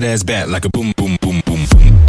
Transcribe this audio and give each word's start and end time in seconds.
that 0.00 0.22
ass 0.28 0.48
like 0.48 0.64
a 0.64 0.68
boom, 0.68 0.92
boom, 0.96 1.16
boom, 1.20 1.40
boom, 1.44 1.64
boom. 1.70 2.04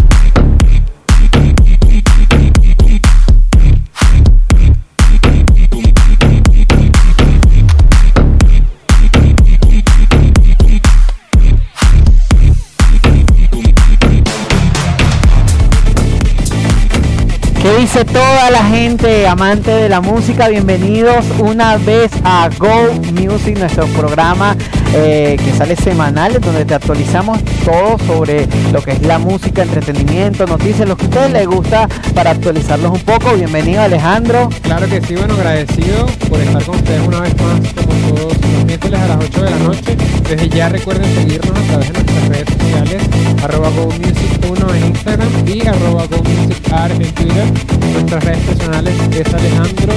¿Qué 17.62 17.78
dice 17.78 18.06
toda 18.06 18.52
la 18.52 18.64
gente 18.66 19.28
amante 19.28 19.72
de 19.72 19.90
la 19.90 20.02
música? 20.02 20.48
Bienvenidos 20.48 21.26
una 21.40 21.78
vez 21.78 22.12
a 22.24 22.50
Go 22.58 22.94
Music, 23.14 23.58
nuestro 23.58 23.86
programa 23.88 24.56
eh, 24.94 25.38
que 25.44 25.52
sale 25.54 25.76
semanal, 25.76 26.40
donde 26.42 26.66
te 26.66 26.74
actualizamos 26.74 27.40
todo 27.64 27.98
sobre 28.08 28.48
lo 28.72 28.82
que 28.82 28.92
es 28.92 29.02
la 29.04 29.20
música, 29.20 29.64
entretenimiento, 29.64 30.46
noticias, 30.46 30.88
lo 30.88 30.98
que 30.98 31.06
a 31.06 31.10
ustedes 31.10 31.32
les 31.32 31.48
gusta 31.48 31.88
para 32.14 32.32
actualizarlos 32.32 32.92
un 32.92 33.02
poco. 33.02 33.34
Bienvenido 33.36 33.82
Alejandro. 33.82 34.50
Claro 34.62 34.88
que 34.88 35.02
sí, 35.02 35.16
bueno, 35.16 35.36
agradecido 35.36 36.06
por 36.30 36.40
estar 36.40 36.64
con 36.64 36.76
ustedes 36.76 37.08
una 37.08 37.22
vez 37.22 37.36
más, 37.42 37.74
como 37.74 38.16
todos 38.16 38.38
miércoles 38.70 39.00
a 39.02 39.08
las 39.08 39.18
8 39.18 39.42
de 39.44 39.50
la 39.50 39.58
noche. 39.58 39.98
Desde 40.30 40.50
ya 40.50 40.70
recuerden 40.70 41.16
seguirnos 41.16 41.58
a 41.58 41.64
través 41.64 41.88
de 41.88 41.94
nuestras 41.94 42.30
redes 42.30 42.50
sociales, 42.54 43.10
arroba 43.44 43.70
GoMusic1 43.72 44.76
en 44.76 44.86
Instagram 44.86 45.30
y 45.48 45.68
arroba 45.68 46.06
GoMusicArt 46.06 46.92
en 47.02 47.12
Twitter. 47.14 47.46
Nuestras 47.94 48.24
redes 48.24 48.40
personales 48.46 48.94
es 49.12 49.34
Alejandro 49.34 49.94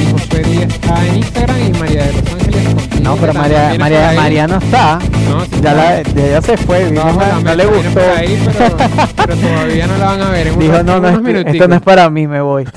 y 0.00 0.10
José 0.12 0.42
Díaz 0.42 0.78
A 0.92 1.06
en 1.06 1.16
Instagram 1.18 1.56
y 1.68 1.78
María 1.78 2.04
de 2.06 2.12
Los 2.12 2.32
Ángeles. 2.32 2.64
No, 3.02 3.16
pero 3.16 3.32
María, 3.34 3.74
María. 3.78 4.12
María 4.16 4.46
no 4.48 4.58
está. 4.58 4.98
No, 5.30 5.44
sí 5.44 5.50
ya, 5.62 5.74
la, 5.74 6.02
ya 6.02 6.42
se 6.42 6.56
fue, 6.56 6.90
No, 6.90 7.04
no, 7.12 7.40
me- 7.42 7.54
le 7.56 7.66
gustó. 7.66 8.00
ahí, 8.16 8.36
pero, 8.44 8.76
pero 9.16 9.36
todavía 9.36 9.86
no 9.86 9.96
la 9.96 10.06
van 10.06 10.22
a 10.22 10.30
ver 10.30 10.48
en 10.48 10.58
Dijo, 10.58 10.82
no, 10.82 10.98
no, 11.00 11.28
esto 11.38 11.68
no 11.68 11.76
es 11.76 11.82
para 11.82 12.10
mí, 12.10 12.26
me 12.26 12.40
voy. 12.40 12.64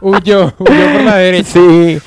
Huyó, 0.00 0.52
huyó 0.58 0.92
por 0.92 1.02
la 1.04 1.14
derecha. 1.18 1.50
Sí, 1.52 1.98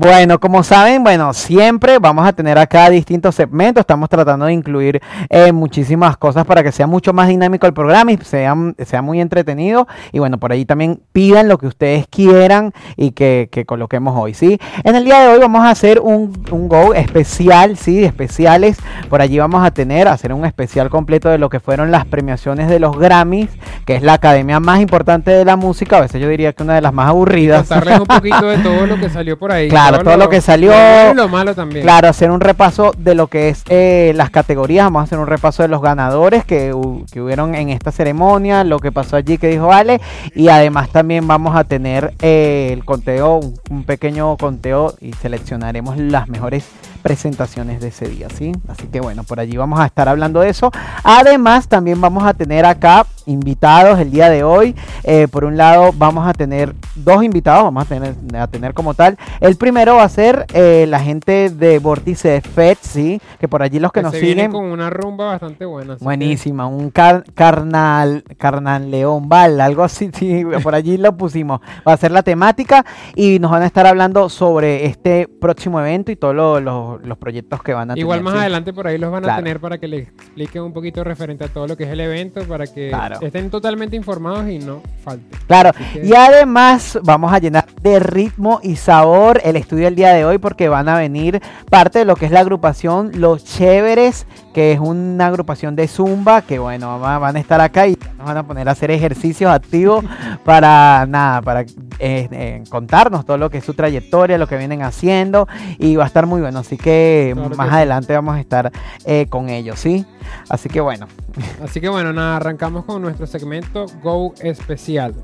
bueno, 0.00 0.40
como 0.40 0.62
saben, 0.62 1.04
bueno, 1.04 1.34
siempre 1.34 1.98
vamos 1.98 2.26
a 2.26 2.32
tener 2.32 2.56
acá 2.56 2.88
distintos 2.88 3.34
segmentos. 3.34 3.82
Estamos 3.82 4.08
tratando 4.08 4.46
de 4.46 4.54
incluir 4.54 4.98
eh, 5.28 5.52
muchísimas 5.52 6.16
cosas 6.16 6.46
para 6.46 6.62
que 6.62 6.72
sea 6.72 6.86
mucho 6.86 7.12
más 7.12 7.28
dinámico 7.28 7.66
el 7.66 7.74
programa 7.74 8.10
y 8.10 8.16
sea, 8.16 8.56
sea 8.78 9.02
muy 9.02 9.20
entretenido. 9.20 9.86
Y 10.10 10.18
bueno, 10.18 10.38
por 10.38 10.52
ahí 10.52 10.64
también 10.64 11.02
pidan 11.12 11.48
lo 11.48 11.58
que 11.58 11.66
ustedes 11.66 12.06
quieran 12.08 12.72
y 12.96 13.10
que, 13.10 13.50
que 13.52 13.66
coloquemos 13.66 14.16
hoy, 14.16 14.32
¿sí? 14.32 14.58
En 14.84 14.96
el 14.96 15.04
día 15.04 15.20
de 15.20 15.34
hoy 15.34 15.38
vamos 15.38 15.66
a 15.66 15.68
hacer 15.68 16.00
un, 16.00 16.32
un 16.50 16.68
Go 16.70 16.94
especial, 16.94 17.76
¿sí? 17.76 18.02
Especiales. 18.02 18.78
Por 19.10 19.20
allí 19.20 19.38
vamos 19.38 19.62
a 19.62 19.70
tener, 19.70 20.08
hacer 20.08 20.32
un 20.32 20.46
especial 20.46 20.88
completo 20.88 21.28
de 21.28 21.36
lo 21.36 21.50
que 21.50 21.60
fueron 21.60 21.90
las 21.90 22.06
premiaciones 22.06 22.70
de 22.70 22.80
los 22.80 22.98
Grammys, 22.98 23.50
que 23.84 23.96
es 23.96 24.02
la 24.02 24.14
academia 24.14 24.60
más 24.60 24.80
importante 24.80 25.30
de 25.30 25.44
la 25.44 25.56
música. 25.56 25.98
A 25.98 26.00
veces 26.00 26.22
yo 26.22 26.28
diría 26.30 26.54
que 26.54 26.62
una 26.62 26.76
de 26.76 26.80
las 26.80 26.94
más 26.94 27.10
aburridas. 27.10 27.68
Contarles 27.68 28.00
un 28.00 28.06
poquito 28.06 28.46
de 28.46 28.56
todo 28.62 28.86
lo 28.86 28.96
que 28.96 29.10
salió 29.10 29.38
por 29.38 29.52
ahí. 29.52 29.68
Claro, 29.68 29.89
todo 29.98 30.16
lo 30.16 30.28
que 30.28 30.40
salió. 30.40 30.72
Lo 31.14 31.28
malo 31.28 31.54
también. 31.54 31.82
Claro, 31.82 32.08
hacer 32.08 32.30
un 32.30 32.40
repaso 32.40 32.92
de 32.96 33.14
lo 33.14 33.26
que 33.26 33.48
es 33.48 33.62
eh, 33.68 34.12
las 34.14 34.30
categorías. 34.30 34.86
Vamos 34.86 35.00
a 35.00 35.04
hacer 35.04 35.18
un 35.18 35.26
repaso 35.26 35.62
de 35.62 35.68
los 35.68 35.82
ganadores 35.82 36.44
que, 36.44 36.74
que 37.12 37.20
hubieron 37.20 37.54
en 37.54 37.70
esta 37.70 37.92
ceremonia, 37.92 38.64
lo 38.64 38.78
que 38.78 38.92
pasó 38.92 39.16
allí 39.16 39.38
que 39.38 39.48
dijo 39.48 39.72
Ale. 39.72 40.00
Y 40.34 40.48
además 40.48 40.90
también 40.90 41.26
vamos 41.26 41.56
a 41.56 41.64
tener 41.64 42.14
eh, 42.20 42.70
el 42.72 42.84
conteo, 42.84 43.36
un, 43.36 43.54
un 43.70 43.84
pequeño 43.84 44.36
conteo 44.36 44.94
y 45.00 45.12
seleccionaremos 45.14 45.98
las 45.98 46.28
mejores 46.28 46.64
presentaciones 47.02 47.80
de 47.80 47.88
ese 47.88 48.08
día, 48.08 48.28
¿sí? 48.34 48.52
Así 48.68 48.86
que 48.88 49.00
bueno, 49.00 49.24
por 49.24 49.40
allí 49.40 49.56
vamos 49.56 49.80
a 49.80 49.86
estar 49.86 50.08
hablando 50.08 50.40
de 50.40 50.48
eso. 50.50 50.70
Además, 51.04 51.68
también 51.68 52.00
vamos 52.00 52.24
a 52.24 52.34
tener 52.34 52.64
acá 52.66 53.06
invitados 53.26 53.98
el 53.98 54.10
día 54.10 54.28
de 54.30 54.42
hoy. 54.42 54.74
Eh, 55.04 55.28
por 55.30 55.44
un 55.44 55.56
lado, 55.56 55.90
vamos 55.94 56.26
a 56.28 56.32
tener 56.32 56.74
dos 56.94 57.22
invitados, 57.22 57.64
vamos 57.64 57.84
a 57.84 57.86
tener, 57.86 58.14
a 58.38 58.46
tener 58.46 58.74
como 58.74 58.94
tal. 58.94 59.16
El 59.40 59.56
primero 59.56 59.96
va 59.96 60.04
a 60.04 60.08
ser 60.08 60.46
eh, 60.52 60.86
la 60.88 61.00
gente 61.00 61.50
de 61.50 61.78
Vórtice 61.78 62.40
Fed, 62.40 62.76
¿sí? 62.80 63.20
Que 63.38 63.48
por 63.48 63.62
allí 63.62 63.78
los 63.78 63.92
que, 63.92 64.00
Que 64.00 64.04
nos 64.04 64.12
se 64.12 64.20
siguen. 64.20 64.50
con 64.52 64.64
una 64.64 64.90
rumba 64.90 65.26
bastante 65.26 65.64
buena. 65.64 65.96
que- 65.96 66.04
Buenísima, 66.04 66.66
un 66.66 66.90
car- 66.90 67.24
carnal, 67.34 68.24
carnal 68.38 68.90
león 68.90 69.28
bal, 69.28 69.60
algo 69.60 69.82
así, 69.84 70.10
sí, 70.12 70.42
por 70.62 70.74
allí 70.74 70.96
lo 70.96 71.16
pusimos. 71.16 71.60
Va 71.86 71.92
a 71.92 71.96
ser 71.96 72.10
la 72.10 72.22
temática 72.22 72.84
y 73.14 73.38
nos 73.38 73.50
van 73.50 73.62
a 73.62 73.66
estar 73.66 73.86
hablando 73.86 74.28
sobre 74.28 74.86
este 74.86 75.28
próximo 75.28 75.80
evento 75.80 76.10
y 76.10 76.16
todos 76.16 76.34
lo- 76.34 76.60
lo- 76.60 76.89
los 77.02 77.18
proyectos 77.18 77.62
que 77.62 77.74
van 77.74 77.90
a 77.90 77.98
Igual 77.98 78.18
tener. 78.18 78.24
más 78.24 78.34
¿sí? 78.34 78.40
adelante 78.40 78.72
por 78.72 78.86
ahí 78.86 78.98
los 78.98 79.10
van 79.12 79.28
a 79.28 79.36
tener 79.36 79.60
para 79.60 79.78
que 79.78 79.88
les 79.88 80.08
expliquen 80.08 80.62
un 80.62 80.72
poquito 80.72 81.04
referente 81.04 81.44
a 81.44 81.48
todo 81.48 81.66
lo 81.66 81.76
que 81.76 81.84
es 81.84 81.90
el 81.90 82.00
evento, 82.00 82.42
para 82.44 82.66
que 82.66 82.88
Claro. 82.88 83.18
estén 83.20 83.50
totalmente 83.50 83.96
informados 83.96 84.48
y 84.48 84.58
no 84.58 84.82
falte. 85.04 85.36
Claro, 85.46 85.70
que- 85.72 86.04
y 86.06 86.12
además 86.14 86.98
vamos 87.02 87.32
a 87.32 87.38
llenar 87.38 87.66
de 87.82 87.98
ritmo 88.00 88.60
y 88.62 88.76
sabor 88.76 89.40
el 89.44 89.56
estudio 89.56 89.88
el 89.88 89.94
día 89.94 90.12
de 90.14 90.24
hoy 90.24 90.38
porque 90.38 90.68
van 90.68 90.88
a 90.88 90.96
venir 90.98 91.40
parte 91.70 92.00
de 92.00 92.04
lo 92.04 92.16
que 92.16 92.26
es 92.26 92.32
la 92.32 92.40
agrupación 92.40 93.12
Los 93.14 93.44
Chéveres, 93.44 94.26
que 94.54 94.72
es 94.72 94.80
una 94.80 95.26
agrupación 95.26 95.76
de 95.76 95.86
Zumba, 95.88 96.42
que 96.42 96.58
bueno, 96.58 96.98
va- 96.98 97.18
van 97.18 97.36
a 97.36 97.40
estar 97.40 97.60
acá 97.60 97.86
y 97.86 97.96
nos 98.20 98.28
van 98.28 98.36
a 98.36 98.42
poner 98.42 98.68
a 98.68 98.72
hacer 98.72 98.90
ejercicios 98.90 99.50
activos 99.50 100.04
para 100.44 101.06
nada, 101.08 101.40
para 101.40 101.62
eh, 101.62 101.66
eh, 101.98 102.62
contarnos 102.68 103.24
todo 103.24 103.38
lo 103.38 103.48
que 103.48 103.58
es 103.58 103.64
su 103.64 103.72
trayectoria, 103.74 104.36
lo 104.36 104.46
que 104.46 104.58
vienen 104.58 104.82
haciendo 104.82 105.48
y 105.78 105.96
va 105.96 106.04
a 106.04 106.06
estar 106.06 106.26
muy 106.26 106.40
bueno, 106.42 106.58
así 106.58 106.76
que 106.76 107.32
Claro 107.34 107.56
más 107.56 107.66
que 107.66 107.70
sí. 107.72 107.76
adelante 107.76 108.12
vamos 108.14 108.36
a 108.36 108.40
estar 108.40 108.70
eh, 109.06 109.26
con 109.30 109.48
ellos, 109.48 109.78
¿sí? 109.80 110.04
Así 110.50 110.68
que 110.68 110.80
bueno, 110.80 111.06
Así 111.64 111.80
que 111.80 111.88
bueno, 111.88 112.12
nada, 112.12 112.36
arrancamos 112.36 112.84
con 112.84 113.00
nuestro 113.00 113.26
segmento 113.26 113.86
Go 114.02 114.34
Especial. 114.42 115.14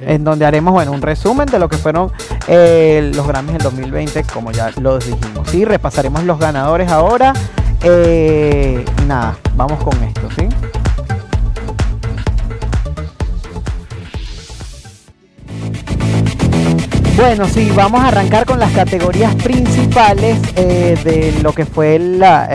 en 0.00 0.22
donde 0.24 0.46
haremos 0.46 0.72
bueno 0.72 0.92
un 0.92 1.02
resumen 1.02 1.46
de 1.46 1.58
lo 1.58 1.68
que 1.68 1.76
fueron 1.76 2.12
eh, 2.46 3.10
los 3.14 3.26
Grammys 3.26 3.54
del 3.54 3.62
2020, 3.62 4.22
como 4.32 4.52
ya 4.52 4.70
lo 4.80 4.98
dijimos. 4.98 5.48
Sí, 5.48 5.64
repasaremos 5.64 6.22
los 6.22 6.38
ganadores 6.38 6.88
ahora. 6.90 7.32
eh, 7.82 8.84
nada, 9.08 9.36
vamos 9.56 9.82
con 9.82 10.00
esto, 10.04 10.28
¿sí? 10.38 10.48
Bueno, 17.22 17.46
sí, 17.46 17.70
vamos 17.72 18.00
a 18.00 18.08
arrancar 18.08 18.44
con 18.44 18.58
las 18.58 18.72
categorías 18.72 19.32
principales 19.36 20.40
eh, 20.56 20.98
de 21.04 21.32
lo 21.40 21.52
que 21.52 21.64
fue 21.64 21.96
la, 22.00 22.48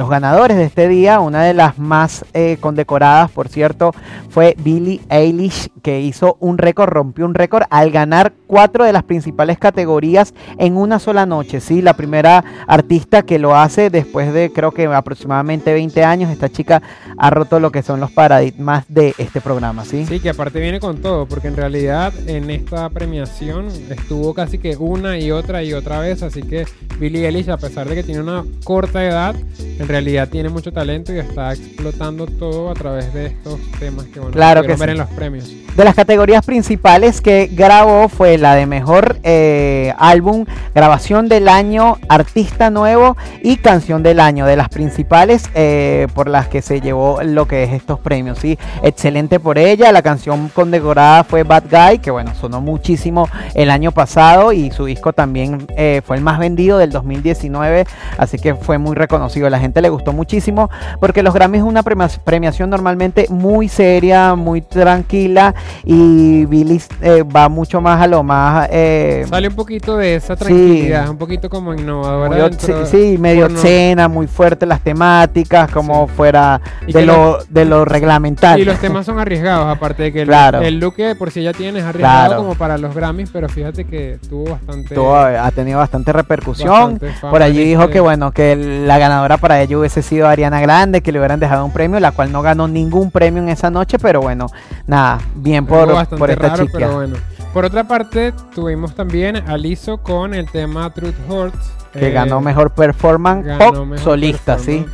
los 0.00 0.08
ganadores 0.08 0.56
de 0.56 0.64
este 0.64 0.88
día. 0.88 1.20
Una 1.20 1.44
de 1.44 1.52
las 1.52 1.78
más 1.78 2.24
eh, 2.32 2.56
condecoradas, 2.58 3.30
por 3.30 3.48
cierto, 3.48 3.94
fue 4.30 4.56
Billie 4.58 5.02
Eilish, 5.10 5.68
que 5.82 6.00
hizo 6.00 6.38
un 6.40 6.56
récord, 6.56 6.88
rompió 6.88 7.26
un 7.26 7.34
récord 7.34 7.64
al 7.68 7.90
ganar 7.90 8.32
cuatro 8.46 8.84
de 8.84 8.94
las 8.94 9.04
principales 9.04 9.58
categorías 9.58 10.32
en 10.58 10.78
una 10.78 10.98
sola 10.98 11.26
noche. 11.26 11.60
Sí, 11.60 11.82
la 11.82 11.94
primera 11.94 12.42
artista 12.66 13.22
que 13.22 13.38
lo 13.38 13.54
hace 13.54 13.90
después 13.90 14.32
de 14.32 14.50
creo 14.50 14.72
que 14.72 14.86
aproximadamente 14.86 15.72
20 15.74 16.02
años. 16.02 16.30
Esta 16.30 16.48
chica 16.48 16.80
ha 17.18 17.28
roto 17.28 17.60
lo 17.60 17.70
que 17.70 17.82
son 17.82 18.00
los 18.00 18.10
paradigmas 18.10 18.86
de 18.88 19.14
este 19.18 19.42
programa, 19.42 19.84
¿sí? 19.84 20.06
Sí, 20.06 20.18
que 20.18 20.30
aparte 20.30 20.60
viene 20.60 20.80
con 20.80 21.02
todo, 21.02 21.26
porque 21.26 21.48
en 21.48 21.56
realidad 21.56 22.14
en 22.26 22.48
esta 22.50 22.88
premiación 22.88 23.68
estuvo 23.90 24.32
casi 24.32 24.56
que 24.56 24.78
una 24.78 25.18
y 25.18 25.30
otra 25.30 25.62
y 25.62 25.74
otra 25.74 26.00
vez, 26.00 26.22
así 26.22 26.42
que 26.42 26.64
Billie 26.98 27.26
Eilish, 27.26 27.50
a 27.50 27.58
pesar 27.58 27.86
de 27.86 27.96
que 27.96 28.02
tiene 28.02 28.22
una 28.22 28.44
corta 28.64 29.04
edad, 29.04 29.34
en 29.58 29.89
realidad 29.90 30.28
tiene 30.28 30.48
mucho 30.48 30.72
talento 30.72 31.12
y 31.12 31.18
está 31.18 31.52
explotando 31.52 32.26
todo 32.26 32.70
a 32.70 32.74
través 32.74 33.12
de 33.12 33.26
estos 33.26 33.60
temas 33.78 34.06
que 34.06 34.20
bueno, 34.20 34.34
Claro 34.34 34.62
que 34.62 34.74
ver 34.74 34.90
en 34.90 34.98
los 34.98 35.08
premios. 35.10 35.50
De 35.76 35.84
las 35.84 35.94
categorías 35.94 36.44
principales 36.44 37.20
que 37.20 37.46
grabó 37.46 38.08
fue 38.08 38.38
la 38.38 38.56
de 38.56 38.66
mejor 38.66 39.18
eh, 39.22 39.94
álbum, 39.98 40.44
grabación 40.74 41.28
del 41.28 41.48
año, 41.48 41.96
artista 42.08 42.70
nuevo 42.70 43.16
y 43.42 43.56
canción 43.56 44.02
del 44.02 44.18
año, 44.18 44.46
de 44.46 44.56
las 44.56 44.68
principales 44.68 45.48
eh, 45.54 46.08
por 46.12 46.28
las 46.28 46.48
que 46.48 46.60
se 46.60 46.80
llevó 46.80 47.22
lo 47.22 47.46
que 47.46 47.62
es 47.62 47.72
estos 47.72 48.00
premios. 48.00 48.40
¿sí? 48.40 48.58
Excelente 48.82 49.38
por 49.38 49.58
ella, 49.58 49.92
la 49.92 50.02
canción 50.02 50.48
condecorada 50.48 51.22
fue 51.22 51.44
Bad 51.44 51.64
Guy, 51.70 51.98
que 52.00 52.10
bueno, 52.10 52.32
sonó 52.38 52.60
muchísimo 52.60 53.28
el 53.54 53.70
año 53.70 53.92
pasado 53.92 54.52
y 54.52 54.72
su 54.72 54.86
disco 54.86 55.12
también 55.12 55.66
eh, 55.76 56.02
fue 56.04 56.16
el 56.16 56.22
más 56.22 56.40
vendido 56.40 56.78
del 56.78 56.90
2019, 56.90 57.86
así 58.18 58.38
que 58.38 58.56
fue 58.56 58.78
muy 58.78 58.96
reconocido. 58.96 59.48
La 59.48 59.60
gente 59.60 59.69
le 59.80 59.88
gustó 59.88 60.12
muchísimo 60.12 60.70
porque 61.00 61.22
los 61.22 61.32
Grammys 61.34 61.60
es 61.60 61.66
una 61.66 61.82
premia- 61.82 62.18
premiación 62.24 62.70
normalmente 62.70 63.26
muy 63.30 63.68
seria, 63.68 64.34
muy 64.34 64.60
tranquila 64.62 65.54
y 65.84 66.44
Billy 66.46 66.80
eh, 67.02 67.22
va 67.22 67.48
mucho 67.48 67.80
más 67.80 68.00
a 68.00 68.06
lo 68.06 68.22
más... 68.22 68.68
eh, 68.72 69.24
Sale 69.28 69.48
un 69.48 69.54
poquito 69.54 69.96
de 69.96 70.16
esa 70.16 70.34
Sí. 70.36 70.44
tranquilidad, 70.44 71.08
un 71.10 71.18
poquito 71.18 71.48
como 71.50 71.74
innovadora. 71.74 72.48
muy 72.48 72.86
sí, 72.86 73.16
medio 73.18 73.48
no- 73.48 73.54
obscena, 73.54 74.08
muy 74.08 74.26
fuerte 74.26 74.66
las 74.66 74.80
temáticas, 74.80 75.70
como 75.70 76.06
Sí. 76.08 76.12
fuera 76.16 76.60
de 76.86 77.04
lo, 77.06 77.38
de 77.48 77.64
lo 77.64 77.84
reglamentario. 77.84 78.62
Y 78.62 78.66
los 78.66 78.78
temas 78.78 79.06
son 79.06 79.18
arriesgados, 79.18 79.66
aparte 79.68 80.02
de 80.04 80.12
que 80.12 80.22
el, 80.22 80.28
Claro. 80.28 80.60
el 80.60 80.78
look 80.78 80.94
que 80.96 81.14
por 81.14 81.30
sí 81.30 81.42
ya 81.42 81.52
tiene 81.52 81.78
es 81.80 81.84
arriesgado 81.84 82.26
Claro. 82.28 82.42
como 82.42 82.54
para 82.54 82.78
los 82.78 82.94
Grammys, 82.94 83.30
pero 83.30 83.48
fíjate 83.48 83.84
que 83.84 84.18
tuvo 84.28 84.50
bastante... 84.50 84.94
Tuvo- 84.94 85.16
ha 85.16 85.50
tenido 85.50 85.78
bastante 85.78 86.12
repercusión. 86.12 86.92
Bastante 86.98 87.12
Por 87.20 87.42
allí 87.42 87.64
dijo 87.64 87.88
que 87.90 88.00
bueno, 88.00 88.32
que 88.32 88.56
la 88.56 88.98
ganadora 88.98 89.36
para 89.36 89.59
ella 89.62 89.78
hubiese 89.78 90.02
sido 90.02 90.28
Ariana 90.28 90.60
Grande, 90.60 91.00
que 91.00 91.12
le 91.12 91.18
hubieran 91.18 91.40
dejado 91.40 91.64
un 91.64 91.72
premio, 91.72 92.00
la 92.00 92.12
cual 92.12 92.32
no 92.32 92.42
ganó 92.42 92.68
ningún 92.68 93.10
premio 93.10 93.42
en 93.42 93.48
esa 93.48 93.70
noche, 93.70 93.98
pero 93.98 94.20
bueno, 94.20 94.46
nada, 94.86 95.20
bien 95.34 95.66
por, 95.66 95.88
por 96.16 96.30
esta 96.30 96.48
raro, 96.48 96.64
chica. 96.66 96.78
pero 96.78 96.94
bueno. 96.94 97.16
Por 97.52 97.64
otra 97.64 97.84
parte, 97.84 98.32
tuvimos 98.54 98.94
también 98.94 99.36
a 99.36 99.56
Lizzo 99.56 99.98
con 99.98 100.34
el 100.34 100.48
tema 100.48 100.90
Truth 100.90 101.16
Hurts. 101.28 101.72
Que 101.92 102.08
eh, 102.08 102.12
ganó 102.12 102.40
mejor 102.40 102.70
performance 102.70 103.44
ganó 103.44 103.58
pop 103.58 103.86
mejor 103.86 103.98
solista, 103.98 104.58
sí. 104.58 104.86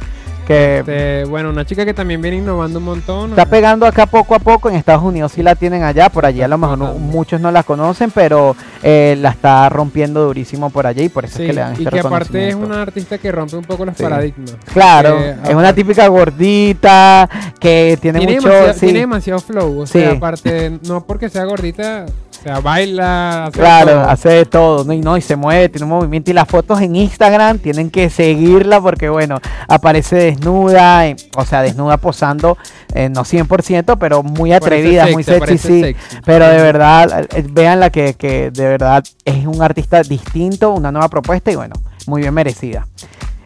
Que 0.46 0.78
Este, 0.78 1.24
bueno, 1.24 1.50
una 1.50 1.64
chica 1.66 1.84
que 1.84 1.92
también 1.92 2.22
viene 2.22 2.36
innovando 2.36 2.78
un 2.78 2.84
montón. 2.84 3.30
está 3.30 3.46
pegando 3.46 3.84
acá 3.84 4.06
poco 4.06 4.34
a 4.34 4.38
poco. 4.38 4.68
En 4.68 4.76
Estados 4.76 5.02
Unidos 5.02 5.32
sí 5.32 5.42
la 5.42 5.56
tienen 5.56 5.82
allá, 5.82 6.08
por 6.08 6.24
allí 6.24 6.40
a 6.42 6.46
lo 6.48 6.56
mejor 6.56 6.78
no- 6.78 6.92
muchos 6.94 7.40
no 7.40 7.50
la 7.50 7.64
conocen, 7.64 8.10
pero 8.12 8.54
eh, 8.82 9.16
la 9.20 9.30
está 9.30 9.68
rompiendo 9.68 10.24
durísimo 10.24 10.70
por 10.70 10.86
allí 10.86 11.04
y 11.04 11.08
por 11.08 11.24
eso 11.24 11.38
Sí, 11.38 11.42
es 11.42 11.48
que 11.48 11.52
le 11.54 11.60
dan 11.62 11.74
y 11.74 11.78
este 11.84 11.90
que 11.90 11.98
aparte 12.00 12.48
es 12.48 12.54
una 12.54 12.82
artista 12.82 13.18
que 13.18 13.32
rompe 13.32 13.56
un 13.56 13.64
poco 13.64 13.84
los 13.84 13.96
Sí. 13.96 14.02
paradigmas. 14.04 14.54
Claro, 14.72 15.18
Eh, 15.18 15.36
es 15.48 15.54
una 15.54 15.72
típica 15.72 16.06
gordita 16.06 17.28
que 17.58 17.98
tiene, 18.00 18.18
tiene, 18.20 18.36
mucho. 18.36 18.48
demasiado, 18.48 18.74
sí. 18.74 18.80
tiene 18.86 19.00
demasiado 19.00 19.40
flow. 19.40 19.80
O 19.80 19.86
Sí. 19.86 19.98
sea, 20.00 20.12
aparte, 20.12 20.78
no 20.86 21.04
porque 21.04 21.28
sea 21.28 21.44
gordita, 21.44 22.06
o 22.30 22.42
sea, 22.42 22.60
baila, 22.60 23.46
hace 23.46 23.58
Claro, 23.58 23.90
todo. 23.92 24.00
hace 24.10 24.28
de 24.28 24.44
todo, 24.44 24.84
¿no? 24.84 24.92
Y, 24.92 25.00
no, 25.00 25.16
y 25.16 25.20
se 25.22 25.34
mueve, 25.34 25.68
tiene 25.68 25.84
un 25.84 25.90
movimiento. 25.90 26.30
Y 26.30 26.34
las 26.34 26.46
fotos 26.46 26.80
en 26.80 26.94
Instagram 26.94 27.58
tienen 27.58 27.90
que 27.90 28.08
seguirla 28.10 28.80
porque, 28.80 29.08
bueno, 29.08 29.38
aparece 29.66 30.35
desnuda, 30.36 31.08
eh, 31.08 31.16
o 31.36 31.44
sea, 31.44 31.62
desnuda 31.62 31.96
posando, 31.96 32.56
eh, 32.94 33.08
no 33.08 33.24
100%, 33.24 33.98
pero 33.98 34.22
muy 34.22 34.52
atrevida, 34.52 35.06
muy 35.08 35.22
sexy, 35.22 35.58
sí. 35.58 35.80
sexy. 35.82 36.18
Pero 36.24 36.46
de 36.48 36.62
verdad, 36.62 37.26
eh, 37.34 37.44
véanla 37.48 37.90
que, 37.90 38.14
que 38.14 38.50
de 38.50 38.68
verdad 38.68 39.04
es 39.24 39.46
un 39.46 39.62
artista 39.62 40.02
distinto, 40.02 40.72
una 40.72 40.92
nueva 40.92 41.08
propuesta 41.08 41.50
y, 41.50 41.56
bueno, 41.56 41.74
muy 42.06 42.22
bien 42.22 42.34
merecida. 42.34 42.86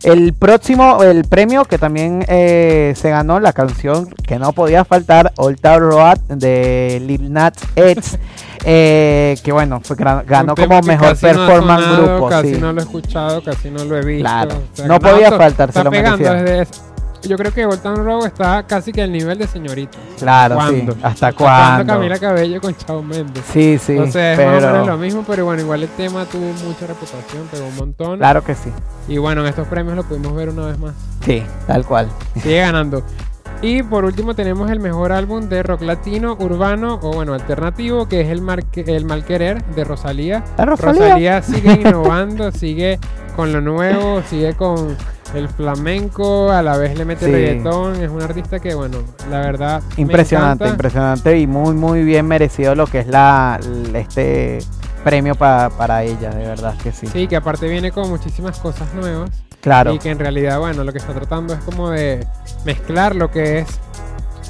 El 0.03 0.33
próximo, 0.33 1.03
el 1.03 1.25
premio 1.25 1.67
que 1.67 1.77
también 1.77 2.25
eh, 2.27 2.95
se 2.97 3.11
ganó, 3.11 3.39
la 3.39 3.53
canción 3.53 4.09
que 4.27 4.39
no 4.39 4.53
podía 4.53 4.85
faltar, 4.85 5.33
Old 5.37 5.61
Town 5.61 5.81
Road 5.81 6.19
de 6.29 7.03
Lil 7.07 7.31
Nas 7.33 7.53
X, 7.77 8.19
eh, 8.65 9.37
que 9.45 9.53
bueno, 9.53 9.81
fue, 9.85 9.97
ganó 9.97 10.55
como 10.55 10.81
mejor 10.81 11.11
no 11.11 11.17
performance 11.17 11.85
sonado, 11.85 12.07
grupo. 12.07 12.29
Casi 12.29 12.55
sí. 12.55 12.61
no 12.61 12.73
lo 12.73 12.81
he 12.81 12.85
escuchado, 12.85 13.43
casi 13.45 13.71
no 13.71 13.85
lo 13.85 13.99
he 13.99 14.05
visto. 14.05 14.23
Claro. 14.23 14.55
o 14.73 14.77
sea, 14.77 14.87
No 14.87 14.99
podía 15.01 15.33
faltar, 15.33 15.71
se 15.73 15.85
lo 15.85 15.91
pegando 15.91 16.17
merecía. 16.19 16.43
desde 16.45 16.63
es- 16.63 16.83
Yo 17.23 17.37
creo 17.37 17.53
que 17.53 17.67
Old 17.67 17.83
Town 17.83 18.05
Road 18.05 18.27
está 18.27 18.63
casi 18.67 18.93
que 18.93 19.03
al 19.03 19.13
nivel 19.13 19.39
de 19.39 19.47
señorita. 19.47 19.99
Claro, 20.19 20.55
¿Cuándo? 20.55 20.93
sí. 20.95 20.99
¿Hasta 21.03 21.33
cuándo? 21.33 21.93
Camila 21.93 22.19
Cabello 22.19 22.61
con 22.61 22.75
Chao 22.77 23.03
Méndez. 23.03 23.45
Sí, 23.53 23.79
sí. 23.79 23.97
o 23.99 24.11
sea, 24.11 24.33
es 24.33 24.39
más 24.39 24.47
o 24.47 24.51
menos 24.53 24.73
pero 24.73 24.87
lo 24.87 24.97
mismo, 24.99 25.25
pero 25.27 25.45
bueno, 25.45 25.63
igual 25.63 25.83
el 25.83 25.89
tema 25.91 26.25
tuvo 26.25 26.47
mucha 26.67 26.87
reputación, 26.87 27.47
pegó 27.51 27.67
un 27.67 27.77
montón. 27.77 28.19
claro 28.19 28.43
que 28.43 28.55
sí. 28.55 28.71
Y 29.09 29.19
bueno, 29.19 29.43
en 29.43 29.49
estos 29.49 29.67
premios 29.69 29.97
lo 29.97 30.05
pudimos 30.05 30.35
ver 30.35 30.49
una 30.49 30.67
vez 30.67 30.79
más. 30.79 30.95
Sí, 31.25 31.43
tal 31.67 31.85
cual. 31.85 32.09
Sigue 32.43 32.59
ganando. 32.61 33.03
Y 33.63 33.83
por 33.83 34.07
último 34.07 34.35
tenemos 34.35 34.71
el 34.71 34.81
mejor 34.81 35.13
álbum 35.13 35.47
de 35.51 35.63
rock 35.63 35.83
latino, 35.83 36.35
urbano 36.41 36.99
o 37.03 37.13
bueno, 37.13 37.35
alternativo, 37.35 38.09
que 38.09 38.23
es 38.23 38.29
el, 38.31 38.41
Marque- 38.41 38.85
el 38.87 39.05
Mal 39.05 39.23
Querer 39.27 39.63
de 39.75 39.85
Rosalía. 39.85 40.43
La 40.57 40.65
Rosalía. 40.65 41.43
sigue 41.43 41.73
innovando, 41.85 42.51
sigue 42.53 42.99
con 43.37 43.53
lo 43.53 43.61
nuevo, 43.61 44.23
sigue 44.31 44.55
con 44.55 44.97
el 45.35 45.49
flamenco, 45.49 46.51
a 46.51 46.63
la 46.63 46.77
vez 46.77 46.97
le 46.99 47.05
mete 47.05 47.27
Sí. 47.27 47.31
reggaetón. 47.33 48.03
Es 48.03 48.11
un 48.11 48.23
artista 48.23 48.59
que, 48.59 48.75
bueno, 48.75 48.99
la 49.31 49.41
verdad. 49.41 49.83
Impresionante, 49.97 50.67
impresionante 50.69 51.39
y 51.39 51.47
muy, 51.47 51.75
muy 51.75 52.03
bien 52.05 52.27
merecido 52.27 52.75
lo 52.75 52.87
que 52.87 53.01
es 53.01 53.07
la 53.07 53.59
este 53.95 54.59
premio 55.05 55.35
pa- 55.35 55.71
para 55.71 56.03
ella, 56.03 56.31
de 56.31 56.47
verdad 56.47 56.75
que 56.83 56.93
sí. 56.93 57.07
Sí, 57.07 57.27
que 57.27 57.37
aparte 57.37 57.69
viene 57.69 57.91
con 57.93 58.09
muchísimas 58.11 58.59
cosas 58.59 58.93
nuevas. 58.95 59.31
Claro. 59.61 59.93
Y 59.95 59.99
que 59.99 60.11
en 60.11 60.19
realidad, 60.19 60.59
bueno, 60.59 60.85
lo 60.85 60.93
que 60.93 60.99
está 60.99 61.13
tratando 61.13 61.53
es 61.55 61.61
como 61.61 61.91
de 61.91 62.27
mezclar 62.65 63.15
lo 63.15 63.31
que 63.31 63.59
es 63.61 63.67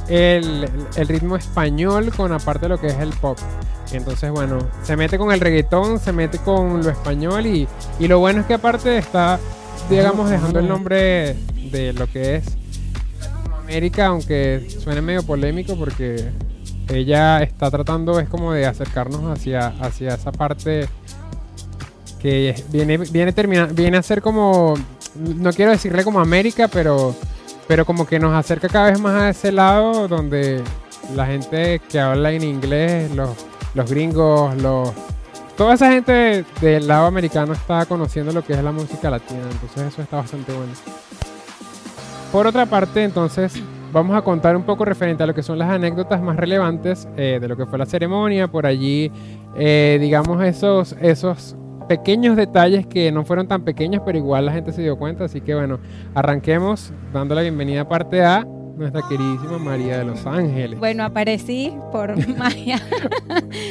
el, 0.08 0.68
el 0.96 1.08
ritmo 1.08 1.36
español 1.36 2.12
con 2.16 2.32
aparte 2.32 2.68
lo 2.68 2.78
que 2.78 2.88
es 2.88 2.98
el 2.98 3.10
pop. 3.14 3.38
Entonces, 3.92 4.30
bueno, 4.30 4.58
se 4.82 4.96
mete 4.96 5.18
con 5.18 5.32
el 5.32 5.40
reggaetón, 5.40 5.98
se 5.98 6.12
mete 6.12 6.38
con 6.38 6.82
lo 6.82 6.90
español 6.90 7.46
y, 7.46 7.66
y 7.98 8.06
lo 8.08 8.20
bueno 8.20 8.40
es 8.40 8.46
que 8.46 8.54
aparte 8.54 8.98
está, 8.98 9.38
digamos, 9.88 10.30
dejando 10.30 10.58
el 10.58 10.68
nombre 10.68 11.36
de 11.70 11.92
lo 11.92 12.06
que 12.06 12.36
es 12.36 12.44
América, 13.62 14.06
aunque 14.06 14.66
suene 14.82 15.00
medio 15.00 15.22
polémico 15.22 15.76
porque 15.76 16.30
ella 16.88 17.42
está 17.42 17.70
tratando 17.70 18.18
es 18.18 18.28
como 18.28 18.52
de 18.52 18.66
acercarnos 18.66 19.30
hacia, 19.30 19.68
hacia 19.80 20.14
esa 20.14 20.32
parte 20.32 20.88
que 22.18 22.64
viene 22.70 22.98
viene 22.98 23.32
termina, 23.32 23.66
viene 23.66 23.96
a 23.96 24.02
ser 24.02 24.20
como 24.20 24.74
no 25.14 25.52
quiero 25.52 25.70
decirle 25.70 26.04
como 26.04 26.20
América, 26.20 26.68
pero 26.68 27.14
pero 27.68 27.86
como 27.86 28.06
que 28.06 28.18
nos 28.18 28.34
acerca 28.34 28.68
cada 28.68 28.90
vez 28.90 28.98
más 28.98 29.22
a 29.22 29.30
ese 29.30 29.52
lado 29.52 30.08
donde 30.08 30.62
la 31.14 31.26
gente 31.26 31.80
que 31.88 32.00
habla 32.00 32.32
en 32.32 32.42
inglés, 32.42 33.10
los, 33.14 33.30
los 33.74 33.88
gringos, 33.88 34.56
los 34.60 34.90
toda 35.60 35.74
esa 35.74 35.92
gente 35.92 36.46
del 36.62 36.88
lado 36.88 37.04
americano 37.04 37.52
está 37.52 37.84
conociendo 37.84 38.32
lo 38.32 38.42
que 38.42 38.54
es 38.54 38.64
la 38.64 38.72
música 38.72 39.10
latina, 39.10 39.42
entonces 39.42 39.92
eso 39.92 40.00
está 40.00 40.16
bastante 40.16 40.54
bueno. 40.54 40.72
Por 42.32 42.46
otra 42.46 42.64
parte, 42.64 43.04
entonces, 43.04 43.62
vamos 43.92 44.16
a 44.16 44.22
contar 44.22 44.56
un 44.56 44.62
poco 44.62 44.86
referente 44.86 45.22
a 45.22 45.26
lo 45.26 45.34
que 45.34 45.42
son 45.42 45.58
las 45.58 45.68
anécdotas 45.68 46.22
más 46.22 46.38
relevantes 46.38 47.06
eh, 47.18 47.36
de 47.38 47.46
lo 47.46 47.58
que 47.58 47.66
fue 47.66 47.78
la 47.78 47.84
ceremonia. 47.84 48.48
Por 48.48 48.64
allí, 48.64 49.12
eh, 49.54 49.98
digamos, 50.00 50.42
esos, 50.42 50.96
esos 50.98 51.54
pequeños 51.86 52.36
detalles 52.36 52.86
que 52.86 53.12
no 53.12 53.26
fueron 53.26 53.46
tan 53.46 53.60
pequeños, 53.62 54.00
pero 54.06 54.16
igual 54.16 54.46
la 54.46 54.52
gente 54.52 54.72
se 54.72 54.80
dio 54.80 54.96
cuenta. 54.96 55.26
Así 55.26 55.42
que 55.42 55.54
bueno, 55.54 55.78
arranquemos 56.14 56.90
dando 57.12 57.34
la 57.34 57.42
bienvenida 57.42 57.86
parte 57.86 58.24
a 58.24 58.46
nuestra 58.80 59.02
queridísima 59.06 59.58
María 59.58 59.98
de 59.98 60.04
Los 60.04 60.26
Ángeles. 60.26 60.78
Bueno, 60.78 61.04
aparecí 61.04 61.74
por 61.92 62.16
magia, 62.36 62.80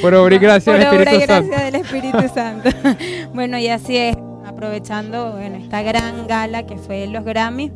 Por 0.00 0.14
obra 0.14 0.36
y 0.36 0.38
gracia 0.38 0.72
por 0.72 0.80
del 0.80 0.88
obra 0.88 1.12
y 1.12 1.16
Espíritu 1.16 1.26
Santo. 1.26 1.48
gracia 1.48 1.64
del 1.64 1.74
Espíritu 1.74 2.28
Santo. 2.32 2.70
bueno, 3.34 3.58
y 3.58 3.68
así 3.68 3.96
es, 3.96 4.16
aprovechando 4.46 5.32
bueno, 5.32 5.56
esta 5.56 5.82
gran 5.82 6.28
gala 6.28 6.64
que 6.64 6.76
fue 6.78 7.08
los 7.08 7.24
Grammy 7.24 7.72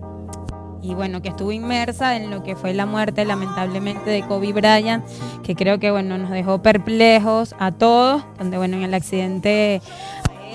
y 0.80 0.94
bueno, 0.94 1.22
que 1.22 1.30
estuvo 1.30 1.50
inmersa 1.50 2.16
en 2.16 2.30
lo 2.30 2.42
que 2.44 2.54
fue 2.56 2.72
la 2.74 2.86
muerte 2.86 3.24
lamentablemente 3.24 4.10
de 4.10 4.22
Kobe 4.22 4.52
Bryant, 4.52 5.04
que 5.42 5.56
creo 5.56 5.80
que 5.80 5.90
bueno, 5.90 6.18
nos 6.18 6.30
dejó 6.30 6.62
perplejos 6.62 7.56
a 7.58 7.72
todos, 7.72 8.24
donde 8.38 8.58
bueno, 8.58 8.76
en 8.76 8.82
el 8.84 8.94
accidente 8.94 9.80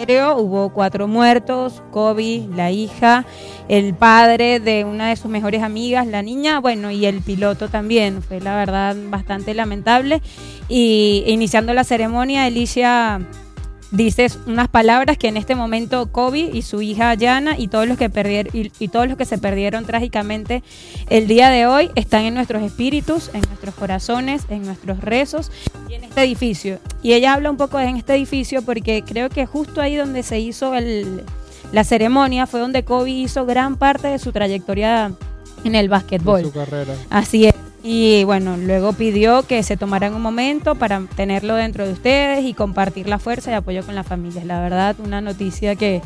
hubo 0.07 0.69
cuatro 0.69 1.07
muertos, 1.07 1.81
Kobe, 1.91 2.47
la 2.55 2.71
hija, 2.71 3.25
el 3.67 3.93
padre 3.93 4.59
de 4.59 4.85
una 4.85 5.09
de 5.09 5.15
sus 5.15 5.29
mejores 5.29 5.61
amigas, 5.61 6.07
la 6.07 6.21
niña, 6.21 6.59
bueno, 6.59 6.91
y 6.91 7.05
el 7.05 7.21
piloto 7.21 7.69
también. 7.69 8.21
Fue 8.21 8.39
la 8.39 8.55
verdad 8.55 8.95
bastante 9.09 9.53
lamentable. 9.53 10.21
Y 10.67 11.23
iniciando 11.27 11.73
la 11.73 11.83
ceremonia, 11.83 12.45
Alicia 12.45 13.19
dice 13.91 14.29
unas 14.45 14.67
palabras 14.67 15.17
que 15.17 15.27
en 15.27 15.37
este 15.37 15.55
momento 15.55 16.11
Kobe 16.11 16.49
y 16.53 16.61
su 16.61 16.81
hija 16.81 17.13
Yana 17.13 17.57
y 17.57 17.67
todos 17.67 17.87
los 17.87 17.97
que 17.97 18.09
perdieron 18.09 18.55
y, 18.55 18.71
y 18.79 18.87
todos 18.87 19.07
los 19.07 19.17
que 19.17 19.25
se 19.25 19.37
perdieron 19.37 19.85
trágicamente 19.85 20.63
el 21.09 21.27
día 21.27 21.49
de 21.49 21.65
hoy 21.65 21.89
están 21.95 22.23
en 22.23 22.35
nuestros 22.35 22.61
espíritus, 22.63 23.29
en 23.33 23.41
nuestros 23.41 23.75
corazones, 23.75 24.43
en 24.49 24.63
nuestros 24.63 24.99
rezos 25.01 25.51
y 25.89 25.95
en 25.95 26.03
este 26.03 26.21
edificio. 26.21 26.79
Y 27.01 27.13
ella 27.13 27.33
habla 27.33 27.49
un 27.49 27.57
poco 27.57 27.77
de 27.77 27.85
en 27.85 27.97
este 27.97 28.15
edificio 28.15 28.61
porque 28.61 29.03
creo 29.05 29.29
que 29.29 29.45
justo 29.45 29.81
ahí 29.81 29.95
donde 29.95 30.23
se 30.23 30.39
hizo 30.39 30.75
el, 30.75 31.23
la 31.71 31.83
ceremonia 31.83 32.47
fue 32.47 32.59
donde 32.59 32.83
Kobe 32.83 33.11
hizo 33.11 33.45
gran 33.45 33.77
parte 33.77 34.07
de 34.07 34.19
su 34.19 34.31
trayectoria 34.31 35.11
en 35.63 35.75
el 35.75 35.85
de 35.85 35.89
básquetbol. 35.89 36.43
su 36.43 36.51
carrera. 36.51 36.93
Así 37.09 37.47
es. 37.47 37.55
Y 37.91 38.23
bueno, 38.23 38.55
luego 38.55 38.93
pidió 38.93 39.41
que 39.41 39.63
se 39.63 39.75
tomaran 39.75 40.13
un 40.13 40.21
momento 40.21 40.75
para 40.75 41.01
tenerlo 41.15 41.55
dentro 41.55 41.87
de 41.87 41.93
ustedes 41.93 42.45
y 42.45 42.53
compartir 42.53 43.09
la 43.09 43.17
fuerza 43.17 43.49
y 43.49 43.55
apoyo 43.55 43.83
con 43.83 43.95
las 43.95 44.05
familias. 44.05 44.45
La 44.45 44.61
verdad, 44.61 44.95
una 45.03 45.21
noticia 45.21 45.75
que, 45.75 46.03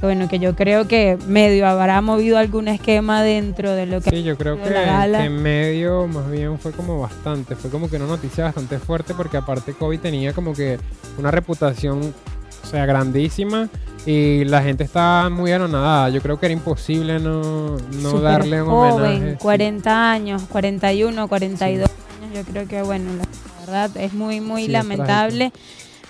bueno, 0.00 0.28
que 0.28 0.38
yo 0.38 0.54
creo 0.54 0.86
que 0.86 1.18
medio 1.26 1.66
habrá 1.66 2.00
movido 2.02 2.38
algún 2.38 2.68
esquema 2.68 3.24
dentro 3.24 3.72
de 3.72 3.86
lo 3.86 4.00
que 4.00 4.10
Sí, 4.10 4.22
yo 4.22 4.38
creo 4.38 4.62
que, 4.62 4.62
que 4.62 5.24
en 5.24 5.42
medio 5.42 6.06
más 6.06 6.30
bien 6.30 6.56
fue 6.60 6.70
como 6.70 7.00
bastante, 7.00 7.56
fue 7.56 7.68
como 7.68 7.90
que 7.90 7.96
una 7.96 8.06
noticia 8.06 8.44
bastante 8.44 8.78
fuerte 8.78 9.12
porque 9.12 9.36
aparte 9.36 9.72
Kobe 9.72 9.98
tenía 9.98 10.34
como 10.34 10.52
que 10.52 10.78
una 11.18 11.32
reputación, 11.32 12.14
o 12.62 12.66
sea, 12.68 12.86
grandísima 12.86 13.68
y 14.06 14.44
la 14.44 14.62
gente 14.62 14.84
estaba 14.84 15.30
muy 15.30 15.52
anonadada. 15.52 16.10
Yo 16.10 16.20
creo 16.20 16.38
que 16.38 16.46
era 16.46 16.52
imposible 16.52 17.18
no, 17.20 17.76
no 18.02 18.20
darle 18.20 18.62
un 18.62 18.68
joven, 18.68 18.92
homenaje. 18.92 19.30
sí. 19.32 19.36
40 19.38 20.10
años, 20.12 20.42
41, 20.50 21.28
42 21.28 21.88
años, 22.22 22.34
yo 22.34 22.42
creo 22.52 22.68
que 22.68 22.82
bueno, 22.82 23.10
la, 23.16 23.24
verdad 23.60 23.96
es 23.96 24.12
muy, 24.12 24.40
muy 24.40 24.66
Sí, 24.66 24.70
lamentable. 24.72 25.52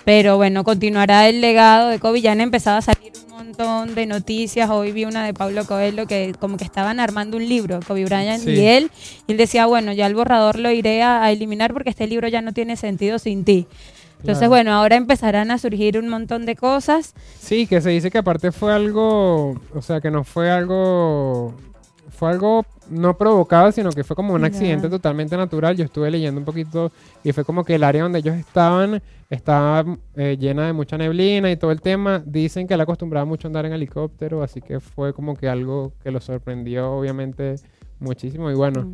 Pero 0.03 0.37
bueno, 0.37 0.63
continuará 0.63 1.27
el 1.29 1.41
legado 1.41 1.89
de 1.89 1.99
Kobe. 1.99 2.21
Ya 2.21 2.31
han 2.33 2.41
empezado 2.41 2.77
a 2.77 2.81
salir 2.81 3.11
un 3.27 3.37
montón 3.37 3.95
de 3.95 4.05
noticias. 4.05 4.69
Hoy 4.69 4.91
vi 4.91 5.05
una 5.05 5.25
de 5.25 5.33
Pablo 5.33 5.65
Coelho 5.65 6.05
que 6.05 6.35
como 6.39 6.57
que 6.57 6.63
estaban 6.63 6.99
armando 6.99 7.37
un 7.37 7.47
libro, 7.49 7.79
Kobe 7.87 8.05
Bryant 8.05 8.43
Sí. 8.43 8.51
y 8.51 8.65
él. 8.67 8.91
Y 9.25 9.31
él 9.31 9.37
decía, 9.37 9.65
bueno, 9.65 9.93
ya 9.93 10.05
el 10.05 10.13
borrador 10.13 10.59
lo 10.59 10.69
iré 10.69 11.01
a, 11.01 11.23
a 11.23 11.31
eliminar 11.31 11.73
porque 11.73 11.89
este 11.89 12.05
libro 12.05 12.27
ya 12.27 12.41
no 12.41 12.51
tiene 12.53 12.75
sentido 12.75 13.17
sin 13.17 13.45
ti. 13.45 13.65
Entonces, 14.19 14.37
Claro. 14.39 14.49
bueno, 14.49 14.71
ahora 14.73 14.95
empezarán 14.95 15.51
a 15.51 15.57
surgir 15.57 15.97
un 15.99 16.09
montón 16.09 16.45
de 16.45 16.55
cosas. 16.55 17.13
Sí, 17.39 17.67
que 17.67 17.81
se 17.81 17.89
dice 17.91 18.09
que 18.09 18.17
aparte 18.17 18.51
fue 18.51 18.73
algo, 18.73 19.51
o 19.73 19.81
sea, 19.81 20.01
que 20.01 20.09
no 20.09 20.23
fue 20.23 20.49
algo, 20.49 21.53
fue 22.09 22.29
algo 22.31 22.65
no 22.89 23.17
provocado, 23.17 23.71
sino 23.71 23.91
que 23.91 24.03
fue 24.03 24.15
como 24.15 24.33
un 24.33 24.43
accidente 24.45 24.89
totalmente 24.89 25.35
natural. 25.37 25.75
Yo 25.75 25.85
estuve 25.85 26.09
leyendo 26.11 26.39
un 26.39 26.45
poquito 26.45 26.91
y 27.23 27.31
fue 27.33 27.43
como 27.43 27.63
que 27.63 27.75
el 27.75 27.83
área 27.83 28.03
donde 28.03 28.19
ellos 28.19 28.35
estaban 28.35 29.01
estaba 29.29 29.83
eh, 30.15 30.37
llena 30.39 30.67
de 30.67 30.73
mucha 30.73 30.97
neblina 30.97 31.51
y 31.51 31.57
todo 31.57 31.71
el 31.71 31.81
tema. 31.81 32.21
Dicen 32.25 32.67
que 32.67 32.75
él 32.75 32.81
acostumbraba 32.81 33.25
mucho 33.25 33.47
a 33.47 33.49
andar 33.49 33.65
en 33.65 33.73
helicóptero, 33.73 34.43
así 34.43 34.61
que 34.61 34.79
fue 34.79 35.13
como 35.13 35.35
que 35.35 35.49
algo 35.49 35.93
que 36.03 36.11
lo 36.11 36.21
sorprendió 36.21 36.91
obviamente 36.91 37.55
muchísimo. 37.99 38.51
Y 38.51 38.53
bueno, 38.53 38.91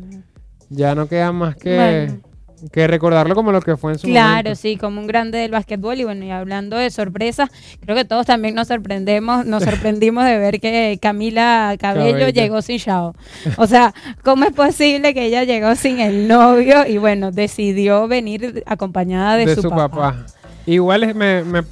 ya 0.70 0.94
no 0.94 1.06
queda 1.06 1.32
más 1.32 1.54
que, 1.56 1.76
Bueno. 1.76 2.31
Que 2.70 2.86
recordarlo 2.86 3.34
como 3.34 3.50
lo 3.50 3.60
que 3.60 3.76
fue 3.76 3.92
en 3.92 3.98
su 3.98 4.06
Claro, 4.06 4.34
momento. 4.50 4.54
sí, 4.54 4.76
como 4.76 5.00
un 5.00 5.06
grande 5.06 5.38
del 5.38 5.50
básquetbol. 5.50 5.98
Y 5.98 6.04
bueno, 6.04 6.24
y 6.24 6.30
hablando 6.30 6.76
de 6.76 6.90
sorpresas, 6.90 7.50
creo 7.80 7.96
que 7.96 8.04
todos 8.04 8.26
también 8.26 8.54
nos 8.54 8.68
sorprendemos, 8.68 9.44
nos 9.46 9.64
sorprendimos 9.64 10.24
de 10.24 10.38
ver 10.38 10.60
que 10.60 10.98
Camila 11.02 11.74
Cabello, 11.78 12.10
Cabello. 12.18 12.28
llegó 12.28 12.62
sin 12.62 12.76
Shao. 12.78 13.14
O 13.56 13.66
sea, 13.66 13.92
¿cómo 14.22 14.44
es 14.44 14.52
posible 14.52 15.14
que 15.14 15.26
ella 15.26 15.44
llegó 15.44 15.74
sin 15.74 15.98
el 16.00 16.28
novio? 16.28 16.86
Y 16.86 16.98
bueno, 16.98 17.32
decidió 17.32 18.06
venir 18.08 18.62
acompañada 18.66 19.36
de, 19.36 19.54
su, 19.56 19.68
papá. 19.68 20.26
Igual 20.66 21.02
es 21.04 21.14
me, 21.16 21.42
me- 21.44 21.62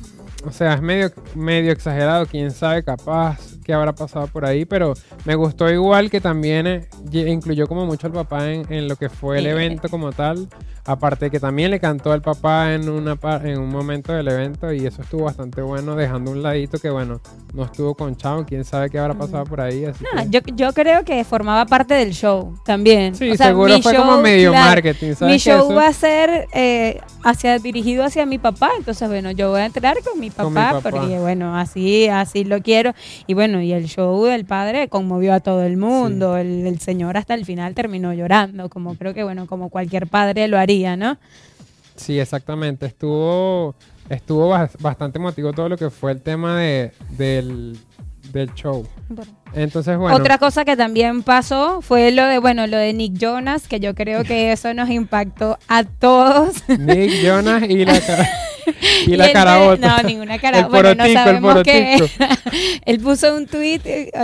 o 0.46 0.50
sea, 0.52 0.74
es 0.74 0.80
medio, 0.80 1.12
medio 1.34 1.70
exagerado, 1.70 2.24
quién 2.26 2.50
sabe 2.50 2.82
capaz 2.82 3.38
qué 3.62 3.74
habrá 3.74 3.92
pasado 3.94 4.26
por 4.26 4.46
ahí, 4.46 4.64
pero 4.64 4.94
me 5.26 5.34
gustó 5.34 5.70
igual 5.70 6.10
que 6.10 6.20
también 6.20 6.66
eh, 6.66 6.88
incluyó 7.12 7.66
como 7.68 7.84
mucho 7.86 8.06
al 8.06 8.14
papá 8.14 8.50
en, 8.50 8.64
en 8.72 8.88
lo 8.88 8.96
que 8.96 9.10
fue 9.10 9.36
el 9.38 9.44
Sí. 9.44 9.50
evento 9.50 9.88
como 9.90 10.12
tal, 10.12 10.48
aparte 10.90 11.30
que 11.30 11.38
también 11.40 11.70
le 11.70 11.78
cantó 11.80 12.12
al 12.12 12.22
papá 12.22 12.72
en, 12.74 12.88
una, 12.88 13.16
en 13.44 13.58
un 13.58 13.68
momento 13.68 14.12
del 14.12 14.28
evento 14.28 14.72
y 14.72 14.86
eso 14.86 15.02
estuvo 15.02 15.24
bastante 15.24 15.62
bueno, 15.62 15.94
dejando 15.94 16.30
un 16.30 16.42
ladito 16.42 16.78
que 16.78 16.90
bueno, 16.90 17.20
no 17.54 17.64
estuvo 17.64 17.94
con 17.94 18.16
Chao, 18.16 18.44
quién 18.46 18.64
sabe 18.64 18.90
qué 18.90 18.98
habrá 18.98 19.14
pasado 19.14 19.44
por 19.44 19.60
ahí, 19.60 19.84
así 19.84 20.04
No, 20.14 20.22
que- 20.22 20.28
yo, 20.30 20.40
yo 20.56 20.72
creo 20.72 21.04
que 21.04 21.22
formaba 21.24 21.66
parte 21.66 21.94
del 21.94 22.12
show 22.12 22.54
también. 22.64 23.14
Sí, 23.14 23.30
O 23.30 23.36
sea, 23.36 23.48
seguro 23.48 23.80
fue 23.82 23.94
como 23.94 24.20
medio 24.20 24.50
claro, 24.50 24.66
marketing, 24.70 25.14
¿sabes 25.14 25.32
Mi 25.34 25.38
show 25.38 25.66
eso- 25.66 25.74
va 25.74 25.86
a 25.86 25.92
ser 25.92 26.46
eh, 26.52 27.00
hacia 27.22 27.58
dirigido 27.58 28.04
hacia 28.04 28.26
mi 28.26 28.38
papá, 28.38 28.70
entonces 28.78 29.08
bueno, 29.08 29.30
yo 29.30 29.50
voy 29.50 29.60
a 29.60 29.66
entrar 29.66 29.96
con 30.02 30.18
mi 30.18 30.30
papá, 30.30 30.42
Con 30.44 30.52
mi 30.54 30.60
papá. 30.60 30.80
porque 30.90 31.18
bueno, 31.18 31.56
así 31.56 32.08
así 32.08 32.44
lo 32.44 32.60
quiero. 32.62 32.92
Y 33.26 33.34
bueno, 33.34 33.60
y 33.62 33.72
el 33.72 33.86
show 33.86 34.24
del 34.24 34.44
padre 34.44 34.88
conmovió 34.88 35.34
a 35.34 35.40
todo 35.40 35.62
el 35.62 35.76
mundo. 35.76 36.36
El, 36.36 36.66
el 36.66 36.80
señor 36.80 37.16
hasta 37.16 37.34
el 37.34 37.44
final 37.44 37.74
terminó 37.74 38.12
llorando, 38.12 38.68
como 38.68 38.94
creo 38.96 39.14
que 39.14 39.22
bueno, 39.22 39.46
como 39.46 39.68
cualquier 39.68 40.06
padre 40.06 40.48
lo 40.48 40.58
haría, 40.58 40.79
¿no? 40.96 41.18
Sí, 41.96 42.18
exactamente. 42.18 42.86
Estuvo, 42.86 43.74
estuvo 44.08 44.48
bas- 44.50 44.76
bastante 44.80 45.18
emotivo 45.18 45.52
todo 45.52 45.68
lo 45.68 45.76
que 45.76 45.90
fue 45.90 46.12
el 46.12 46.22
tema 46.22 46.58
de, 46.58 46.92
del, 47.10 47.78
del 48.32 48.54
show. 48.54 48.86
Entonces, 49.52 49.98
bueno. 49.98 50.16
Otra 50.16 50.38
cosa 50.38 50.64
que 50.64 50.76
también 50.76 51.22
pasó 51.22 51.82
fue 51.82 52.10
lo 52.12 52.24
de, 52.26 52.38
bueno, 52.38 52.66
lo 52.66 52.76
de 52.78 52.92
Nick 52.94 53.18
Jonas, 53.18 53.68
que 53.68 53.80
yo 53.80 53.94
creo 53.94 54.24
que 54.24 54.52
eso 54.52 54.72
nos 54.74 54.88
impactó 54.88 55.58
a 55.68 55.84
todos. 55.84 56.66
Nick 56.78 57.22
Jonas 57.22 57.64
y 57.68 57.84
la 57.84 58.00
cara. 58.06 58.28
Y 59.06 59.16
la 59.16 59.26
él- 59.26 59.32
carabota. 59.32 59.96
No, 60.02 60.08
ninguna 60.08 60.38
cara. 60.38 60.60
El 60.60 60.64
Bueno, 60.66 60.94
no 60.94 61.04
el 61.04 61.12
sabemos 61.14 61.62
que 61.62 61.96
porotico. 61.98 62.24
él 62.86 63.00
puso 63.00 63.34
un 63.36 63.46
tweet 63.46 63.80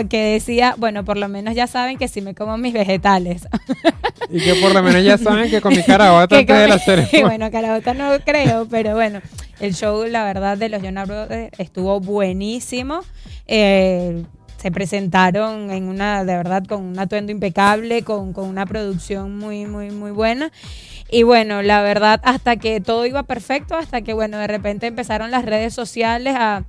que 0.08 0.24
decía, 0.32 0.74
bueno, 0.78 1.04
por 1.04 1.16
lo 1.16 1.28
menos 1.28 1.54
ya 1.54 1.66
saben 1.66 1.98
que 1.98 2.08
si 2.08 2.20
me 2.20 2.34
como 2.34 2.56
mis 2.58 2.72
vegetales. 2.72 3.46
Y 4.28 4.40
que 4.40 4.54
por 4.56 4.72
lo 4.74 4.82
menos 4.82 5.04
ya 5.04 5.18
saben 5.18 5.48
que 5.50 5.60
con 5.60 5.72
mi 5.72 5.82
carabota 5.84 6.36
antes 6.38 6.58
de 6.58 6.66
la 6.68 6.78
ceremonia. 6.80 7.26
bueno, 7.26 7.50
carabota 7.52 7.94
no 7.94 8.10
creo, 8.24 8.66
pero 8.68 8.94
bueno, 8.94 9.20
el 9.60 9.72
show, 9.74 10.04
la 10.06 10.24
verdad, 10.24 10.58
de 10.58 10.68
los 10.68 10.82
Jonas 10.82 11.06
Brothers 11.06 11.50
estuvo 11.58 12.00
buenísimo. 12.00 13.02
Eh, 13.46 14.24
se 14.56 14.70
presentaron 14.72 15.70
en 15.70 15.84
una, 15.88 16.24
de 16.24 16.34
verdad, 16.36 16.64
con 16.66 16.82
un 16.82 16.98
atuendo 16.98 17.30
impecable, 17.30 18.02
con, 18.02 18.32
con 18.32 18.48
una 18.48 18.66
producción 18.66 19.38
muy, 19.38 19.66
muy, 19.66 19.90
muy 19.90 20.10
buena. 20.10 20.50
Y 21.10 21.22
bueno, 21.22 21.62
la 21.62 21.82
verdad, 21.82 22.20
hasta 22.24 22.56
que 22.56 22.80
todo 22.80 23.06
iba 23.06 23.22
perfecto, 23.22 23.76
hasta 23.76 24.02
que, 24.02 24.12
bueno, 24.12 24.38
de 24.38 24.46
repente 24.46 24.86
empezaron 24.86 25.30
las 25.30 25.44
redes 25.44 25.72
sociales 25.72 26.34
a, 26.36 26.64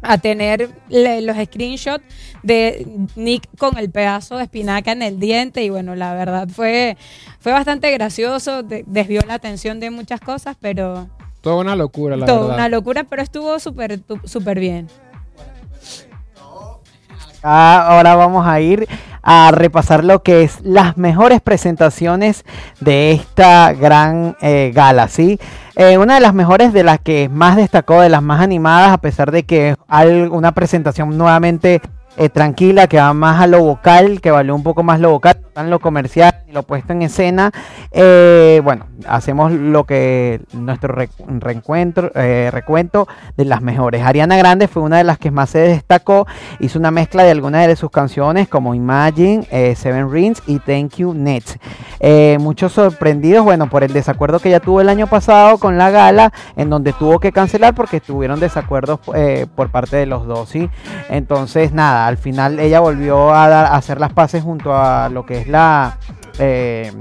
a 0.00 0.18
tener 0.18 0.70
le- 0.88 1.20
los 1.20 1.36
screenshots 1.36 2.02
de 2.42 2.86
Nick 3.16 3.46
con 3.58 3.76
el 3.78 3.90
pedazo 3.90 4.38
de 4.38 4.44
espinaca 4.44 4.92
en 4.92 5.02
el 5.02 5.20
diente. 5.20 5.62
Y 5.62 5.68
bueno, 5.70 5.94
la 5.94 6.14
verdad 6.14 6.48
fue, 6.48 6.96
fue 7.38 7.52
bastante 7.52 7.90
gracioso, 7.90 8.62
de- 8.62 8.84
desvió 8.86 9.20
la 9.26 9.34
atención 9.34 9.78
de 9.78 9.90
muchas 9.90 10.20
cosas, 10.20 10.56
pero 10.60 11.08
Toda 11.42 11.56
una 11.56 11.76
locura, 11.76 12.16
la 12.16 12.24
todo 12.24 12.40
verdad. 12.42 12.54
una 12.54 12.68
locura, 12.68 13.04
pero 13.04 13.20
estuvo 13.20 13.58
súper 13.58 14.00
súper 14.24 14.58
bien. 14.60 14.86
Ah, 17.42 17.86
ahora 17.88 18.14
vamos 18.14 18.46
a 18.46 18.60
ir 18.60 18.88
a 19.22 19.50
repasar 19.52 20.04
lo 20.04 20.22
que 20.22 20.42
es 20.42 20.60
las 20.62 20.96
mejores 20.96 21.40
presentaciones 21.40 22.44
de 22.80 23.12
esta 23.12 23.72
gran 23.72 24.36
eh, 24.40 24.72
gala, 24.74 25.08
¿sí? 25.08 25.38
Eh, 25.76 25.98
una 25.98 26.14
de 26.14 26.20
las 26.20 26.34
mejores, 26.34 26.72
de 26.72 26.84
las 26.84 27.00
que 27.00 27.28
más 27.28 27.56
destacó, 27.56 28.00
de 28.00 28.08
las 28.08 28.22
más 28.22 28.40
animadas, 28.40 28.90
a 28.92 28.98
pesar 28.98 29.30
de 29.30 29.44
que 29.44 29.70
es 29.70 29.76
una 30.30 30.52
presentación 30.52 31.16
nuevamente 31.16 31.80
eh, 32.16 32.28
tranquila, 32.28 32.86
que 32.86 32.98
va 32.98 33.12
más 33.14 33.40
a 33.40 33.46
lo 33.46 33.62
vocal, 33.62 34.20
que 34.20 34.30
valió 34.30 34.54
un 34.54 34.62
poco 34.62 34.82
más 34.82 35.00
lo 35.00 35.10
vocal, 35.10 35.40
en 35.56 35.70
lo 35.70 35.80
comercial 35.80 36.41
lo 36.52 36.62
puesto 36.62 36.92
en 36.92 37.02
escena. 37.02 37.50
Eh, 37.90 38.60
bueno, 38.62 38.86
hacemos 39.08 39.52
lo 39.52 39.84
que 39.84 40.40
nuestro 40.52 40.94
re- 40.94 41.08
reencuentro, 41.26 42.12
eh, 42.14 42.50
recuento 42.52 43.08
de 43.36 43.44
las 43.44 43.62
mejores. 43.62 44.02
Ariana 44.02 44.36
Grande 44.36 44.68
fue 44.68 44.82
una 44.82 44.98
de 44.98 45.04
las 45.04 45.18
que 45.18 45.30
más 45.30 45.50
se 45.50 45.58
destacó, 45.58 46.26
hizo 46.60 46.78
una 46.78 46.90
mezcla 46.90 47.22
de 47.24 47.30
algunas 47.30 47.66
de 47.66 47.76
sus 47.76 47.90
canciones 47.90 48.48
como 48.48 48.74
Imagine, 48.74 49.46
eh, 49.50 49.74
Seven 49.74 50.12
Rings 50.12 50.42
y 50.46 50.58
Thank 50.58 50.96
You 50.96 51.14
Next. 51.14 51.56
Eh, 52.00 52.36
muchos 52.40 52.72
sorprendidos, 52.72 53.44
bueno, 53.44 53.68
por 53.68 53.84
el 53.84 53.92
desacuerdo 53.92 54.38
que 54.38 54.48
ella 54.48 54.60
tuvo 54.60 54.80
el 54.80 54.88
año 54.88 55.06
pasado 55.06 55.58
con 55.58 55.78
la 55.78 55.90
gala, 55.90 56.32
en 56.56 56.70
donde 56.70 56.92
tuvo 56.92 57.18
que 57.18 57.32
cancelar 57.32 57.74
porque 57.74 58.00
tuvieron 58.00 58.40
desacuerdos 58.40 59.00
por 59.54 59.70
parte 59.70 59.96
de 59.96 60.06
los 60.06 60.26
dos, 60.26 60.48
¿sí? 60.48 60.68
Entonces, 61.08 61.72
nada, 61.72 62.06
al 62.06 62.16
final 62.16 62.58
ella 62.58 62.80
volvió 62.80 63.32
a, 63.32 63.48
dar, 63.48 63.66
a 63.66 63.76
hacer 63.76 64.00
las 64.00 64.12
paces 64.12 64.42
junto 64.42 64.76
a 64.76 65.08
lo 65.08 65.24
que 65.24 65.38
es 65.38 65.48
la... 65.48 65.96
eh, 66.38 66.92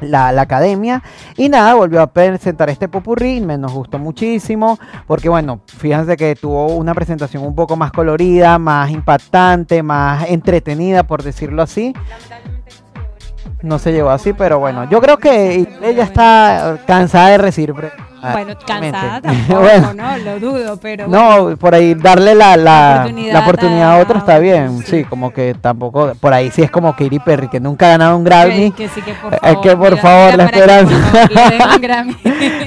la, 0.00 0.32
la 0.32 0.42
academia 0.42 1.02
y 1.36 1.48
nada, 1.48 1.74
volvió 1.74 2.00
a 2.02 2.06
presentar 2.08 2.70
este 2.70 2.88
popurrí, 2.88 3.40
me 3.40 3.58
nos 3.58 3.72
gustó 3.72 3.98
muchísimo 3.98 4.78
porque 5.06 5.28
bueno, 5.28 5.60
fíjense 5.66 6.16
que 6.16 6.34
tuvo 6.34 6.66
una 6.68 6.94
presentación 6.94 7.44
un 7.44 7.54
poco 7.54 7.76
más 7.76 7.92
colorida, 7.92 8.58
más 8.58 8.90
impactante, 8.90 9.82
más 9.82 10.28
entretenida 10.28 11.02
por 11.04 11.22
decirlo 11.22 11.62
así. 11.62 11.94
No 13.62 13.78
se 13.78 13.92
llevó 13.92 14.10
así, 14.10 14.32
pero 14.32 14.58
bueno, 14.58 14.88
yo 14.90 15.00
creo 15.00 15.16
que 15.16 15.66
ella 15.82 16.04
está 16.04 16.78
cansada 16.86 17.30
de 17.30 17.38
recibir 17.38 17.74
Bueno, 18.32 18.54
cansada 18.66 19.20
tampoco, 19.22 19.60
Bueno. 19.60 19.94
no, 19.94 20.16
lo 20.18 20.40
dudo, 20.40 20.76
pero 20.80 21.08
bueno. 21.08 21.48
No, 21.50 21.56
por 21.56 21.74
ahí 21.74 21.94
darle 21.94 22.34
la, 22.34 22.56
la, 22.56 22.56
La 22.56 22.66
la 22.66 23.00
oportunidad 23.00 23.42
oportunidad, 23.44 23.90
a 23.90 23.94
a- 23.94 23.98
otro 23.98 24.18
está 24.18 24.38
bien, 24.38 24.82
sí, 24.84 25.04
como 25.04 25.32
que 25.32 25.54
tampoco, 25.60 26.12
por 26.20 26.32
ahí 26.32 26.50
sí 26.50 26.62
es 26.62 26.70
como 26.70 26.94
Katy 26.94 27.18
Perry, 27.20 27.48
que 27.48 27.60
nunca 27.60 27.86
ha 27.86 27.90
ganado 27.90 28.16
un 28.16 28.24
Grammy, 28.24 28.70
Que, 28.72 28.84
que 28.84 28.88
sí, 28.88 29.02
que 29.02 29.14
por 29.14 29.34
Es 29.34 29.40
favor. 29.40 29.60
que 29.62 29.76
por 29.76 29.98
favor, 29.98 30.36
la 30.36 30.44
esperanza. 30.44 30.94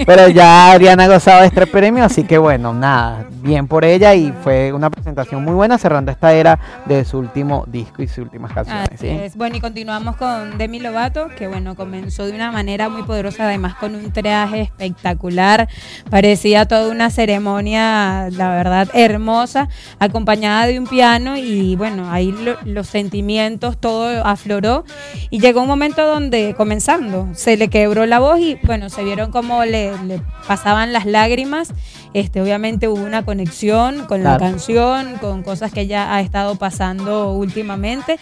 pero 0.06 0.28
ya 0.30 0.72
Ariana 0.72 1.04
ha 1.06 1.08
gozado 1.08 1.42
de 1.42 1.48
este 1.48 1.68
premio, 1.68 2.04
así 2.04 2.24
que 2.24 2.38
bueno, 2.38 2.74
nada, 2.74 3.26
bien 3.42 3.68
por 3.68 3.86
ella 3.86 4.14
y 4.16 4.32
fue 4.44 4.72
una 4.74 4.90
presentación 4.90 5.44
muy 5.44 5.54
buena 5.54 5.78
cerrando 5.78 6.12
esta 6.12 6.34
era 6.34 6.60
de 6.86 7.06
su 7.06 7.18
último 7.20 7.64
disco 7.68 8.02
y 8.02 8.08
sus 8.08 8.20
últimas 8.20 8.52
canciones. 8.54 8.90
Así 8.94 8.98
¿sí? 8.98 9.08
es. 9.08 9.36
Bueno, 9.36 9.56
y 9.58 9.60
continuamos 9.62 10.16
con 10.18 10.58
Demi 10.58 10.80
Lovato, 10.80 11.30
que 11.38 11.48
bueno, 11.48 11.76
comenzó 11.76 12.26
de 12.26 12.34
una 12.34 12.52
manera 12.52 12.90
muy 12.90 13.04
poderosa, 13.04 13.46
además 13.46 13.76
con 13.76 13.96
un 13.96 14.12
traje 14.12 14.62
espectacular, 14.62 15.68
parecía 16.10 16.68
toda 16.68 16.92
una 16.92 17.10
ceremonia, 17.10 18.30
la 18.32 18.50
verdad, 18.52 18.90
hermosa, 18.94 19.70
acompañada 20.00 20.66
de 20.68 20.80
un 20.80 20.88
piano 20.88 21.38
y 21.38 21.76
bueno, 21.76 22.12
ahí 22.12 22.32
lo- 22.32 22.58
los 22.66 22.88
sentimientos, 22.88 23.78
todo 23.80 24.26
afloró 24.26 24.84
y 25.30 25.40
llegó 25.40 25.62
un 25.62 25.68
momento 25.68 26.06
donde, 26.06 26.54
comenzando, 26.56 27.28
se 27.34 27.58
le 27.58 27.68
quebró 27.70 28.06
la 28.06 28.20
voz 28.20 28.40
y 28.40 28.60
bueno, 28.64 28.90
se 28.90 29.04
vieron 29.04 29.32
cómo 29.32 29.64
le, 29.66 29.92
le 30.04 30.22
pasaban 30.48 30.94
las 30.94 31.06
lágrimas. 31.06 31.74
Este, 32.14 32.42
obviamente 32.42 32.88
hubo 32.88 33.04
una 33.04 33.24
conexión 33.24 34.06
con 34.06 34.24
la 34.24 34.38
canción, 34.38 35.18
con 35.18 35.44
cosas 35.44 35.72
que 35.72 35.82
ella 35.82 36.16
ha 36.16 36.22
estado 36.22 36.56
pasando 36.56 37.34
últimamente. 37.34 38.20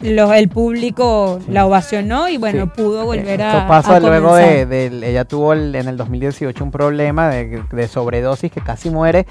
Los- 0.00 0.32
el 0.32 0.48
público 0.48 1.38
la 1.48 1.66
ovacionó 1.66 2.28
y 2.28 2.36
bueno, 2.36 2.64
Sí. 2.64 2.70
pudo 2.82 3.04
volver 3.04 3.40
a. 3.42 3.56
Esto 3.58 3.68
pasa 3.68 3.96
a 3.96 4.00
luego 4.00 4.34
de, 4.34 4.86
ella 5.08 5.24
tuvo 5.24 5.52
el- 5.52 5.74
en 5.74 5.88
el 5.88 5.96
2018 5.96 6.62
un 6.64 6.70
problema 6.70 7.28
de, 7.28 7.62
de 7.72 7.88
sobredosis 7.88 8.50
que 8.52 8.60
casi 8.60 8.90
muere 8.90 9.26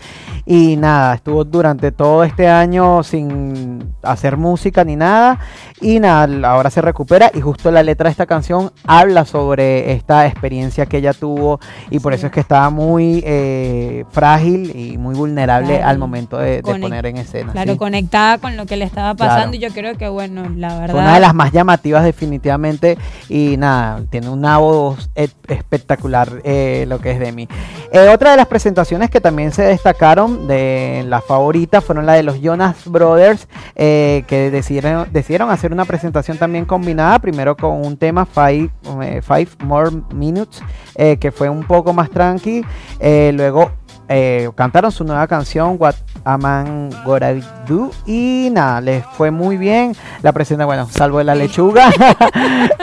y 0.45 0.75
nada, 0.77 1.15
estuvo 1.15 1.43
durante 1.43 1.91
todo 1.91 2.23
este 2.23 2.47
año 2.47 3.03
sin 3.03 3.93
hacer 4.01 4.37
música 4.37 4.83
ni 4.83 4.95
nada 4.95 5.39
y 5.81 5.99
nada, 5.99 6.49
ahora 6.49 6.69
se 6.69 6.81
recupera 6.81 7.29
y 7.33 7.41
justo 7.41 7.69
la 7.71 7.83
letra 7.83 8.05
de 8.05 8.11
esta 8.11 8.25
canción 8.25 8.71
habla 8.85 9.25
sobre 9.25 9.91
esta 9.93 10.25
experiencia 10.27 10.85
que 10.85 10.97
ella 10.97 11.13
tuvo 11.13 11.59
y 11.89 11.99
por 11.99 12.13
Sí. 12.13 12.17
eso 12.17 12.27
es 12.27 12.33
que 12.33 12.39
estaba 12.39 12.69
muy 12.69 13.21
eh, 13.25 14.05
frágil 14.11 14.75
y 14.75 14.97
muy 14.97 15.15
vulnerable 15.15 15.75
Claro. 15.77 15.87
al 15.89 15.97
momento 15.97 16.37
de, 16.37 16.61
poner 16.63 17.05
en 17.05 17.17
escena. 17.17 17.51
Claro, 17.51 17.73
¿sí? 17.73 17.77
conectada 17.77 18.37
con 18.37 18.55
lo 18.57 18.65
que 18.65 18.77
le 18.77 18.85
estaba 18.85 19.13
pasando 19.15 19.51
Claro. 19.51 19.55
y 19.55 19.59
yo 19.59 19.69
creo 19.69 19.97
que 19.97 20.07
bueno, 20.07 20.43
la 20.63 20.79
verdad. 20.79 20.93
Fue 20.93 21.01
una 21.01 21.13
de 21.15 21.19
las 21.19 21.33
más 21.33 21.51
llamativas 21.51 22.03
definitivamente 22.03 22.97
y 23.29 23.57
nada, 23.57 24.01
tiene 24.09 24.29
una 24.29 24.57
voz 24.57 25.09
e- 25.15 25.29
espectacular 25.47 26.41
eh, 26.43 26.85
lo 26.87 26.99
que 26.99 27.11
es 27.11 27.19
Demi. 27.19 27.47
Eh, 27.91 28.09
otra 28.09 28.31
de 28.31 28.37
las 28.37 28.47
presentaciones 28.47 29.09
que 29.09 29.19
también 29.19 29.51
se 29.51 29.63
destacaron 29.63 30.47
de 30.47 31.03
las 31.07 31.23
favoritas 31.25 31.83
fueron 31.83 32.05
la 32.05 32.13
de 32.13 32.23
los 32.23 32.41
Jonas 32.41 32.77
Brothers 32.85 33.47
eh, 33.75 34.23
que 34.27 34.49
decidieron, 34.51 35.07
decidieron 35.11 35.49
hacer 35.49 35.71
una 35.73 35.85
presentación 35.85 36.37
también 36.37 36.65
combinada, 36.65 37.19
primero 37.19 37.57
con 37.57 37.85
un 37.85 37.97
tema 37.97 38.25
Five, 38.25 38.69
eh, 39.01 39.21
Five 39.21 39.49
More 39.59 39.91
Minutes 40.13 40.61
que 40.95 41.31
fue 41.31 41.49
un 41.49 41.63
poco 41.63 41.91
más 41.91 42.09
tranqui, 42.11 42.63
luego 43.01 43.71
eh, 44.15 44.51
cantaron 44.55 44.91
su 44.91 45.03
nueva 45.03 45.25
canción 45.25 45.75
What 45.79 45.95
a 46.23 46.37
Man 46.37 46.91
Gotta 47.03 47.33
Do 47.67 47.89
y 48.05 48.49
nada, 48.51 48.79
les 48.79 49.03
fue 49.03 49.31
muy 49.31 49.57
bien. 49.57 49.95
La 50.21 50.31
presentación, 50.31 50.67
bueno, 50.67 50.87
salvo 50.89 51.21
la 51.23 51.35
lechuga. 51.35 51.91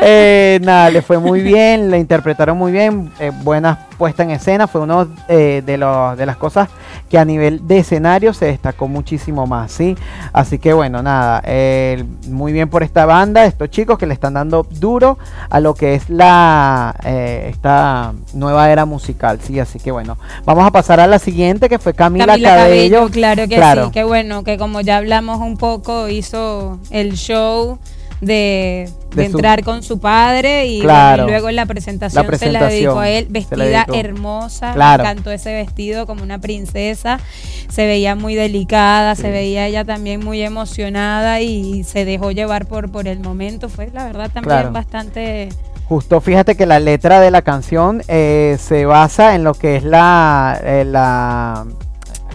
Eh, 0.02 0.58
nada, 0.62 0.90
les 0.90 1.04
fue 1.04 1.18
muy 1.18 1.42
bien 1.42 1.90
la 1.90 1.98
interpretaron 1.98 2.56
muy 2.56 2.72
bien, 2.72 3.12
eh, 3.20 3.30
buena 3.42 3.89
puesta 4.00 4.22
en 4.22 4.30
escena, 4.30 4.66
fue 4.66 4.80
uno 4.80 5.06
eh, 5.28 5.62
de, 5.64 5.76
los, 5.76 6.16
de 6.16 6.24
las 6.24 6.38
cosas 6.38 6.70
que 7.10 7.18
a 7.18 7.24
nivel 7.26 7.68
de 7.68 7.80
escenario 7.80 8.32
se 8.32 8.46
destacó 8.46 8.88
muchísimo 8.88 9.46
más, 9.46 9.72
¿sí? 9.72 9.94
Así 10.32 10.58
que 10.58 10.72
bueno, 10.72 11.02
nada, 11.02 11.42
eh, 11.44 12.02
muy 12.26 12.54
bien 12.54 12.70
por 12.70 12.82
esta 12.82 13.04
banda, 13.04 13.44
estos 13.44 13.68
chicos 13.68 13.98
que 13.98 14.06
le 14.06 14.14
están 14.14 14.32
dando 14.32 14.66
duro 14.70 15.18
a 15.50 15.60
lo 15.60 15.74
que 15.74 15.94
es 15.96 16.08
la 16.08 16.94
eh, 17.04 17.48
esta 17.50 18.14
nueva 18.32 18.70
era 18.72 18.86
musical, 18.86 19.38
¿sí? 19.42 19.60
Así 19.60 19.78
que 19.78 19.90
bueno, 19.90 20.16
vamos 20.46 20.64
a 20.64 20.70
pasar 20.70 20.98
a 20.98 21.06
la 21.06 21.18
siguiente 21.18 21.68
que 21.68 21.78
fue 21.78 21.92
Camila, 21.92 22.24
Camila 22.24 22.56
Cabello. 22.56 22.96
Cabello, 23.00 23.12
claro 23.12 23.48
que 23.48 23.56
Claro. 23.56 23.84
sí, 23.84 23.90
que 23.92 24.04
bueno, 24.04 24.44
que 24.44 24.56
como 24.56 24.80
ya 24.80 24.96
hablamos 24.96 25.40
un 25.40 25.58
poco, 25.58 26.08
hizo 26.08 26.78
el 26.90 27.16
show 27.16 27.78
de, 28.20 28.88
de 29.14 29.22
De 29.22 29.30
su- 29.30 29.36
entrar 29.36 29.62
con 29.64 29.82
su 29.82 29.98
padre 29.98 30.66
y, 30.66 30.80
Claro. 30.80 31.22
bueno, 31.24 31.28
y 31.28 31.30
luego 31.32 31.48
en 31.48 31.56
la 31.56 31.66
presentación, 31.66 32.26
La 32.30 32.38
se 32.38 32.52
la 32.52 32.66
dedicó 32.68 32.98
a 33.00 33.08
él, 33.08 33.26
vestida 33.30 33.86
hermosa, 33.92 34.72
Claro. 34.74 35.02
me 35.04 35.10
encantó 35.10 35.30
ese 35.30 35.52
vestido 35.54 36.06
como 36.06 36.22
una 36.22 36.38
princesa, 36.40 37.18
se 37.68 37.86
veía 37.86 38.14
muy 38.14 38.34
delicada, 38.34 39.14
Sí. 39.16 39.22
se 39.22 39.30
veía 39.30 39.66
ella 39.66 39.84
también 39.84 40.20
muy 40.24 40.42
emocionada 40.42 41.40
y 41.40 41.82
se 41.84 42.04
dejó 42.04 42.30
llevar 42.30 42.66
por, 42.66 42.90
por 42.90 43.08
el 43.08 43.20
momento, 43.20 43.68
fue 43.68 43.90
la 43.92 44.04
verdad 44.04 44.30
también 44.32 44.56
Claro. 44.58 44.72
bastante... 44.72 45.48
Justo 45.88 46.20
fíjate 46.20 46.54
que 46.56 46.66
la 46.66 46.78
letra 46.78 47.18
de 47.20 47.32
la 47.32 47.42
canción 47.42 48.00
eh, 48.06 48.56
se 48.60 48.86
basa 48.86 49.34
en 49.34 49.42
lo 49.42 49.54
que 49.54 49.74
es 49.76 49.82
la, 49.82 50.60
eh, 50.62 50.84
la 50.86 51.66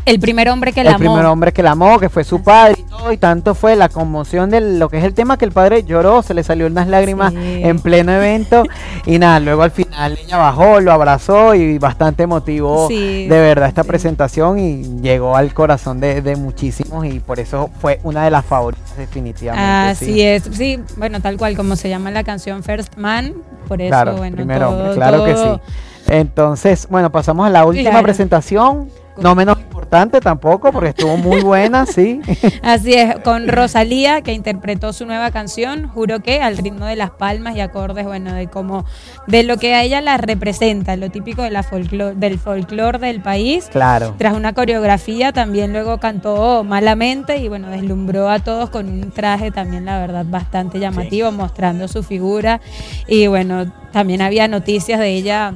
El 0.06 0.20
primer 0.20 0.50
hombre 0.50 0.72
que 0.72 0.84
la 0.84 0.92
el 0.92 0.96
amó. 0.98 1.06
primer 1.06 1.26
hombre 1.26 1.52
que 1.52 1.64
la 1.64 1.72
amó, 1.72 1.98
que 2.00 2.10
fue 2.10 2.24
su 2.24 2.44
padre 2.44 2.76
y 2.78 2.84
todo, 2.84 3.12
y 3.12 3.18
tanto 3.18 3.56
fue 3.56 3.76
la 3.76 3.90
conmoción 3.90 4.52
de 4.52 4.62
lo 4.62 4.88
que 4.88 5.00
es 5.00 5.04
el 5.04 5.16
tema 5.16 5.38
que 5.38 5.46
el 5.46 5.52
padre 5.52 5.84
lloró, 5.84 6.22
se 6.22 6.36
le 6.36 6.44
salió 6.44 6.68
unas 6.68 6.88
lágrimas 6.88 7.34
Sí. 7.34 7.62
en 7.64 7.80
pleno 7.80 8.12
evento 8.12 8.64
y 9.08 9.18
nada, 9.18 9.40
luego 9.40 9.64
al 9.64 9.72
final 9.72 10.18
ella 10.24 10.38
bajó, 10.38 10.80
lo 10.80 10.92
abrazó 10.92 11.56
y 11.56 11.80
bastante 11.80 12.22
emotivo 12.24 12.88
Sí, 12.88 13.28
de 13.28 13.40
verdad 13.40 13.68
esta 13.68 13.82
sí. 13.82 13.88
presentación 13.88 14.60
y 14.60 14.84
llegó 15.02 15.36
al 15.36 15.54
corazón 15.56 16.00
de, 16.00 16.22
de 16.22 16.36
muchísimos 16.36 17.06
y 17.08 17.20
por 17.20 17.40
eso 17.40 17.72
fue 17.82 18.00
una 18.04 18.24
de 18.26 18.30
las 18.32 18.46
favoritas 18.46 18.96
definitivamente. 18.98 19.66
Así 19.92 20.06
sí. 20.06 20.22
es, 20.22 20.44
sí, 20.52 20.80
bueno, 20.98 21.20
tal 21.20 21.38
cual 21.38 21.56
como 21.58 21.76
se 21.76 21.90
llama 21.90 22.12
la 22.12 22.24
canción 22.24 22.62
First 22.62 22.96
Man, 22.98 23.34
por 23.68 23.82
eso, 23.82 23.90
Claro, 23.90 24.18
bueno, 24.18 24.36
primer 24.36 24.60
todo- 24.60 24.70
hombre, 24.78 24.94
claro 24.94 25.26
que 25.26 25.36
sí. 25.36 25.62
Entonces, 26.08 26.88
bueno, 26.90 27.12
pasamos 27.12 27.48
a 27.48 27.50
la 27.50 27.66
última 27.66 27.90
Claro. 27.90 28.04
presentación, 28.04 28.90
no 29.18 29.34
menos 29.34 29.58
importante 29.86 30.20
tampoco, 30.20 30.72
porque 30.72 30.90
estuvo 30.90 31.16
muy 31.16 31.42
buena, 31.42 31.86
sí. 31.86 32.20
Así 32.64 32.96
es, 32.96 33.20
con 33.20 33.48
Rosalía, 33.48 34.22
que 34.22 34.34
interpretó 34.34 34.94
su 34.94 35.06
nueva 35.06 35.30
canción, 35.30 35.88
juro 35.88 36.22
que 36.22 36.42
al 36.42 36.58
ritmo 36.58 36.86
de 36.88 36.96
las 36.96 37.12
palmas 37.12 37.56
y 37.56 37.60
acordes, 37.62 38.04
bueno, 38.06 38.34
de 38.34 38.48
como, 38.48 38.84
de 39.28 39.44
lo 39.44 39.58
que 39.58 39.76
a 39.76 39.84
ella 39.84 40.02
la 40.02 40.18
representa, 40.18 40.96
lo 40.96 41.12
típico 41.12 41.44
de 41.44 41.52
la 41.52 41.62
folclor, 41.62 42.16
del 42.16 42.40
folclore 42.40 42.98
del 42.98 43.22
país. 43.22 43.70
Claro. 43.72 44.16
Tras 44.18 44.34
una 44.34 44.54
coreografía, 44.54 45.32
también 45.32 45.72
luego 45.72 46.00
cantó 46.00 46.64
malamente 46.64 47.38
y 47.38 47.48
bueno, 47.48 47.70
deslumbró 47.70 48.30
a 48.30 48.40
todos 48.40 48.72
con 48.72 48.90
un 48.90 49.12
traje 49.12 49.52
también, 49.52 49.86
la 49.86 50.00
verdad, 50.00 50.26
bastante 50.28 50.80
llamativo, 50.80 51.32
mostrando 51.32 51.88
su 51.88 52.02
figura. 52.02 52.60
Y 53.08 53.28
bueno, 53.28 53.72
también 53.92 54.22
había 54.22 54.48
noticias 54.48 55.00
de 55.00 55.10
ella 55.10 55.54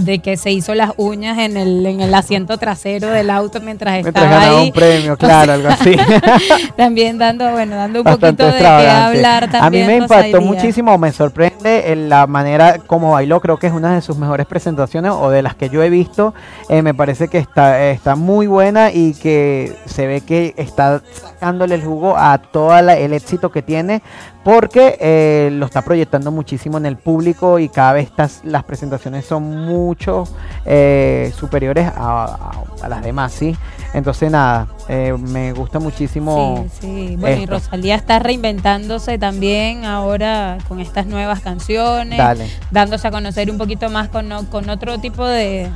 de 0.00 0.18
que 0.18 0.36
se 0.36 0.50
hizo 0.50 0.74
las 0.74 0.90
uñas 0.96 1.38
en 1.38 1.56
el, 1.56 1.86
en 1.86 2.00
el 2.00 2.14
asiento 2.14 2.58
trasero 2.58 3.08
del 3.08 3.30
auto 3.30 3.60
mientras 3.60 3.94
Mientras 4.02 4.24
estaba 4.24 4.40
ganaba 4.40 4.60
ahí. 4.60 4.66
un 4.66 4.72
premio, 4.72 5.16
claro, 5.16 5.52
algo 5.52 5.68
así. 5.68 5.96
también 6.76 7.18
dando, 7.18 7.50
bueno, 7.52 7.76
dando 7.76 8.00
un 8.00 8.04
Bastante 8.04 8.44
poquito 8.44 8.56
de 8.56 8.60
qué 8.60 8.88
hablar 8.88 9.44
A 9.44 9.46
mí 9.46 9.52
también. 9.52 9.86
me 9.86 9.96
impactó 9.96 10.40
muchísimo, 10.40 10.98
me 10.98 11.12
sorprende 11.12 11.92
en 11.92 12.08
la 12.08 12.26
manera 12.26 12.78
como 12.86 13.12
bailó, 13.12 13.40
creo 13.40 13.58
que 13.58 13.68
es 13.68 13.72
una 13.72 13.94
de 13.94 14.02
sus 14.02 14.16
mejores 14.18 14.46
presentaciones 14.46 15.12
o 15.12 15.30
de 15.30 15.42
las 15.42 15.54
que 15.54 15.68
yo 15.70 15.82
he 15.82 15.90
visto. 15.90 16.34
Eh, 16.68 16.82
me 16.82 16.92
parece 16.92 17.28
que 17.28 17.38
está, 17.38 17.82
está 17.86 18.16
muy 18.16 18.46
buena 18.46 18.90
y 18.92 19.14
que 19.14 19.74
se 19.86 20.06
ve 20.06 20.20
que 20.20 20.54
está 20.56 21.00
sacándole 21.12 21.74
el 21.76 21.84
jugo 21.84 22.16
a 22.16 22.38
todo 22.38 22.76
el 22.76 23.12
éxito 23.12 23.50
que 23.50 23.62
tiene 23.62 24.02
porque 24.46 24.96
eh, 25.00 25.50
lo 25.54 25.66
está 25.66 25.82
proyectando 25.82 26.30
muchísimo 26.30 26.78
en 26.78 26.86
el 26.86 26.96
público 26.96 27.58
y 27.58 27.68
cada 27.68 27.94
vez 27.94 28.04
estas, 28.06 28.42
las 28.44 28.62
presentaciones 28.62 29.24
son 29.26 29.42
mucho 29.66 30.22
eh, 30.64 31.32
superiores 31.36 31.88
a, 31.88 32.24
a- 32.26 32.84
a 32.84 32.88
las 32.88 33.02
demás, 33.02 33.32
¿sí? 33.32 33.56
Entonces 33.92 34.30
nada, 34.30 34.68
eh, 34.88 35.12
me 35.18 35.52
gusta 35.52 35.80
muchísimo. 35.80 36.64
Sí, 36.80 36.86
sí. 37.08 37.16
Bueno, 37.18 37.42
y. 37.42 37.46
Rosalía 37.46 37.96
está 37.96 38.20
reinventándose 38.20 39.18
también 39.18 39.84
ahora 39.84 40.58
con 40.68 40.78
estas 40.78 41.06
nuevas 41.06 41.40
canciones, 41.40 42.16
Dale. 42.16 42.46
dándose 42.70 43.08
a 43.08 43.10
conocer 43.10 43.50
un 43.50 43.58
poquito 43.58 43.90
más 43.90 44.08
con, 44.10 44.30
otro 44.70 44.98
tipo 45.00 45.26
de, 45.26 45.68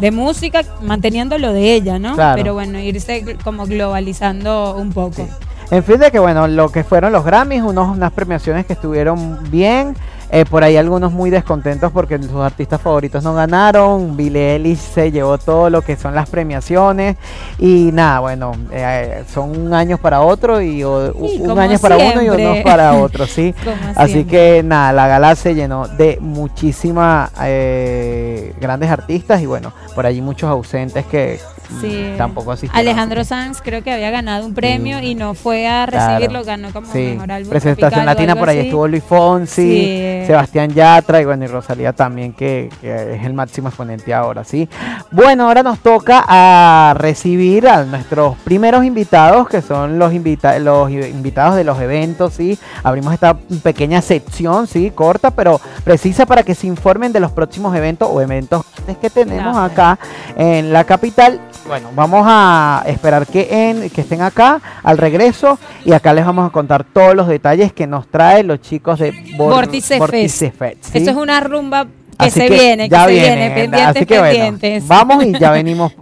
de 0.00 0.10
música, 0.10 0.62
manteniendo 0.82 1.38
lo 1.38 1.52
de 1.52 1.72
ella, 1.74 2.00
¿no? 2.00 2.16
Claro. 2.16 2.36
Pero 2.36 2.54
bueno, 2.54 2.80
irse 2.80 3.36
como 3.44 3.66
globalizando 3.66 4.74
un 4.76 4.92
poco. 4.92 5.22
Sí. 5.24 5.28
En 5.70 5.84
fin, 5.84 5.98
de 5.98 6.10
que 6.10 6.18
bueno, 6.18 6.46
lo 6.48 6.70
que 6.70 6.82
fueron 6.82 7.12
los 7.12 7.24
Grammys, 7.24 7.62
unos, 7.62 7.88
unas 7.94 8.10
premiaciones 8.12 8.64
que 8.64 8.72
estuvieron 8.72 9.38
bien. 9.50 9.94
eh, 10.30 10.44
por 10.44 10.62
ahí 10.62 10.76
algunos 10.76 11.10
muy 11.12 11.30
descontentos 11.30 11.90
porque 11.90 12.18
sus 12.22 12.36
artistas 12.42 12.80
favoritos 12.82 13.22
no 13.24 13.34
ganaron. 13.34 14.14
Billie 14.16 14.54
Eilish 14.56 14.78
se 14.78 15.10
llevó 15.10 15.38
todo 15.38 15.70
lo 15.70 15.80
que 15.82 15.96
son 15.96 16.14
las 16.14 16.28
premiaciones. 16.28 17.16
Y 17.58 17.90
nada, 17.92 18.20
bueno, 18.20 18.52
eh, 18.70 19.24
son 19.32 19.58
un 19.58 19.72
año 19.74 19.96
para 19.98 20.20
otro 20.22 20.60
y 20.60 20.84
o- 20.84 21.12
Y 21.22 21.40
un 21.40 21.58
año 21.58 21.78
para 21.78 21.96
uno 21.96 22.22
y 22.22 22.28
uno 22.28 22.62
para 22.62 22.94
otro, 22.94 23.26
¿sí? 23.26 23.54
Así 23.96 24.12
siempre. 24.12 24.26
que 24.58 24.62
nada, 24.62 24.92
la 24.92 25.06
gala 25.08 25.34
se 25.34 25.54
llenó 25.54 25.86
de 25.88 26.18
muchísimas 26.20 27.30
eh, 27.42 28.54
grandes 28.60 28.90
artistas 28.90 29.40
y 29.40 29.46
bueno, 29.46 29.72
por 29.94 30.04
allí 30.06 30.20
muchos 30.20 30.50
ausentes 30.50 31.06
que 31.06 31.40
Sí. 31.80 32.14
tampoco 32.16 32.52
asistió. 32.52 32.78
Alejandro 32.78 33.24
Sanz 33.24 33.60
creo 33.62 33.82
que 33.82 33.92
había 33.92 34.10
ganado 34.10 34.46
un 34.46 34.54
premio 34.54 35.00
y 35.00 35.14
no 35.14 35.34
fue 35.34 35.66
a 35.66 35.86
recibirlo, 35.86 36.44
ganó 36.44 36.70
como 36.72 36.90
Sí, 36.92 36.98
mejor 37.14 37.30
álbum 37.32 37.50
presentación 37.50 37.90
tropical 37.90 38.06
latina, 38.06 38.36
por 38.36 38.48
ahí 38.48 38.58
así. 38.58 38.66
estuvo 38.68 38.88
Luis 38.88 39.04
Fonsi, 39.04 39.62
Sí. 39.62 40.26
Sebastián 40.26 40.70
Yatra 40.72 41.20
y 41.20 41.24
bueno, 41.24 41.44
y 41.44 41.48
Rosalía 41.48 41.92
también, 41.92 42.32
que, 42.32 42.70
que 42.80 43.16
es 43.16 43.24
el 43.24 43.34
máximo 43.34 43.68
exponente 43.68 44.12
ahora, 44.14 44.44
¿sí? 44.44 44.68
Bueno, 45.10 45.46
ahora 45.46 45.62
nos 45.62 45.78
toca 45.80 46.24
a 46.26 46.94
recibir 46.96 47.68
a 47.68 47.84
nuestros 47.84 48.36
primeros 48.38 48.84
invitados, 48.84 49.48
que 49.48 49.62
son 49.62 49.98
los, 49.98 50.12
invita 50.12 50.58
los 50.58 50.90
invitados 50.90 51.56
de 51.56 51.64
los 51.64 51.80
eventos, 51.80 52.34
¿sí? 52.34 52.58
Abrimos 52.82 53.12
esta 53.14 53.34
pequeña 53.62 54.00
sección, 54.02 54.66
¿sí? 54.66 54.90
Corta, 54.94 55.30
pero 55.30 55.60
precisa 55.84 56.26
para 56.26 56.42
que 56.42 56.54
se 56.54 56.66
informen 56.66 57.12
de 57.12 57.20
los 57.20 57.32
próximos 57.32 57.74
eventos 57.76 58.08
o 58.10 58.20
eventos 58.20 58.64
que 59.00 59.10
tenemos 59.10 59.56
acá 59.56 59.98
en 60.36 60.72
la 60.72 60.84
capital. 60.84 61.40
Bueno, 61.66 61.90
vamos 61.94 62.24
a 62.26 62.82
esperar 62.86 63.26
que, 63.26 63.48
en, 63.70 63.90
que 63.90 64.00
estén 64.00 64.22
acá 64.22 64.60
al 64.82 64.96
regreso 64.96 65.58
y 65.84 65.92
acá 65.92 66.14
les 66.14 66.24
vamos 66.24 66.46
a 66.48 66.50
contar 66.52 66.84
todos 66.84 67.14
los 67.14 67.28
detalles 67.28 67.72
que 67.74 67.86
nos 67.86 68.08
traen 68.08 68.46
los 68.46 68.60
chicos 68.62 68.98
de 69.00 69.12
Vor- 69.36 69.50
Vórtice 69.52 69.98
Vórtice 69.98 70.50
Fest. 70.50 70.58
Fest, 70.82 70.92
¿sí? 70.92 70.98
Eso 71.02 71.10
es 71.10 71.16
una 71.16 71.40
rumba 71.40 71.84
que 71.84 72.24
Así 72.26 72.40
se 72.40 72.48
viene, 72.48 72.88
que 72.88 72.96
se 72.96 73.06
viene, 73.06 73.36
viene, 73.36 73.50
pendientes, 73.50 73.96
así 73.96 74.06
que 74.06 74.18
bueno, 74.18 74.32
pendientes. 74.32 74.88
vamos 74.88 75.24
y 75.24 75.38
ya 75.38 75.50
venimos 75.52 75.92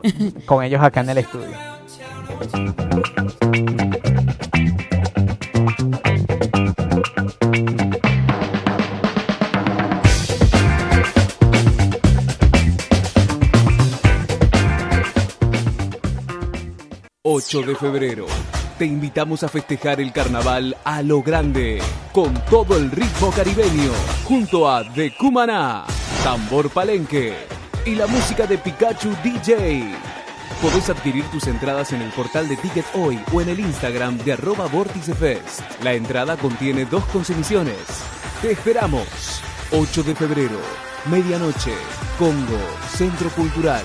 con 0.46 0.62
ellos 0.64 0.82
acá 0.82 1.00
en 1.00 1.10
el 1.10 1.18
estudio. 1.18 1.48
8 17.28 17.62
de 17.62 17.74
febrero. 17.74 18.26
Te 18.78 18.86
invitamos 18.86 19.42
a 19.42 19.48
festejar 19.48 20.00
el 20.00 20.12
carnaval 20.12 20.76
a 20.84 21.02
lo 21.02 21.22
grande, 21.22 21.82
con 22.12 22.32
todo 22.44 22.76
el 22.76 22.88
ritmo 22.92 23.32
caribeño, 23.32 23.90
junto 24.22 24.70
a 24.70 24.88
The 24.88 25.12
Cumaná, 25.16 25.84
Tambor 26.22 26.70
Palenque 26.70 27.34
y 27.84 27.96
la 27.96 28.06
música 28.06 28.46
de 28.46 28.58
Pikachu 28.58 29.08
DJ. 29.24 29.92
Podés 30.62 30.88
adquirir 30.88 31.24
tus 31.32 31.48
entradas 31.48 31.92
en 31.92 32.02
el 32.02 32.12
portal 32.12 32.46
de 32.46 32.56
Ticket 32.58 32.86
Hoy 32.94 33.18
o 33.32 33.40
en 33.40 33.48
el 33.48 33.58
Instagram 33.58 34.18
de 34.18 34.34
arroba 34.34 34.66
Vórticefest. 34.66 35.82
La 35.82 35.94
entrada 35.94 36.36
contiene 36.36 36.84
dos 36.84 37.04
consumiciones. 37.06 37.76
Te 38.40 38.52
esperamos. 38.52 39.42
8 39.72 40.04
de 40.04 40.14
febrero, 40.14 40.60
medianoche, 41.10 41.74
Congo, 42.20 42.60
Centro 42.96 43.30
Cultural. 43.30 43.82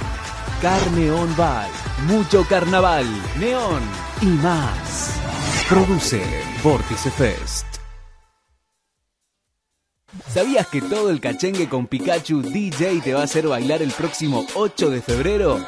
Carneón 0.61 1.35
Val, 1.35 1.71
mucho 2.05 2.45
carnaval, 2.47 3.05
neón 3.39 3.81
y 4.21 4.27
más. 4.27 5.19
Produce 5.67 6.21
Vórtice 6.63 7.09
Fest. 7.09 7.65
¿Sabías 10.27 10.67
que 10.67 10.83
todo 10.83 11.09
el 11.09 11.19
cachengue 11.19 11.67
con 11.67 11.87
Pikachu 11.87 12.43
DJ 12.43 13.01
te 13.01 13.15
va 13.15 13.21
a 13.21 13.23
hacer 13.23 13.47
bailar 13.47 13.81
el 13.81 13.89
próximo 13.89 14.45
8 14.53 14.91
de 14.91 15.01
febrero? 15.01 15.65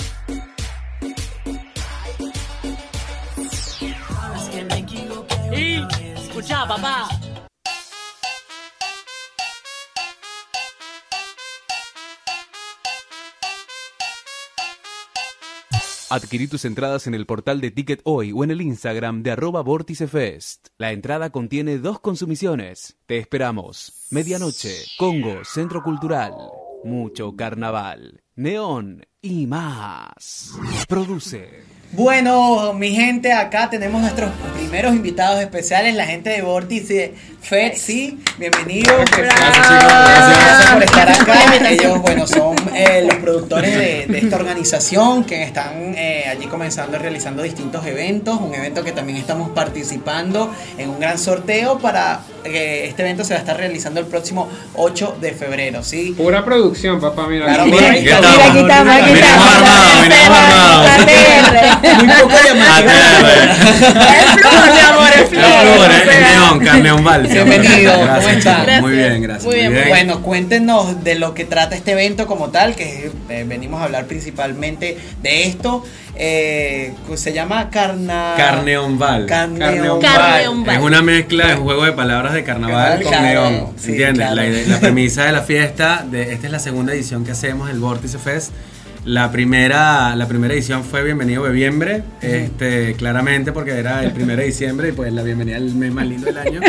Y, 5.51 5.83
escucha, 6.15 6.67
papá. 6.67 7.09
Adquirí 16.13 16.47
tus 16.47 16.63
entradas 16.65 17.07
en 17.07 17.15
el 17.15 17.25
portal 17.25 17.59
de 17.59 17.71
Ticket 17.71 18.01
Hoy 18.03 18.33
o 18.33 18.43
en 18.43 18.51
el 18.51 18.61
Instagram 18.61 19.23
de 19.23 19.31
arroba 19.31 19.63
Vórticefest. 19.63 20.67
La 20.77 20.91
entrada 20.91 21.31
contiene 21.31 21.79
dos 21.79 21.99
consumiciones. 21.99 22.97
Te 23.07 23.17
esperamos. 23.17 24.05
Medianoche, 24.11 24.75
Congo, 24.99 25.43
Centro 25.43 25.81
Cultural. 25.81 26.35
Mucho 26.83 27.35
carnaval, 27.35 28.21
neón 28.35 29.07
y 29.23 29.47
más. 29.47 30.51
Produce. 30.87 31.63
Bueno, 31.93 32.73
mi 32.73 32.91
gente, 32.93 33.33
acá 33.33 33.71
tenemos 33.71 33.99
nuestros 33.99 34.31
primeros 34.55 34.93
invitados 34.93 35.39
especiales, 35.41 35.95
la 35.95 36.05
gente 36.05 36.29
de 36.29 36.43
Vórtice 36.43 37.15
Fed, 37.43 37.73
sí, 37.75 38.17
bienvenidos. 38.37 39.03
Gracias, 39.17 39.67
chicos, 39.67 39.83
gracias. 39.83 40.37
Gracias 40.39 40.71
por 40.71 40.83
estar 40.83 41.09
acá. 41.11 41.69
Ellos, 41.69 42.01
bueno, 42.01 42.25
son 42.25 42.55
eh, 42.73 43.03
los 43.05 43.17
productores 43.17 43.75
de, 43.75 44.05
de 44.07 44.17
esta 44.19 44.37
organización 44.37 45.25
que 45.25 45.43
están 45.43 45.93
eh, 45.97 46.23
allí 46.29 46.45
comenzando 46.47 46.95
y 46.95 47.01
realizando 47.01 47.43
distintos 47.43 47.85
eventos. 47.85 48.39
Un 48.39 48.55
evento 48.55 48.81
que 48.85 48.93
también 48.93 49.17
estamos 49.17 49.49
participando 49.49 50.55
en 50.77 50.89
un 50.89 51.01
gran 51.01 51.19
sorteo 51.19 51.79
para 51.79 52.21
que 52.45 52.87
este 52.87 53.01
evento 53.01 53.25
se 53.25 53.33
va 53.33 53.39
a 53.39 53.41
estar 53.41 53.57
realizando 53.57 53.99
el 53.99 54.05
próximo 54.05 54.47
8 54.75 55.17
de 55.19 55.33
febrero, 55.33 55.83
¿sí. 55.83 56.13
Pura 56.17 56.45
producción, 56.45 57.01
papá, 57.01 57.27
mira. 57.27 57.45
Claro, 57.45 57.63
aquí. 57.63 57.71
mira, 57.71 57.89
Aquí 57.89 57.99
Mira, 58.03 58.15
estamos. 58.15 58.39
aquí 58.49 58.59
estamos, 58.59 58.95
aquí 58.95 59.11
estamos. 59.13 59.43
Muy 61.97 62.07
poco 62.07 62.35
llamativo. 62.45 62.93
El 64.13 64.27
flúor, 64.39 64.73
mi 64.73 64.79
amor, 64.79 65.11
el 65.17 65.25
flúor. 65.27 65.53
Bienvenido, 67.33 67.93
¿cómo 67.93 68.05
Gracias, 68.05 68.43
chicos. 68.43 68.81
Muy 68.81 68.91
bien, 68.91 69.21
gracias. 69.21 69.45
Muy 69.45 69.55
bien, 69.55 69.85
Bueno, 69.89 70.21
cuéntenos 70.21 71.03
de 71.03 71.15
lo 71.15 71.33
que 71.33 71.45
trata 71.45 71.75
este 71.75 71.91
evento 71.93 72.27
como 72.27 72.49
tal, 72.49 72.75
que 72.75 73.11
eh, 73.29 73.45
venimos 73.47 73.81
a 73.81 73.85
hablar 73.85 74.05
principalmente 74.05 74.97
de 75.21 75.43
esto. 75.43 75.83
Eh, 76.15 76.93
se 77.15 77.33
llama 77.33 77.69
Carna... 77.71 78.35
Carneón 78.37 78.99
Val. 78.99 79.25
Carneón 79.25 79.99
Carneón 79.99 80.63
Val. 80.63 80.75
Es 80.77 80.81
una 80.81 81.01
mezcla, 81.01 81.51
es 81.51 81.57
un 81.57 81.63
juego 81.63 81.85
de 81.85 81.91
palabras 81.93 82.33
de 82.33 82.43
carnaval 82.43 83.01
con 83.01 83.11
Claro, 83.11 83.49
neón. 83.49 83.67
sí, 83.77 83.91
¿Entiendes? 83.91 84.17
claro. 84.27 84.35
La, 84.35 84.45
ide- 84.47 84.67
la 84.67 84.79
premisa 84.81 85.25
de 85.25 85.31
la 85.31 85.41
fiesta, 85.41 86.05
de, 86.09 86.33
esta 86.33 86.45
es 86.47 86.51
la 86.51 86.59
segunda 86.59 86.93
edición 86.93 87.25
que 87.25 87.31
hacemos, 87.31 87.69
el 87.69 87.79
Vórtice 87.79 88.19
Fest. 88.19 88.51
La 89.05 89.33
primera, 89.33 90.15
la 90.15 90.29
primera 90.29 90.53
edición 90.53 90.85
fue 90.85 91.03
Bienvenido 91.03 91.43
Bebiembre, 91.43 92.03
este, 92.21 92.93
claramente 92.93 93.51
porque 93.51 93.71
era 93.71 94.01
el 94.01 94.13
1 94.13 94.37
de 94.37 94.45
diciembre 94.45 94.89
y 94.89 94.91
pues 94.93 95.11
la 95.11 95.23
bienvenida 95.23 95.57
al 95.57 95.75
mes 95.75 95.91
más 95.91 96.07
lindo 96.07 96.27
del 96.27 96.37
año. 96.37 96.61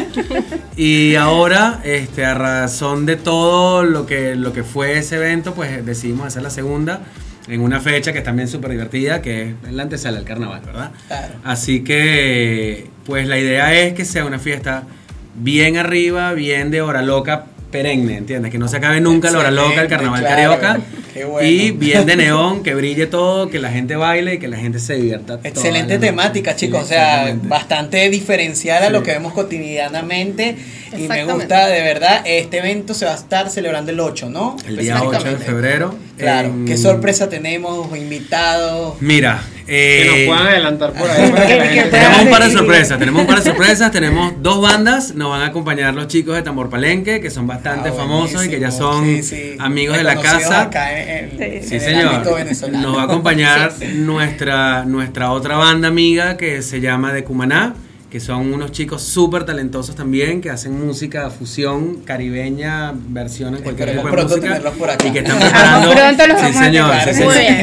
Y 0.76 1.14
ahora, 1.14 1.80
este, 1.84 2.24
a 2.24 2.34
razón 2.34 3.06
de 3.06 3.14
todo 3.14 3.84
lo 3.84 4.04
que, 4.04 4.34
lo 4.34 4.52
que 4.52 4.64
fue 4.64 4.98
ese 4.98 5.14
evento, 5.14 5.54
pues 5.54 5.86
decidimos 5.86 6.26
hacer 6.26 6.42
la 6.42 6.50
segunda 6.50 7.02
en 7.46 7.60
una 7.60 7.80
fecha 7.80 8.12
que 8.12 8.18
es 8.18 8.24
también 8.24 8.48
súper 8.48 8.72
divertida, 8.72 9.22
que 9.22 9.54
es 9.64 9.72
la 9.72 9.84
antesala 9.84 10.16
del 10.16 10.26
carnaval, 10.26 10.62
¿verdad? 10.66 10.90
Claro. 11.06 11.34
Así 11.44 11.84
que, 11.84 12.90
pues 13.06 13.28
la 13.28 13.38
idea 13.38 13.72
es 13.80 13.94
que 13.94 14.04
sea 14.04 14.24
una 14.24 14.40
fiesta 14.40 14.82
bien 15.36 15.76
arriba, 15.76 16.32
bien 16.32 16.72
de 16.72 16.80
hora 16.80 17.02
loca 17.02 17.46
perenne, 17.74 18.16
¿entiendes? 18.18 18.52
Que 18.52 18.58
no 18.58 18.68
se 18.68 18.76
acabe 18.76 19.00
nunca 19.00 19.32
la 19.32 19.38
hora 19.40 19.50
loca, 19.50 19.82
el 19.82 19.88
carnaval 19.88 20.20
claro. 20.20 20.60
carioca. 20.60 20.80
Qué 21.12 21.24
bueno. 21.24 21.48
Y 21.48 21.72
bien 21.72 22.06
de 22.06 22.14
neón, 22.14 22.62
que 22.62 22.72
brille 22.74 23.08
todo, 23.08 23.50
que 23.50 23.58
la 23.58 23.70
gente 23.70 23.96
baile 23.96 24.34
y 24.34 24.38
que 24.38 24.46
la 24.46 24.56
gente 24.58 24.78
se 24.78 24.94
divierta. 24.94 25.40
Excelente 25.42 25.98
temática, 25.98 26.54
chicos. 26.54 26.80
Sí, 26.80 26.84
o 26.84 26.88
sea, 26.88 27.36
bastante 27.42 28.08
diferencial 28.10 28.84
a 28.84 28.86
Sí. 28.86 28.92
lo 28.92 29.02
que 29.02 29.10
vemos 29.10 29.32
cotidianamente. 29.32 30.54
Y 30.96 31.08
me 31.08 31.24
gusta, 31.24 31.66
de 31.66 31.80
verdad, 31.80 32.22
este 32.24 32.58
evento 32.58 32.94
se 32.94 33.06
va 33.06 33.12
a 33.12 33.16
estar 33.16 33.50
celebrando 33.50 33.90
el 33.90 33.98
8, 33.98 34.30
¿no? 34.30 34.56
El 34.68 34.76
día 34.76 35.02
8 35.02 35.24
de 35.24 35.36
febrero. 35.36 35.96
Claro. 36.18 36.48
en- 36.48 36.64
¿Qué 36.64 36.76
sorpresa 36.76 37.28
tenemos? 37.28 37.88
Invitados. 37.96 38.96
Mira, 39.00 39.42
eh, 39.66 40.02
Que 40.02 40.26
nos 40.26 40.26
puedan 40.36 40.46
adelantar 40.52 40.92
por 40.92 41.10
ahí. 41.10 41.30
Tenemos 41.90 42.18
un 42.22 42.30
par 42.30 42.44
de 42.44 42.50
sorpresas, 42.52 42.98
tenemos 42.98 43.20
un 43.22 43.26
par 43.26 43.38
de 43.38 43.44
sorpresas, 43.50 43.90
tenemos 43.90 44.34
dos 44.42 44.60
bandas, 44.60 45.14
nos 45.14 45.30
van 45.30 45.40
a 45.42 45.46
acompañar 45.46 45.94
los 45.94 46.06
chicos 46.08 46.34
de 46.36 46.42
Tambor 46.42 46.68
Palenque, 46.70 47.20
que 47.20 47.30
son 47.30 47.46
bastante 47.46 47.88
Ah, 47.88 47.92
famosos 47.92 48.44
y 48.44 48.48
que 48.50 48.60
ya 48.60 48.70
son 48.70 49.04
Sí, 49.06 49.22
sí. 49.22 49.56
amigos 49.58 49.96
de 49.96 50.04
la 50.04 50.16
casa. 50.20 50.62
acá 50.62 50.92
en- 51.00 51.42
en- 51.42 51.62
Sí, 51.66 51.74
en 51.76 51.80
señor. 51.80 52.22
Nos 52.72 52.96
va 52.96 53.02
a 53.02 53.04
acompañar 53.04 53.72
nuestra, 53.94 54.84
nuestra 54.84 55.30
otra 55.32 55.56
banda 55.56 55.88
amiga 55.88 56.36
que 56.36 56.62
se 56.62 56.80
llama 56.80 57.12
De 57.12 57.24
Cumaná, 57.24 57.74
que 58.14 58.20
son 58.20 58.54
unos 58.54 58.70
chicos 58.70 59.02
súper 59.02 59.42
talentosos 59.44 59.96
también, 59.96 60.40
que 60.40 60.48
hacen 60.48 60.86
música 60.86 61.30
fusión 61.30 61.96
caribeña, 62.04 62.92
versión 62.94 63.56
en 63.56 63.62
cualquier 63.64 63.96
tipo 63.96 64.06
de 64.06 64.22
música. 64.22 64.40
tenerlos 64.40 64.74
por 64.74 64.88
acá. 64.88 65.04
Y 65.08 65.10
que 65.10 65.18
están 65.18 65.36
preparando. 65.40 65.90
Pronto 65.90 66.26
los 66.28 66.40
sí, 66.40 66.46
a 66.46 66.52
señor, 66.52 66.94
sí. 67.12 67.22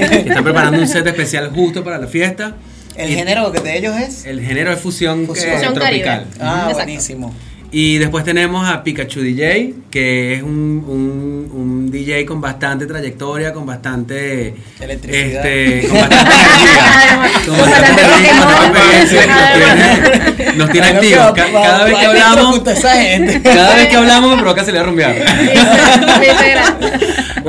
Que 0.09 0.27
están 0.27 0.43
preparando 0.43 0.77
un 0.81 0.87
set 0.89 1.07
especial 1.07 1.51
justo 1.55 1.85
para 1.85 1.99
la 1.99 2.07
fiesta. 2.07 2.57
El 2.97 3.11
Y 3.11 3.15
género 3.15 3.49
de 3.49 3.77
ellos 3.77 3.95
es. 3.95 4.25
El 4.25 4.41
género 4.41 4.73
es 4.73 4.81
fusión, 4.81 5.25
Fusión. 5.25 5.53
Fusión 5.53 5.73
tropical. 5.73 6.25
Ah, 6.41 6.55
Exacto. 6.63 6.73
buenísimo. 6.73 7.33
Y 7.73 7.99
después 7.99 8.25
tenemos 8.25 8.67
a 8.67 8.83
Pikachu 8.83 9.21
DJ, 9.21 9.73
que 9.89 10.33
es 10.33 10.43
un, 10.43 10.49
un, 10.85 11.49
un 11.53 11.89
DJ 11.91 12.25
con 12.25 12.41
bastante 12.41 12.85
trayectoria, 12.85 13.53
con 13.53 13.65
bastante. 13.65 14.53
Electricidad. 14.77 15.45
Este, 15.45 15.87
con 15.87 15.97
bastante 15.97 16.33
energía. 16.33 17.45
Con 17.47 17.57
bastante 17.57 18.01
energía, 18.01 18.31
con 18.31 18.47
bastante 18.47 18.79
experiencia. 18.79 19.25
Nos 19.27 20.35
tiene, 20.35 20.57
nos 20.57 20.69
tiene 20.71 20.87
Bueno, 20.87 20.99
activos. 20.99 21.55
va- 21.55 21.61
Cada 21.63 21.83
vez 21.85 21.93
va 21.95 21.99
que 21.99 22.05
a 22.05 22.09
hablamos. 22.09 22.37
electrocutar 22.55 22.73
a 22.73 22.77
esa 22.77 23.01
gente. 23.01 23.41
Cada 23.49 23.75
vez 23.75 23.87
que 23.87 23.95
hablamos 23.95 24.35
me 24.35 24.41
provoca 24.41 24.65
salir 24.65 24.79
a 24.81 24.83
rumbear. 24.83 25.15
Literal. 26.19 26.77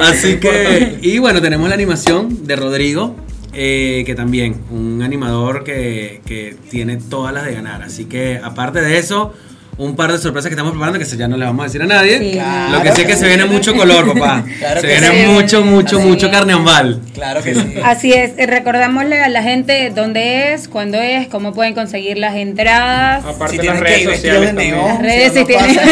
Así 0.08 0.36
que, 0.36 0.98
y 1.02 1.18
bueno, 1.18 1.40
tenemos 1.42 1.68
la 1.68 1.74
animación 1.74 2.46
de 2.46 2.54
Rodrigo, 2.56 3.16
eh, 3.54 4.04
que 4.06 4.14
también 4.14 4.54
un 4.70 5.02
animador 5.02 5.64
que, 5.64 6.20
que 6.26 6.54
tiene 6.70 6.96
todas 6.96 7.34
las 7.34 7.44
de 7.44 7.54
ganar. 7.54 7.82
Así 7.82 8.04
que 8.04 8.40
aparte 8.42 8.80
de 8.80 8.98
eso, 8.98 9.34
un 9.78 9.96
par 9.96 10.12
de 10.12 10.18
sorpresas 10.18 10.48
que 10.48 10.52
estamos 10.54 10.72
preparando 10.72 10.98
que 10.98 11.04
se- 11.06 11.16
ya 11.16 11.26
no 11.28 11.36
le 11.38 11.46
vamos 11.46 11.62
a 11.62 11.66
decir 11.66 11.82
a 11.82 11.86
nadie. 11.86 12.18
Sí. 12.18 12.30
Claro 12.32 12.72
Lo 12.76 12.82
que 12.82 12.92
sé 12.92 13.00
es 13.02 13.06
que 13.06 13.16
se 13.16 13.26
viene 13.26 13.46
mucho 13.46 13.74
color, 13.74 14.12
papá. 14.12 14.44
Claro 14.58 14.80
se 14.80 14.86
que 14.86 14.92
viene 15.00 15.24
sí. 15.24 15.26
mucho, 15.32 15.62
mucho, 15.62 15.98
Sí. 15.98 16.06
mucho 16.06 16.30
carnaval. 16.30 17.00
Claro 17.14 17.42
que 17.42 17.54
sí. 17.54 17.74
Así 17.82 18.12
es, 18.12 18.32
eh, 18.36 18.46
recordámosle 18.46 19.20
a 19.22 19.28
la 19.28 19.42
gente 19.42 19.90
dónde 19.94 20.52
es, 20.52 20.68
cuándo 20.68 20.98
es, 21.00 21.26
cómo 21.28 21.52
pueden 21.54 21.74
conseguir 21.74 22.18
las 22.18 22.34
entradas. 22.36 23.24
Aparte 23.24 23.56
Si 23.58 23.66
las 23.66 23.78
que 23.78 23.84
redes 23.84 24.04
sociales 24.04 24.46
también. 24.48 24.76
Las 24.76 24.98
redes 25.00 25.32
si 25.32 25.38
si 25.38 25.40
no 25.40 25.46
tienen. 25.46 25.74
pasa. 25.76 25.90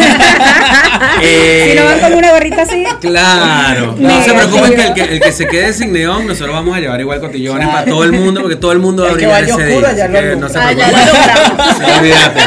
Eh, 1.23 1.69
si 1.73 1.79
no 1.79 1.85
van 1.87 2.01
con 2.01 2.15
una 2.15 2.31
gorrita 2.33 2.63
así. 2.63 2.85
Claro, 3.01 3.95
no 3.99 4.23
se 4.23 4.33
preocupen 4.35 4.75
que 4.75 4.83
el, 4.83 4.95
que 4.95 5.03
el 5.15 5.21
que 5.21 5.33
se 5.33 5.47
quede 5.49 5.73
sin 5.73 5.93
neón, 5.93 6.27
nosotros 6.27 6.55
vamos 6.55 6.77
a 6.77 6.81
llevar 6.81 7.01
igual 7.01 7.19
cotillones 7.21 7.67
Claro. 7.67 7.73
para 7.81 7.91
todo 7.91 8.05
el 8.05 8.13
mundo, 8.13 8.41
porque 8.43 8.57
todo 8.57 8.73
el 8.73 8.79
mundo 8.79 9.05
va 9.05 9.11
a 9.11 9.13
brillar 9.15 9.43
ese 9.45 9.65
día. 9.67 9.79
así 9.89 10.39
no 10.39 10.49
se 10.49 10.59
Ah, 10.59 10.73
ya 10.73 10.87
preocupen. 10.87 11.77
Sí, 11.77 11.93
olvídate. 11.99 12.41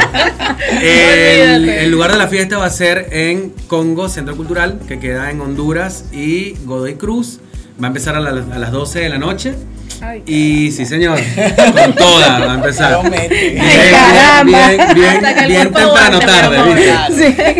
El, 1.23 1.89
lugar 1.89 2.11
de 2.11 2.17
la 2.17 2.27
fiesta 2.27 2.57
va 2.57 2.65
a 2.65 2.69
ser 2.69 3.07
en 3.11 3.51
Congo 3.67 4.09
Centro 4.09 4.35
Cultural, 4.35 4.79
que 4.87 4.99
queda 4.99 5.31
en 5.31 5.39
Honduras 5.39 6.05
y 6.11 6.55
Godoy 6.65 6.95
Cruz. 6.95 7.39
Va 7.81 7.87
a 7.87 7.89
empezar 7.89 8.15
a 8.15 8.19
las 8.19 8.71
12 8.71 8.99
de 8.99 9.09
la 9.09 9.17
noche. 9.17 9.55
Ay, 10.05 10.23
Y 10.25 10.71
sí, 10.71 10.85
señor, 10.85 11.19
con 11.73 11.95
toda 11.95 12.39
va 12.39 12.51
a 12.51 12.55
empezar. 12.55 13.09
Bien, 13.09 13.59
Ay, 13.61 13.91
caramba. 13.91 14.67
bien, 14.67 14.81
bien, 14.95 15.47
bien 15.47 15.73
temprano 15.73 16.19
tarde, 16.19 16.57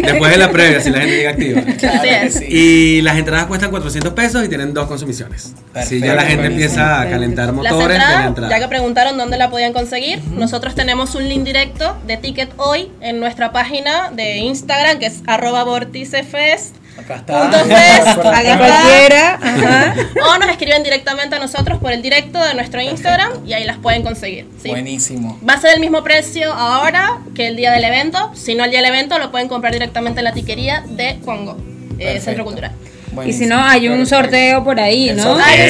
Después 0.04 0.32
de 0.32 0.38
la 0.38 0.52
previa, 0.52 0.82
si 0.82 0.90
la 0.90 1.00
gente 1.00 1.16
llega 1.16 1.30
activa. 1.32 1.62
claro 1.80 2.30
sí. 2.30 2.46
Y 2.50 3.02
las 3.02 3.18
entradas 3.18 3.46
cuestan 3.48 3.70
400 3.72 4.14
pesos 4.14 4.44
y 4.46 4.50
tienen 4.50 4.74
dos 4.74 4.88
consumiciones. 4.88 5.54
Así 5.74 6.00
ya 6.00 6.14
la 6.16 6.24
gente 6.24 6.48
empieza 6.48 7.02
a 7.02 7.10
calentar 7.10 7.52
motores 7.54 7.80
de 7.80 7.88
la 7.88 7.94
entradas, 7.96 8.28
entrada. 8.28 8.50
ya 8.50 8.60
que 8.60 8.68
preguntaron 8.68 9.18
dónde 9.18 9.38
la 9.38 9.50
podían 9.50 9.74
conseguir, 9.74 10.22
nosotros 10.32 10.76
tenemos 10.76 11.16
un 11.16 11.28
link 11.30 11.44
directo 11.44 11.98
de 12.06 12.18
Ticket 12.18 12.52
Hoy 12.58 12.92
en 13.02 13.20
nuestra 13.20 13.52
página 13.52 14.12
de 14.12 14.38
Instagram, 14.38 15.00
que 15.00 15.08
es 15.08 15.22
arroba 15.28 15.64
vorticefest. 15.64 16.76
Acá 16.98 17.16
está. 17.16 17.44
A 17.44 18.40
acá 18.40 18.58
cualquiera. 18.58 19.40
Ajá. 19.42 19.96
O 20.28 20.38
nos 20.38 20.50
escriben 20.50 20.84
directamente 20.84 21.36
a 21.36 21.40
nosotros 21.40 21.80
por 21.80 21.92
el 21.92 22.02
directo 22.02 22.40
de 22.40 22.54
nuestro 22.54 22.82
Instagram 22.82 23.46
y 23.46 23.54
ahí 23.54 23.64
las 23.64 23.78
pueden 23.78 24.04
conseguir. 24.04 24.48
¿sí? 24.62 24.70
Buenísimo. 24.70 25.40
Va 25.48 25.54
a 25.54 25.62
ser 25.62 25.74
el 25.74 25.80
mismo 25.80 26.04
precio 26.04 26.54
ahora 26.54 27.20
que 27.36 27.48
el 27.48 27.56
día 27.56 27.72
del 27.72 27.84
evento. 27.84 28.32
Si 28.36 28.56
no 28.56 28.64
el 28.64 28.72
día 28.72 28.82
del 28.82 28.90
evento, 28.90 29.18
lo 29.20 29.32
pueden 29.32 29.48
comprar 29.48 29.74
directamente 29.74 30.20
en 30.20 30.26
la 30.26 30.34
tiquería 30.34 30.84
de 30.88 31.20
Congo, 31.24 31.58
eh. 32.00 32.20
Centro 32.20 32.46
Cultural. 32.46 32.72
Y 33.14 33.32
si 33.34 33.46
Buenísimo. 33.46 33.56
no, 33.56 33.64
hay 33.64 33.88
un 33.90 34.06
sorteo 34.08 34.64
por 34.64 34.80
ahí, 34.80 35.10
El 35.10 35.18
¿no? 35.18 35.24
sorteo. 35.24 35.46
Hay 35.46 35.60
un 35.60 35.68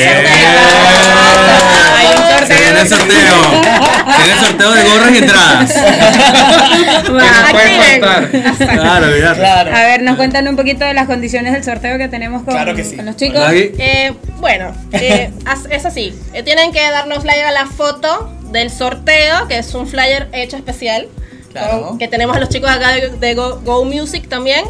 Hay 1.98 2.08
un 2.08 2.18
sorteo. 2.18 2.48
Se 2.48 2.56
viene 2.64 2.80
el 2.82 2.88
sorteo. 2.88 3.52
Se 3.52 4.24
viene 4.24 4.34
el 4.34 4.40
sorteo 4.46 4.72
de 4.72 4.84
gorras 4.84 5.12
y 5.12 5.18
entradas. 5.18 5.76
Activen. 7.04 8.02
faltar. 8.02 8.30
Claro. 8.58 9.36
Claro. 9.36 9.76
A 9.76 9.80
ver, 9.84 10.02
nos 10.04 10.16
cuentan 10.18 10.48
un 10.48 10.56
poquito 10.56 10.86
de 10.86 10.94
las 10.94 11.08
condiciones 11.08 11.54
del 11.54 11.64
sorteo 11.64 11.98
que 11.98 12.08
tenemos 12.08 12.44
con, 12.44 12.54
Claro 12.54 12.76
que 12.76 12.84
sí. 12.84 12.96
con 12.96 13.06
los 13.06 13.16
chicos. 13.16 13.42
Eh, 13.52 14.14
bueno, 14.40 14.74
eh, 14.92 15.32
es 15.70 15.86
así. 15.86 16.14
Eh, 16.34 16.44
tienen 16.44 16.72
que 16.72 16.82
darnos 16.90 17.24
like 17.26 17.44
a 17.44 17.52
la 17.52 17.66
foto 17.66 18.32
del 18.52 18.70
sorteo, 18.70 19.48
que 19.48 19.58
es 19.60 19.74
un 19.74 19.88
flyer 19.88 20.30
hecho 20.34 20.58
especial. 20.58 21.08
Claro. 21.52 21.90
con- 21.90 21.98
que 22.00 22.08
tenemos 22.08 22.36
a 22.36 22.40
los 22.40 22.50
chicos 22.50 22.68
acá 22.72 22.94
de, 22.94 23.10
de 23.10 23.36
Go, 23.36 23.62
Go 23.64 23.86
Music 23.86 24.28
también. 24.28 24.66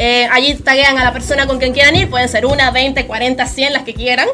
Eh, 0.00 0.28
allí 0.30 0.54
taguean 0.54 0.96
a 0.96 1.02
la 1.04 1.12
persona 1.12 1.48
con 1.48 1.58
quien 1.58 1.72
quieran 1.72 1.96
ir. 1.96 2.08
Pueden 2.08 2.28
ser 2.28 2.46
una, 2.46 2.70
20, 2.70 3.06
40, 3.06 3.46
100, 3.46 3.72
las 3.72 3.82
que 3.82 3.94
quieran. 3.94 4.28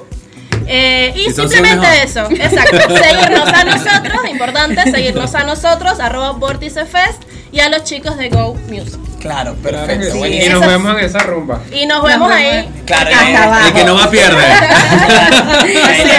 Eh, 0.67 1.13
y 1.17 1.31
simplemente 1.33 1.87
100 1.87 2.05
eso, 2.05 2.31
exacto. 2.31 2.79
Seguirnos 3.03 3.49
a 3.49 3.65
nosotros, 3.65 4.31
importante, 4.31 4.91
seguirnos 4.91 5.35
a 5.35 5.45
nosotros, 5.45 6.01
arroba 6.01 6.33
Vorticefest, 6.33 7.23
y 7.53 7.61
a 7.61 7.69
los 7.69 7.85
chicos 7.85 8.17
de 8.17 8.29
Go 8.31 8.55
Music. 8.69 8.99
Claro, 9.21 9.55
perfecto. 9.55 10.23
sí. 10.23 10.43
Y 10.45 10.49
nos 10.51 10.67
vemos 10.67 10.99
en 10.99 11.05
esa 11.07 11.21
rumba. 11.21 11.63
Y 11.73 11.87
nos 11.87 12.03
vemos 12.03 12.29
vemos. 12.29 12.31
ahí. 12.31 12.69
Claro, 12.85 13.11
Hasta 13.11 13.45
abajo. 13.45 13.69
el 13.69 13.73
que 13.73 13.85
no 13.85 13.95
va 13.95 14.11
pierde. 14.11 14.37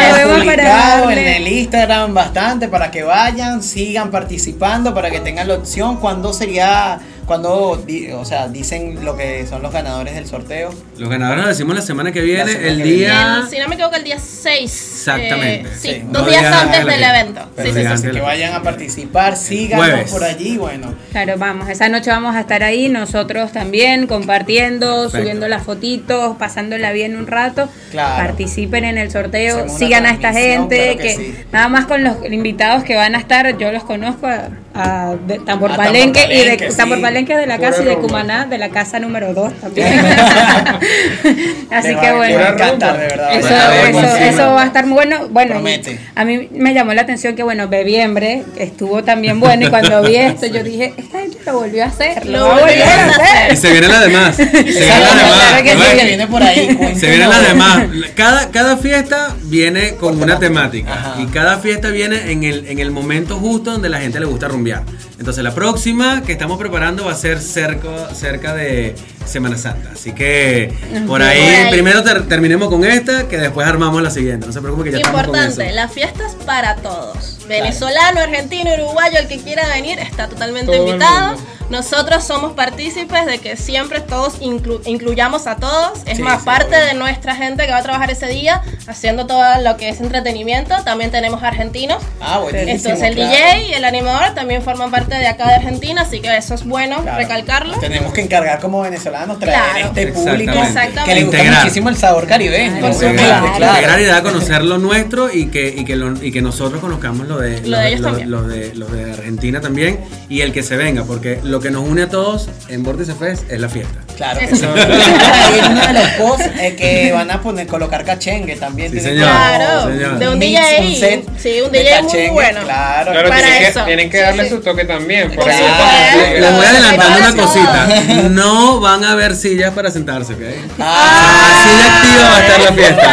Lo 0.10 0.16
vemos 0.16 0.44
para 0.44 0.64
publicado 0.64 1.12
en 1.12 1.18
el 1.20 1.48
Instagram 1.48 2.16
bastante 2.16 2.68
para 2.68 2.90
que 2.90 3.04
vayan, 3.04 3.62
sigan 3.62 4.10
participando, 4.10 4.96
para 4.96 5.12
que 5.12 5.20
tengan 5.20 5.48
la 5.48 5.54
opción. 5.54 5.98
¿Cuándo 5.98 6.34
sería, 6.34 7.00
cuando, 7.26 7.82
di- 7.86 8.12
o 8.12 8.24
sea, 8.26 8.48
dicen 8.48 9.04
lo 9.04 9.18
que 9.18 9.46
son 9.48 9.62
los 9.62 9.72
ganadores 9.74 10.16
del 10.16 10.28
sorteo? 10.28 10.74
Los 10.98 11.10
ganadores 11.10 11.44
lo 11.44 11.50
decimos 11.50 11.76
la 11.76 11.82
semana 11.82 12.12
que 12.12 12.22
viene, 12.22 12.46
semana 12.52 12.68
el 12.70 12.78
que 12.78 12.84
día. 12.84 13.44
Si 13.50 13.58
no 13.60 13.68
me 13.68 13.76
equivoco, 13.76 13.96
el 13.96 14.04
día 14.04 14.20
6. 14.20 14.62
Exactamente. 14.64 15.70
sí, 15.80 15.88
Sí, 15.96 16.02
dos 16.10 16.28
días 16.28 16.42
días 16.42 16.56
antes 16.56 16.86
del 16.86 17.04
evento. 17.04 17.42
Sí, 17.42 17.48
sí, 17.48 17.56
Perfecto, 17.56 17.80
sí, 17.82 17.86
así 17.94 18.04
sí. 18.08 18.12
que 18.12 18.22
vayan 18.22 18.54
a 18.54 18.62
participar, 18.64 19.36
síganos 19.38 20.12
por 20.12 20.24
allí, 20.24 20.58
bueno. 20.58 20.94
Claro, 21.12 21.36
vamos, 21.38 21.70
esa 21.70 21.90
noche 21.90 22.10
vamos 22.10 22.36
a 22.36 22.42
estar 22.42 22.64
ahí, 22.64 22.90
nosotros 22.90 23.52
también, 23.52 24.08
compartiendo, 24.08 25.04
Perfecto. 25.04 25.18
subiendo 25.18 25.48
las 25.48 25.64
fotitos, 25.64 26.38
pasándola 26.38 26.92
bien 26.92 27.16
un 27.16 27.28
rato. 27.28 27.68
Claro. 27.92 28.24
Participen 28.26 28.84
en 28.86 28.98
el 28.98 29.12
sorteo, 29.12 29.58
Hacemos 29.60 29.78
sigan 29.78 30.06
a 30.06 30.12
esta 30.12 30.34
gente, 30.34 30.78
claro 30.94 30.98
que, 30.98 31.04
que 31.04 31.16
sí. 31.16 31.36
nada 31.52 31.68
más 31.70 31.86
con 31.86 32.04
los 32.04 32.18
invitados 32.30 32.84
que 32.84 32.96
van 32.96 33.16
a 33.16 33.18
estar, 33.20 33.58
yo 33.58 33.72
los 33.72 33.84
conozco 33.84 34.28
a, 34.28 34.50
a 34.74 35.16
de- 35.28 35.40
Tambor 35.40 35.72
A 35.72 35.76
Palenque 35.78 36.22
Tambor 36.22 36.36
y 36.36 36.46
de. 36.68 36.76
Tambor 36.76 37.02
Palenque 37.02 37.15
de 37.24 37.48
la 37.48 37.58
casa 37.58 37.82
y 37.82 37.86
de. 37.86 37.96
Cumaná 37.96 38.46
de 38.46 38.58
la 38.58 38.70
casa 38.70 39.00
número 39.00 39.34
2 39.34 39.54
también. 39.54 39.88
Así 41.72 41.96
que 41.96 42.12
bueno. 42.12 42.40
va 42.40 42.48
a 42.48 42.50
encantar, 42.50 43.00
de 43.00 43.08
verdad. 43.08 43.34
Eso, 43.34 43.50
Va 43.50 43.56
a 43.56 43.64
estar 43.64 43.86
eso, 43.86 44.00
buenísimo. 44.00 44.26
eso 44.26 44.54
va 44.54 44.64
a 44.64 44.66
estar 44.66 44.86
muy 44.86 44.96
bueno. 44.96 45.28
Bueno, 45.30 45.54
Promete. 45.54 46.00
a 46.14 46.26
mí 46.26 46.50
me 46.52 46.74
llamó 46.74 46.94
la 46.94 47.04
atención 47.04 47.36
que, 47.36 47.44
bueno, 47.44 47.70
Bebiembre 47.70 48.44
estuvo 48.58 49.04
también 49.04 49.40
bueno. 49.40 49.66
Y 49.66 49.70
cuando 49.70 50.02
vi 50.04 50.18
esto, 50.18 50.46
yo 50.48 50.62
dije, 50.62 50.94
esta 50.98 51.22
gente 51.22 51.38
lo 51.46 51.54
volvió 51.54 51.84
a 51.84 51.88
hacer. 51.88 52.26
Lo, 52.26 52.48
volvió 52.50 52.84
a 52.84 53.06
hacer. 53.06 53.54
Y 53.54 53.56
se 53.56 53.72
vienen 53.72 53.92
las 53.92 54.02
demás. 54.02 54.36
Se 54.36 54.44
demás. 54.44 56.04
viene 56.04 56.28
por 56.28 56.44
ahí. 56.44 56.66
cuéntenos. 56.66 57.00
Se 57.00 57.08
vienen 57.08 57.30
las 57.30 57.48
demás. 57.48 57.84
Cada, 58.16 58.52
cada 58.52 58.78
fiesta 58.78 59.36
viene 59.44 59.96
con 59.96 60.22
una 60.22 60.38
temática. 60.38 60.94
Ajá. 60.94 61.22
Y 61.22 61.28
cada 61.28 61.60
fiesta 61.60 61.90
viene 61.90 62.32
en 62.32 62.44
el, 62.44 62.68
en 62.68 62.80
el 62.80 62.92
momento 62.92 63.38
justo 63.38 63.72
donde 63.72 63.90
la 63.90 64.00
gente 64.00 64.20
le 64.20 64.26
gusta 64.26 64.48
rumbear. 64.50 64.84
Entonces 65.18 65.44
la 65.44 65.54
próxima 65.54 66.24
que 66.24 66.34
estamos 66.34 66.58
preparando 66.58 67.05
va 67.06 67.12
a 67.12 67.16
ser 67.16 67.40
cerca, 67.40 68.16
cerca 68.16 68.56
de 68.56 68.96
Semana 69.26 69.58
Santa. 69.58 69.90
Así 69.94 70.12
que 70.14 70.74
por 71.08 71.22
ahí 71.22 71.68
primero 71.72 72.04
ter- 72.04 72.28
terminemos 72.28 72.70
con 72.70 72.84
esta, 72.86 73.28
que 73.28 73.38
después 73.38 73.68
armamos 73.68 74.02
la 74.02 74.10
siguiente. 74.12 74.46
No 74.48 74.54
se 74.54 74.62
preocupe 74.62 74.86
que 74.86 74.92
ya 74.92 74.98
estamos 74.98 75.22
con 75.22 75.30
Importante, 75.36 75.66
eso. 75.68 75.76
la 75.76 75.88
fiesta 75.88 76.26
es 76.28 76.34
para 76.46 76.76
todos. 76.78 77.40
Venezolano, 77.48 78.20
argentino, 78.22 78.74
uruguayo, 78.74 79.20
el 79.20 79.28
que 79.28 79.38
quiera 79.40 79.68
venir 79.68 80.00
está 80.00 80.28
totalmente 80.28 80.72
Todo 80.72 80.88
invitado. 80.88 81.36
Nosotros 81.70 82.24
somos 82.24 82.54
partícipes 82.54 83.26
de 83.26 83.40
que 83.40 83.58
siempre 83.58 84.00
todos 84.00 84.40
inclu- 84.40 84.82
incluyamos 84.86 85.48
a 85.48 85.56
todos. 85.56 86.00
Es 86.06 86.18
Sí, 86.18 86.22
más, 86.24 86.42
sí, 86.42 86.46
parte 86.46 86.76
obvio. 86.76 86.86
de 86.86 86.94
nuestra 86.94 87.36
gente 87.36 87.66
que 87.66 87.72
va 87.72 87.80
a 87.80 87.82
trabajar 87.82 88.12
ese 88.12 88.28
día 88.28 88.62
haciendo 88.86 89.26
todo 89.26 89.42
lo 89.64 89.76
que 89.76 89.90
es 89.90 90.00
entretenimiento. 90.00 90.76
También 90.84 91.10
tenemos 91.10 91.42
argentinos. 91.42 92.04
Ah. 92.22 92.40
Entonces 92.54 93.02
el 93.02 93.16
claro. 93.16 93.32
DJ 93.32 93.64
y 93.70 93.74
el 93.74 93.84
animador 93.84 94.36
también 94.36 94.62
forman 94.62 94.92
parte 94.92 95.16
de 95.16 95.26
acá 95.26 95.48
de 95.48 95.56
Argentina, 95.56 96.04
así 96.04 96.20
que 96.22 96.38
eso 96.38 96.54
es 96.54 96.64
bueno 96.66 97.02
Claro. 97.02 97.18
recalcarlo. 97.18 97.80
Tenemos 97.80 98.14
que 98.14 98.22
encargar 98.22 98.60
como 98.60 98.82
venezolanos 98.82 99.15
traer 99.24 99.38
Claro. 99.74 99.88
este 99.88 100.08
público 100.08 100.52
Exactamente. 100.54 101.04
que 101.06 101.16
le 101.16 101.22
gusta 101.24 101.38
Integrar. 101.38 101.62
muchísimo 101.64 101.90
el 101.90 101.98
sabor 101.98 102.28
caribeño. 102.28 102.80
Claro, 102.80 102.96
obviamente, 102.98 103.24
claro. 103.58 103.74
Integrar 103.76 104.00
y 104.02 104.06
dar 104.06 104.18
a 104.18 104.24
conocer 104.24 104.64
lo 104.64 104.78
nuestro 104.78 105.32
y 105.34 105.48
que, 105.48 105.74
y 105.76 105.86
que, 105.86 105.96
lo- 105.96 106.22
y 106.24 106.32
que 106.32 106.42
nosotros 106.42 106.82
conozcamos 106.82 107.28
lo 107.28 107.38
de, 107.38 107.62
Lo 107.68 107.78
de 107.78 107.88
ellos 107.90 108.02
también. 108.02 108.32
lo 108.32 108.44
de, 108.44 108.74
lo 108.76 108.86
de 108.88 109.12
Argentina 109.14 109.62
también 109.62 110.00
y 110.30 110.42
el 110.42 110.52
que 110.52 110.64
se 110.64 110.76
venga, 110.78 111.04
porque 111.04 111.40
lo 111.44 111.60
que 111.60 111.72
nos 111.72 111.88
une 111.88 112.04
a 112.04 112.10
todos 112.10 112.50
en 112.70 112.84
Vórtice 112.84 113.14
Fest 113.16 113.50
es 113.52 113.60
la 113.60 113.70
fiesta. 113.70 114.00
Claro 114.18 114.40
que 114.40 114.46
Eso. 114.46 114.66
en 114.76 115.72
uno 115.72 115.88
de 115.88 115.94
los 115.94 116.08
posts 116.18 116.46
eh, 116.60 116.76
que 116.78 117.12
van 117.12 117.30
a 117.32 117.42
poner 117.42 117.68
colocar 117.68 118.04
cachengue 118.06 118.56
también. 118.56 118.92
Sí, 118.92 118.98
tiene 119.00 119.10
señor. 119.14 119.30
Claro, 119.30 119.88
señor. 119.92 120.20
de 120.20 120.30
un 120.30 120.40
DJ. 120.40 120.60
un 120.82 120.96
set 120.96 121.26
sí, 121.38 121.62
un 121.66 121.72
de 121.72 121.80
DJ 121.80 122.02
muy 122.02 122.12
cachengue, 122.12 122.32
bueno. 122.32 122.60
Claro, 122.64 123.12
Claro, 123.12 123.30
Para 123.30 123.42
tienen 123.42 123.60
que, 123.62 123.68
eso. 123.70 123.84
tienen 123.86 124.10
que 124.10 124.22
darle 124.22 124.44
sí. 124.46 124.50
su 124.50 124.62
toque 124.62 124.86
también. 124.86 125.32
Por 125.34 125.50
eso 125.50 125.58
supuesto. 125.60 126.32
Les 126.40 126.56
voy 126.56 126.66
adelantando 126.66 127.18
una 127.20 127.44
cosita. 127.44 127.88
No 128.30 128.80
van 128.80 129.04
a 129.06 129.12
haber 129.12 129.36
sillas 129.36 129.72
para 129.74 129.90
sentarse, 129.92 130.34
¿ok? 130.34 130.40
Ah, 130.80 131.52
Así 131.52 131.70
de 131.78 131.84
activa 131.90 132.30
va 132.30 132.38
a 132.38 132.42
estar 132.42 132.60
la 132.62 132.72
fiesta. 132.74 133.04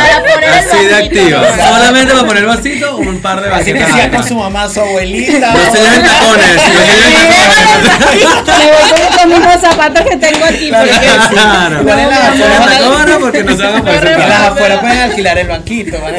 Así 0.58 0.84
de 0.86 0.94
activa. 0.94 1.66
Solamente 1.68 2.12
para 2.14 2.26
poner 2.26 2.42
el 2.42 2.48
vasito, 2.48 2.96
un 2.96 3.20
par 3.20 3.40
de 3.42 3.50
Así 3.50 3.72
que 3.72 3.80
vasitos. 3.80 3.94
siga 4.00 4.10
con 4.16 4.28
su 4.28 4.34
mamá, 4.36 4.68
su 4.68 4.80
abuelita. 4.80 5.52
No 5.52 5.72
se 5.72 5.78
lleven 5.78 6.02
tacones. 6.02 6.54
No 6.56 6.62
se 6.62 6.68
lleven 6.70 8.44
tacones. 8.44 8.58
Me 8.58 8.64
voy 8.72 8.90
con 8.90 9.16
los 9.16 9.26
mismos 9.38 9.60
zapatos 9.60 10.02
que 10.08 10.16
tengo 10.16 10.44
aquí. 10.44 10.68
Claro. 10.70 11.82
Ponen 11.84 12.10
las 12.10 12.20
No 12.24 12.32
se 12.32 12.38
lleven 12.38 12.52
afuera. 12.62 12.78
tacones 12.78 13.16
porque 13.20 13.44
no 13.44 13.56
se 13.56 13.62
van 13.62 13.76
a 13.76 13.82
poder 13.82 14.02
Y 14.02 14.06
las 14.06 14.18
sentar. 14.20 14.44
afuera 14.52 14.80
pueden 14.80 14.98
alquilar 15.00 15.38
el 15.38 15.48
banquito. 15.48 15.96
A. 15.96 16.10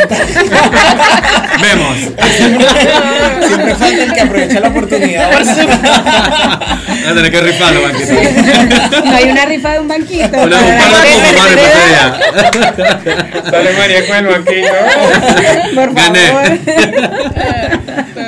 Vemos. 1.62 1.97
Siempre 3.47 3.75
falta 3.75 4.03
el 4.03 4.13
que 4.13 4.21
aprovecha 4.21 4.59
la 4.59 4.67
oportunidad. 4.69 5.29
Voy 5.31 7.12
a 7.12 7.13
tener 7.13 7.31
que 7.31 7.41
rifar 7.41 7.73
los 7.73 7.83
banquitos. 7.83 9.03
No 9.05 9.15
hay 9.15 9.23
una 9.29 9.45
rifa 9.45 9.62
de 9.71 9.80
un 9.80 9.88
banquito. 9.88 10.41
Una, 10.43 10.58
para 10.58 11.04
día. 11.86 12.19
Sale 13.49 13.73
María 13.73 14.08
con 14.08 14.17
el 14.17 14.28
banquito. 14.28 14.67
Por 15.76 15.93
Gané. 15.93 16.60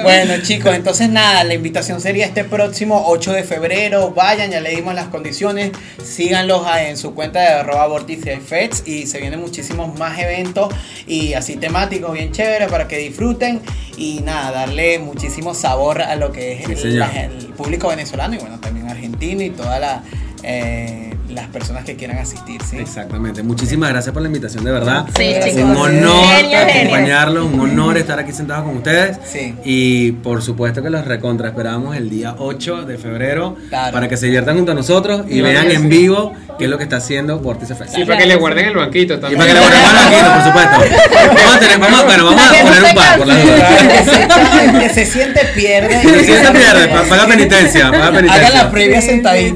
Bueno 0.03 0.33
chicos, 0.43 0.75
entonces 0.75 1.09
nada, 1.09 1.43
la 1.43 1.55
invitación 1.55 1.99
sería 1.99 2.25
este 2.25 2.43
próximo 2.43 3.05
8 3.07 3.33
de 3.33 3.43
febrero. 3.43 4.11
Vayan, 4.11 4.51
ya 4.51 4.61
le 4.61 4.69
dimos 4.75 4.93
las 4.93 5.07
condiciones. 5.07 5.71
Síganlos 6.03 6.65
en 6.79 6.97
su 6.97 7.15
cuenta 7.15 7.39
de 7.41 7.47
arroba 7.47 7.87
vórtice 7.87 8.39
Feds 8.39 8.83
y 8.85 9.07
se 9.07 9.19
vienen 9.19 9.39
muchísimos 9.39 9.97
más 9.97 10.19
eventos 10.19 10.73
y 11.07 11.33
así 11.33 11.55
temáticos 11.55 12.13
bien 12.13 12.31
chéveres 12.31 12.69
para 12.69 12.87
que 12.87 12.97
disfruten 12.97 13.61
y 13.97 14.21
nada, 14.21 14.51
darle 14.51 14.99
muchísimo 14.99 15.53
sabor 15.53 16.01
a 16.01 16.15
lo 16.15 16.31
que 16.31 16.53
es 16.53 16.79
Sí, 16.79 16.99
el, 17.15 17.47
público 17.55 17.87
venezolano 17.87 18.35
y 18.35 18.37
bueno, 18.37 18.59
también 18.59 18.89
argentino 18.89 19.41
y 19.41 19.49
todas 19.49 19.79
la, 19.79 20.03
eh, 20.43 21.14
las 21.35 21.47
personas 21.49 21.83
que 21.83 21.95
quieran 21.95 22.17
asistir. 22.17 22.61
¿sí? 22.69 22.77
Exactamente. 22.77 23.43
Muchísimas 23.43 23.89
gracias 23.89 24.13
por 24.13 24.21
la 24.21 24.27
invitación, 24.27 24.63
de 24.63 24.71
verdad. 24.71 25.05
Sí, 25.17 25.35
chicos. 25.43 25.61
Un 25.61 25.75
honor 25.77 26.25
Genio, 26.25 26.57
genio. 26.59 26.79
acompañarlos, 26.79 27.45
un 27.45 27.59
honor 27.59 27.97
estar 27.97 28.17
aquí 28.19 28.31
sentados 28.31 28.63
con 28.65 28.77
ustedes. 28.77 29.17
Sí. 29.25 29.53
Y 29.63 30.11
por 30.13 30.41
supuesto 30.41 30.81
que 30.81 30.89
los 30.89 31.05
recontra 31.05 31.49
esperamos 31.49 31.95
el 31.95 32.09
día 32.09 32.35
8 32.39 32.83
de 32.85 32.97
febrero 32.97 33.55
Claro. 33.69 33.91
para 33.93 34.07
que 34.07 34.17
se 34.17 34.25
diviertan 34.27 34.55
junto 34.55 34.71
a 34.71 34.75
nosotros 34.75 35.23
y 35.29 35.39
Y 35.39 35.41
vean 35.41 35.69
en 35.69 35.89
vivo 35.89 36.33
qué 36.57 36.63
es 36.65 36.69
lo 36.69 36.77
que 36.77 36.83
está 36.85 36.97
haciendo 36.97 37.39
Vortice 37.39 37.75
Fest. 37.75 37.97
Y 37.97 38.05
para 38.05 38.17
que 38.19 38.25
le 38.25 38.35
guarden 38.37 38.65
el 38.67 38.75
banquito 38.75 39.15
Y 39.15 39.17
también. 39.19 39.37
para 39.37 39.47
que 39.49 39.53
le 39.53 39.59
guardemos 39.59 39.93
aquí, 39.93 40.15
por 40.33 40.43
supuesto. 40.45 40.95
Vamos 41.35 41.55
a 41.55 41.59
tener, 41.59 41.79
vamos, 41.79 42.05
bueno, 42.05 42.25
vamos 42.25 42.41
a 42.49 42.53
que 42.55 42.61
poner 42.63 42.83
un 42.83 42.95
par 42.95 43.17
por 43.17 43.27
las 43.27 43.43
dudas. 43.43 43.81
El 43.81 43.87
que 43.89 44.03
se- 44.03 44.23
el 44.65 44.95
que 44.95 45.05
siente 45.05 45.41
pierde. 45.53 46.01
Si 46.01 46.07
se 46.09 46.23
siente 46.25 46.51
pierde, 46.51 46.87
pa- 46.87 47.03
paga 47.03 47.27
penitencia, 47.27 47.91
paga 47.91 48.07
Hagan 48.07 48.13
la 48.13 48.19
penitencia. 48.31 48.71
previa 48.71 49.01
sentadito. 49.01 49.55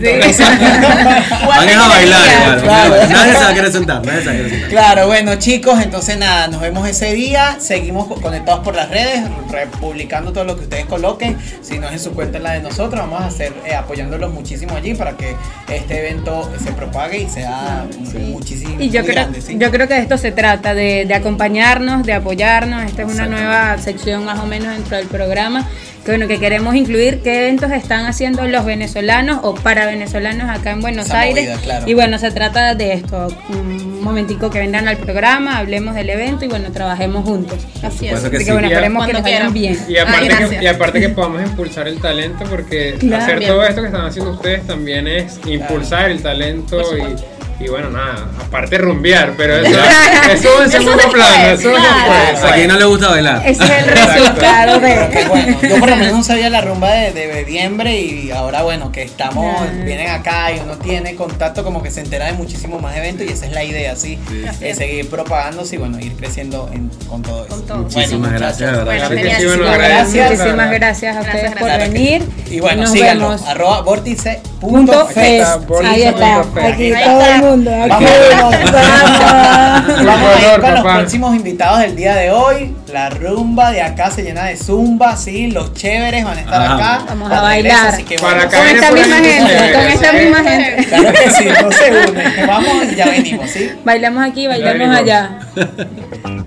Van 1.47 1.68
a 1.77 1.87
bailar 1.87 2.21
igual. 2.41 2.61
Claro. 2.61 2.95
Nadie 3.09 3.33
se 3.33 3.39
va 3.43 3.49
a 3.49 3.53
querer 3.53 3.71
sentar, 3.71 4.05
nadie 4.05 4.19
se 4.21 4.25
va 4.27 4.31
a 4.31 4.35
querer 4.35 4.49
sentar. 4.51 4.69
Claro, 4.69 5.07
bueno 5.07 5.35
chicos, 5.35 5.81
entonces 5.81 6.17
nada, 6.17 6.47
nos 6.47 6.61
vemos 6.61 6.87
ese 6.87 7.13
día, 7.13 7.57
seguimos 7.59 8.07
co- 8.07 8.15
conectados 8.21 8.61
por 8.63 8.75
las 8.75 8.89
redes, 8.89 9.21
republicando 9.51 10.31
todo 10.33 10.43
lo 10.45 10.55
que 10.55 10.63
ustedes 10.63 10.85
coloquen, 10.85 11.37
si 11.61 11.79
no 11.79 11.87
es 11.87 11.93
en 11.93 11.99
su 11.99 12.11
cuenta 12.13 12.37
en 12.37 12.43
la 12.43 12.51
de 12.53 12.61
nosotros, 12.61 12.99
vamos 13.01 13.21
a 13.21 13.25
hacer 13.27 13.53
eh, 13.65 13.75
apoyándolos 13.75 14.31
muchísimo 14.33 14.75
allí 14.75 14.93
para 14.93 15.15
que 15.17 15.35
este 15.69 15.99
evento 15.99 16.49
se 16.63 16.71
propague 16.71 17.19
y 17.21 17.29
sea 17.29 17.85
muchísimo 18.29 18.75
Y 18.79 18.89
yo 18.89 19.01
muy 19.01 19.09
creo, 19.11 19.15
grande, 19.23 19.41
¿sí? 19.41 19.55
yo 19.59 19.71
creo 19.71 19.87
que 19.87 19.93
de 19.95 20.01
esto 20.01 20.17
se 20.17 20.31
trata, 20.31 20.73
de, 20.73 21.05
de 21.05 21.13
acompañarnos, 21.13 22.03
de 22.05 22.13
apoyarnos. 22.13 22.83
Esta 22.83 23.03
es 23.03 23.07
una 23.13 23.25
nueva 23.27 23.77
sección 23.77 24.25
más 24.25 24.39
o 24.39 24.45
menos 24.45 24.73
dentro 24.73 24.97
del 24.97 25.07
programa. 25.07 25.67
Que 26.05 26.11
bueno, 26.11 26.27
que 26.27 26.39
queremos 26.39 26.75
incluir 26.75 27.19
qué 27.21 27.41
eventos 27.41 27.71
están 27.71 28.05
haciendo 28.05 28.47
los 28.47 28.63
venezolanos 28.65 29.39
o 29.43 29.53
para 29.53 29.85
venezolanos 29.85 30.49
acá 30.49 30.71
en 30.71 30.81
Buenos 30.81 31.07
Esa 31.07 31.19
Aires. 31.19 31.45
movida, 31.49 31.61
claro. 31.61 31.87
Y 31.89 31.93
bueno, 31.93 32.17
se 32.17 32.31
trata 32.31 32.73
de 32.73 32.93
esto. 32.93 33.27
Un 33.49 34.01
momentico 34.01 34.49
que 34.49 34.59
vengan 34.59 34.87
al 34.87 34.97
programa, 34.97 35.57
hablemos 35.57 35.93
del 35.95 36.09
evento 36.09 36.45
y 36.45 36.47
bueno, 36.47 36.71
trabajemos 36.71 37.25
juntos. 37.25 37.59
Así 37.83 38.07
es. 38.07 38.19
Que 38.21 38.27
Así 38.27 38.37
sí. 38.37 38.45
que 38.45 38.51
bueno, 38.53 38.67
esperemos 38.69 39.05
que 39.05 39.13
nos 39.13 39.23
vayan 39.23 39.53
bien. 39.53 39.77
Y 39.87 39.97
aparte, 39.97 40.29
Ay, 40.33 40.49
que, 40.57 40.63
y 40.63 40.67
aparte 40.67 40.99
que 41.01 41.09
podamos 41.09 41.41
impulsar 41.43 41.87
el 41.87 41.99
talento, 41.99 42.45
porque 42.49 42.95
Claro. 42.99 43.23
hacer 43.23 43.39
Bien. 43.39 43.51
todo 43.51 43.63
esto 43.65 43.81
que 43.81 43.87
están 43.87 44.05
haciendo 44.05 44.31
ustedes 44.31 44.65
también 44.65 45.07
es 45.07 45.39
impulsar 45.45 46.09
el 46.09 46.21
talento 46.21 46.81
y, 46.97 47.03
y 47.59 47.67
bueno, 47.67 47.89
nada, 47.89 48.27
aparte 48.45 48.77
rumbear, 48.77 49.33
pero 49.37 49.57
eso, 49.57 49.69
eso 50.33 50.61
en 50.61 50.69
Eso 50.69 50.71
segundo 50.71 50.95
después, 50.95 51.13
plano, 51.13 51.47
eso 51.49 51.69
claro. 51.71 52.21
después. 52.31 52.51
A 52.51 52.55
quien 52.55 52.67
no 52.69 52.77
le 52.77 52.85
gusta 52.85 53.09
bailar. 53.09 53.41
Ese 53.45 53.63
es 53.63 53.69
el 53.69 53.85
resultado 53.85 54.79
de... 54.79 55.25
bueno, 55.27 55.57
yo 55.61 55.79
por 55.79 55.89
lo 55.89 55.95
menos 55.97 56.13
no 56.13 56.23
sabía 56.23 56.49
la 56.49 56.61
rumba 56.61 56.89
de, 56.91 57.11
de 57.11 57.89
y 57.89 58.31
ahora 58.31 58.63
bueno, 58.63 58.91
que 58.91 59.03
estamos, 59.03 59.55
vienen 59.83 60.09
acá 60.09 60.51
y 60.51 60.59
uno 60.59 60.77
tiene 60.77 61.15
contacto 61.15 61.63
como 61.63 61.83
que 61.83 61.91
se 61.91 61.99
entera 62.01 62.25
de 62.27 62.33
muchísimos 62.33 62.81
más 62.81 62.95
eventos 62.95 63.27
y 63.27 63.31
esa 63.31 63.45
es 63.45 63.51
la 63.51 63.63
idea, 63.63 63.95
¿sí? 63.95 64.17
Eh, 64.61 64.73
seguir 64.75 65.09
propagándose 65.09 65.75
y 65.75 65.77
bueno, 65.79 65.99
ir 65.99 66.15
creciendo 66.15 66.69
en- 66.73 66.89
con 67.07 67.21
todo 67.21 67.45
eso. 67.45 67.55
Con 67.55 67.65
todo. 67.65 67.77
Muchísimas 67.79 68.31
gracias, 68.31 68.59
de 68.59 68.65
verdad. 68.65 68.85
Bueno, 68.85 69.07
sí, 69.09 69.13
bueno, 69.15 69.29
Muchísimas 69.29 69.69
agradezco, 69.73 70.13
gracias. 70.15 70.29
Muchísimas 70.39 70.71
gracias 70.71 71.15
a 71.17 71.19
ustedes 71.19 71.41
Gracias, 71.41 71.59
por 71.59 71.67
Claro 71.67 71.83
que- 71.85 71.89
venir. 71.91 72.29
Y 72.49 72.59
bueno, 72.59 72.81
Nos 72.83 72.91
síganlo, 72.91 73.29
vemos. 73.29 73.47
arroba 73.47 73.81
vórtice 73.81 74.39
punto 74.59 74.91
Punto 74.91 75.07
fest. 75.07 75.17
fest. 75.17 75.71
está, 75.71 75.89
Ahí 75.89 76.01
está. 76.03 76.39
Aquí 76.67 76.93
Ahí 76.93 77.03
todo 77.05 77.19
está. 77.21 77.35
el 77.35 77.41
mundo. 77.41 77.48
Aquí 77.49 77.65
Vámonos, 77.65 78.71
vamos. 78.71 80.05
Vamos 80.05 80.29
a 80.35 80.53
ir 80.53 80.61
con 80.61 80.73
los 80.75 80.83
próximos 80.83 81.35
invitados 81.35 81.79
del 81.79 81.95
día 81.95 82.15
de 82.15 82.29
hoy. 82.31 82.75
La 82.91 83.09
rumba 83.09 83.71
de 83.71 83.81
acá 83.81 84.11
se 84.11 84.21
llena 84.21 84.45
de 84.45 84.55
zumba, 84.55 85.15
sí, 85.17 85.47
los 85.47 85.73
chéveres 85.73 86.23
van 86.25 86.37
a 86.37 86.41
estar 86.41 86.61
Ajá. 86.61 86.75
acá. 86.75 87.05
Vamos 87.09 87.31
a 87.31 87.41
bailar. 87.41 87.87
así 87.87 88.03
que 88.03 88.17
Para 88.17 88.43
acá 88.43 88.57
Con 88.59 88.67
esta 88.67 88.91
misma 88.91 89.15
gente, 89.15 89.73
con 89.73 89.81
esta 89.81 90.13
misma 90.13 90.37
gente. 90.43 90.85
Claro 90.85 91.11
que 91.11 91.31
sí, 91.31 91.45
no 91.61 91.71
se 91.71 92.09
unen. 92.09 92.47
Vamos 92.47 92.83
y 92.91 92.95
ya 92.95 93.05
venimos, 93.05 93.49
¿sí? 93.49 93.71
Bailamos 93.83 94.29
aquí, 94.29 94.45
bailamos 94.45 94.95
allá. 94.95 95.39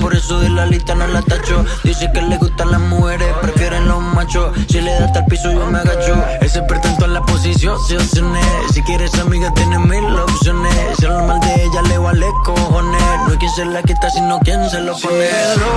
por 0.00 0.14
eso 0.14 0.40
de 0.40 0.48
la 0.50 0.66
lista 0.66 0.94
no 0.94 1.06
la 1.06 1.22
tacho. 1.22 1.64
Dice 1.84 2.10
que 2.12 2.20
le 2.20 2.36
gustan 2.38 2.72
las 2.72 2.80
mujeres, 2.80 3.28
prefieren 3.40 3.86
los 3.86 4.00
machos. 4.00 4.52
Si 4.68 4.80
le 4.80 4.92
da 4.92 5.06
hasta 5.06 5.20
el 5.20 5.26
piso, 5.26 5.52
yo 5.52 5.66
me 5.66 5.78
agacho. 5.78 6.16
Ese 6.40 6.62
pretento 6.62 7.04
en 7.04 7.14
la 7.14 7.22
posición, 7.22 7.78
se 7.86 7.96
opciones. 7.96 8.44
Si 8.72 8.82
quieres 8.82 9.14
amiga, 9.14 9.52
tiene 9.54 9.78
mil 9.78 10.04
opciones. 10.18 10.74
Si 10.98 11.06
lo 11.06 11.22
mal 11.22 11.40
de 11.40 11.64
ella 11.64 11.82
le 11.82 11.98
vale 11.98 12.26
cojones. 12.44 13.02
No 13.26 13.32
hay 13.32 13.38
quien 13.38 13.52
se 13.52 13.64
la 13.66 13.82
quita, 13.82 14.10
sino 14.10 14.40
quien 14.40 14.68
se 14.68 14.80
lo 14.80 14.96
pone. 14.98 15.28
Síguelo, 15.28 15.70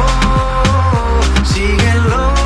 síguelo. 1.45 2.40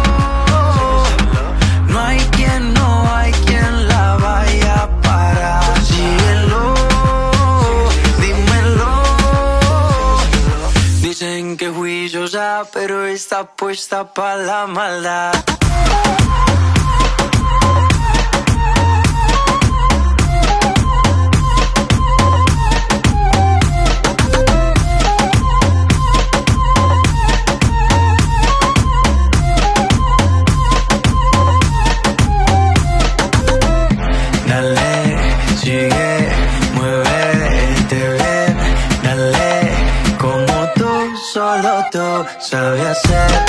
Dale, 34.48 35.18
sigue, 35.58 36.30
muévete 36.76 38.10
bien. 38.14 38.58
Dale, 39.04 40.18
como 40.18 40.70
tú, 40.76 41.18
solo 41.34 41.84
tú 41.92 42.26
sabes 42.40 42.86
hacer. 42.86 43.45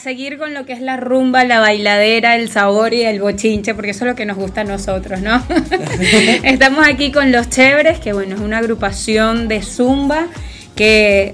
Seguir 0.00 0.38
con 0.38 0.54
lo 0.54 0.64
que 0.64 0.72
es 0.72 0.80
la 0.80 0.96
rumba, 0.96 1.44
la 1.44 1.60
bailadera, 1.60 2.34
el 2.36 2.50
sabor 2.50 2.94
y 2.94 3.02
el 3.02 3.20
bochinche, 3.20 3.74
porque 3.74 3.90
eso 3.90 4.04
es 4.04 4.10
lo 4.10 4.16
que 4.16 4.26
nos 4.26 4.36
gusta 4.36 4.62
a 4.62 4.64
nosotros, 4.64 5.20
¿no? 5.20 5.42
Estamos 6.42 6.86
aquí 6.86 7.12
con 7.12 7.30
Los 7.30 7.50
Chéveres, 7.50 8.00
que 8.00 8.12
bueno, 8.12 8.34
es 8.34 8.40
una 8.40 8.58
agrupación 8.58 9.46
de 9.48 9.62
zumba 9.62 10.26
que 10.74 11.32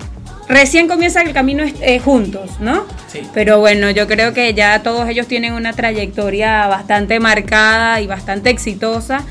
recién 0.49 0.89
comienza 0.89 1.23
el 1.23 1.33
camino 1.33 1.65
eh, 1.81 2.01
juntos, 2.01 2.61
¿no? 2.61 2.85
Sí. 3.09 3.23
Pero 3.33 3.61
bueno, 3.61 3.91
yo 3.91 4.07
creo 4.07 4.35
que 4.35 4.53
ya 4.55 4.83
todos 4.83 5.09
ellos 5.09 5.27
tienen 5.27 5.53
una 5.53 5.73
trayectoria 5.73 6.67
bastante 6.67 7.21
marcada 7.21 8.01
y 8.01 8.07
bastante 8.07 8.51
exitosa. 8.51 9.25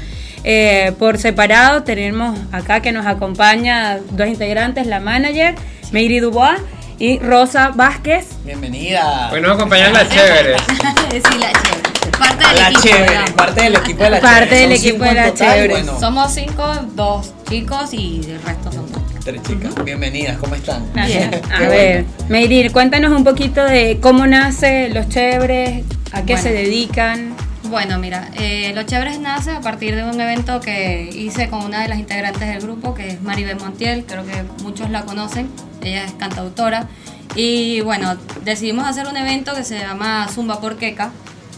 Eh, 0.43 0.93
por 0.99 1.17
separado 1.17 1.83
tenemos 1.83 2.39
acá 2.51 2.79
que 2.79 2.91
nos 2.91 3.05
acompaña 3.07 3.97
dos 4.11 4.27
integrantes, 4.27 4.85
la 4.85 4.99
manager, 4.99 5.55
Meiri 5.91 6.19
Dubois 6.19 6.59
y 6.99 7.19
Rosa 7.19 7.71
Vázquez. 7.75 8.27
Bienvenida. 8.43 9.29
Hoy 9.31 9.41
nos 9.41 9.51
acompañan 9.55 9.93
las 9.93 10.09
chéveres. 10.09 10.61
Sí, 11.11 11.37
la 11.39 11.51
chévere. 11.53 12.11
parte 12.19 12.45
del 12.45 12.55
La 12.57 12.67
equipo. 12.69 12.81
chévere, 12.81 13.31
parte 13.37 13.61
del 13.63 13.75
equipo 13.75 14.03
de 14.03 14.09
la 14.09 14.19
Parte 14.21 14.49
chévere. 14.49 14.61
del 14.61 14.71
equipo 14.73 15.03
de 15.05 15.13
la 15.13 15.31
total, 15.31 15.47
chévere. 15.53 15.73
bueno, 15.73 15.99
Somos 15.99 16.33
cinco, 16.33 16.73
dos 16.93 17.33
chicos 17.49 17.93
y 17.93 18.21
el 18.29 18.41
resto 18.41 18.71
son 18.71 18.85
chicas. 18.87 19.23
tres 19.23 19.41
chicas. 19.43 19.85
Bienvenidas, 19.85 20.37
¿cómo 20.37 20.55
están? 20.55 20.83
Bien. 20.93 21.41
A 21.53 21.57
Qué 21.57 21.67
ver, 21.67 22.03
bueno. 22.03 22.25
Meirir, 22.29 22.71
cuéntanos 22.73 23.11
un 23.13 23.23
poquito 23.23 23.63
de 23.63 23.99
cómo 24.01 24.27
nace 24.27 24.89
Los 24.89 25.07
Chéveres, 25.07 25.85
a 26.11 26.21
qué 26.23 26.33
Bueno. 26.33 26.41
se 26.41 26.51
dedican. 26.51 27.33
Bueno, 27.69 27.97
mira, 27.97 28.29
eh, 28.35 28.71
Los 28.75 28.85
Chéveres 28.85 29.19
nace 29.19 29.51
a 29.51 29.59
partir 29.59 29.95
de 29.95 30.03
un 30.03 30.19
evento 30.21 30.59
que 30.59 31.09
hice 31.11 31.49
con 31.49 31.63
una 31.63 31.81
de 31.81 31.87
las 31.87 31.97
integrantes 31.97 32.47
del 32.47 32.61
grupo, 32.61 32.93
que 32.93 33.09
es 33.09 33.21
Maribel 33.21 33.57
Montiel, 33.57 34.05
creo 34.05 34.23
que 34.23 34.43
muchos 34.61 34.91
la 34.91 35.03
conocen, 35.03 35.49
ella 35.81 36.05
es 36.05 36.11
cantautora. 36.13 36.87
Y 37.35 37.81
bueno, 37.81 38.17
decidimos 38.43 38.87
hacer 38.87 39.07
un 39.07 39.17
evento 39.17 39.55
que 39.55 39.63
se 39.63 39.79
llama 39.79 40.27
Zumba 40.31 40.61
por 40.61 40.77
Queca, 40.77 41.11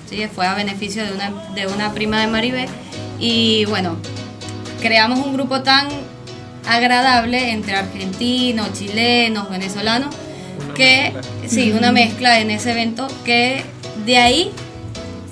¿sí? 0.09 0.25
fue 0.33 0.47
a 0.47 0.53
beneficio 0.53 1.03
de 1.05 1.11
una, 1.11 1.31
de 1.53 1.67
una 1.67 1.91
prima 1.93 2.21
de 2.21 2.27
Maribel. 2.27 2.69
Y 3.19 3.65
bueno, 3.65 3.97
creamos 4.81 5.19
un 5.19 5.33
grupo 5.33 5.61
tan 5.61 5.87
agradable 6.67 7.51
entre 7.51 7.75
argentinos, 7.75 8.71
chilenos, 8.73 9.49
venezolanos, 9.49 10.15
que 10.73 11.13
sí, 11.47 11.73
una 11.73 11.91
mezcla 11.91 12.39
en 12.39 12.49
ese 12.49 12.71
evento 12.71 13.07
que 13.25 13.63
de 14.05 14.17
ahí 14.17 14.51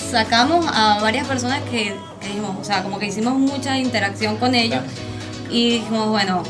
sacamos 0.09 0.65
a 0.73 0.99
varias 1.01 1.27
personas 1.27 1.61
que, 1.69 1.95
que 2.21 2.27
dijimos, 2.27 2.55
o 2.59 2.63
sea, 2.63 2.83
como 2.83 2.99
que 2.99 3.07
hicimos 3.07 3.33
mucha 3.33 3.77
interacción 3.77 4.37
con 4.37 4.55
ellos 4.55 4.81
y 5.49 5.79
dijimos, 5.79 6.09
bueno, 6.09 6.43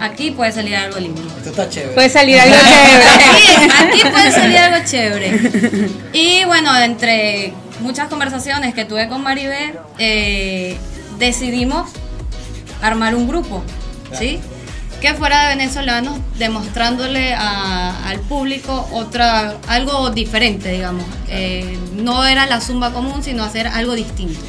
aquí 0.00 0.30
puede 0.30 0.52
salir 0.52 0.76
algo 0.76 0.98
lindo. 0.98 1.22
Esto 1.36 1.50
está 1.50 1.68
chévere. 1.68 1.94
Puede 1.94 2.08
salir 2.08 2.38
algo 2.38 2.56
chévere. 2.68 3.04
Aquí, 3.04 3.98
aquí 3.98 4.10
puede 4.10 4.32
salir 4.32 4.58
algo 4.58 4.86
chévere. 4.86 5.90
Y 6.12 6.44
bueno, 6.44 6.76
entre 6.78 7.52
muchas 7.80 8.08
conversaciones 8.08 8.74
que 8.74 8.84
tuve 8.84 9.08
con 9.08 9.22
Maribel, 9.22 9.78
eh, 9.98 10.76
decidimos 11.18 11.90
armar 12.82 13.14
un 13.14 13.26
grupo, 13.28 13.62
¿sí? 14.18 14.40
Que 15.00 15.14
fuera 15.14 15.42
de 15.48 15.56
venezolanos, 15.56 16.18
demostrándole 16.38 17.34
a- 17.34 18.08
al 18.08 18.18
público 18.20 18.88
otra, 18.92 19.56
algo 19.68 20.10
diferente, 20.10 20.72
digamos. 20.72 21.04
Eh, 21.28 21.78
no 21.96 22.24
era 22.24 22.46
la 22.46 22.60
zumba 22.60 22.92
común, 22.92 23.22
sino 23.22 23.44
hacer 23.44 23.66
algo 23.68 23.94
distinto. 23.94 24.40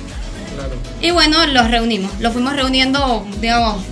Claro. 0.55 0.71
Y 1.01 1.11
bueno, 1.11 1.45
los 1.47 1.69
reunimos. 1.69 2.11
Los 2.19 2.33
fuimos 2.33 2.55
reuniendo, 2.55 3.25
digamos, 3.41 3.83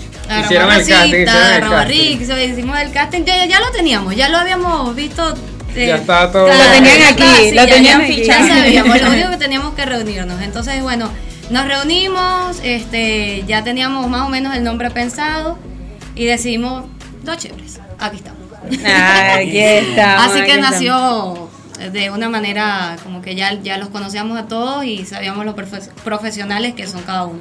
Hicieron 0.43 0.71
el 0.71 0.77
casting, 0.87 1.07
hicieron 1.21 1.53
el 1.53 1.69
casting. 1.69 2.51
Hicimos 2.51 2.79
el 2.79 2.91
casting. 2.91 3.23
Ya, 3.25 3.45
ya 3.45 3.59
lo 3.59 3.69
teníamos, 3.71 4.15
ya 4.15 4.29
lo 4.29 4.37
habíamos 4.39 4.95
visto. 4.95 5.35
eh, 5.75 5.87
Ya 5.89 5.97
estaba 5.97 6.31
todo- 6.31 6.45
claro, 6.45 6.63
Lo 6.63 6.71
tenían 6.71 6.99
ya 6.99 7.09
aquí, 7.09 7.21
estaba 7.21 7.33
así, 7.33 7.51
lo 7.53 7.65
tenían 7.67 8.01
sabíamos, 8.47 9.01
lo 9.01 9.09
único 9.11 9.29
que 9.31 9.37
teníamos 9.37 9.73
que 9.75 9.85
reunirnos. 9.85 10.41
Entonces, 10.41 10.81
bueno, 10.81 11.11
nos 11.51 11.67
reunimos, 11.67 12.57
este, 12.63 13.43
ya 13.45 13.63
teníamos 13.63 14.07
más 14.09 14.21
o 14.21 14.29
menos 14.29 14.55
el 14.55 14.63
nombre 14.63 14.89
pensado 14.89 15.59
y 16.15 16.25
decidimos 16.25 16.85
dos 17.23 17.37
chéveres. 17.37 17.79
Aquí 17.99 18.17
estamos. 18.17 18.41
Ah, 18.85 19.35
aquí 19.37 19.57
estamos, 19.59 20.25
Así 20.27 20.41
que 20.43 20.51
aquí 20.53 20.61
nació 20.61 21.49
de 21.91 22.09
una 22.09 22.29
manera 22.29 22.95
como 23.03 23.21
que 23.21 23.35
ya, 23.35 23.53
ya 23.61 23.77
los 23.77 23.89
conocíamos 23.89 24.37
a 24.39 24.47
todos 24.47 24.85
y 24.85 25.05
sabíamos 25.05 25.45
los 25.45 25.55
profe- 25.55 25.89
profesionales 26.03 26.73
que 26.73 26.87
son 26.87 27.01
cada 27.03 27.25
uno. 27.25 27.39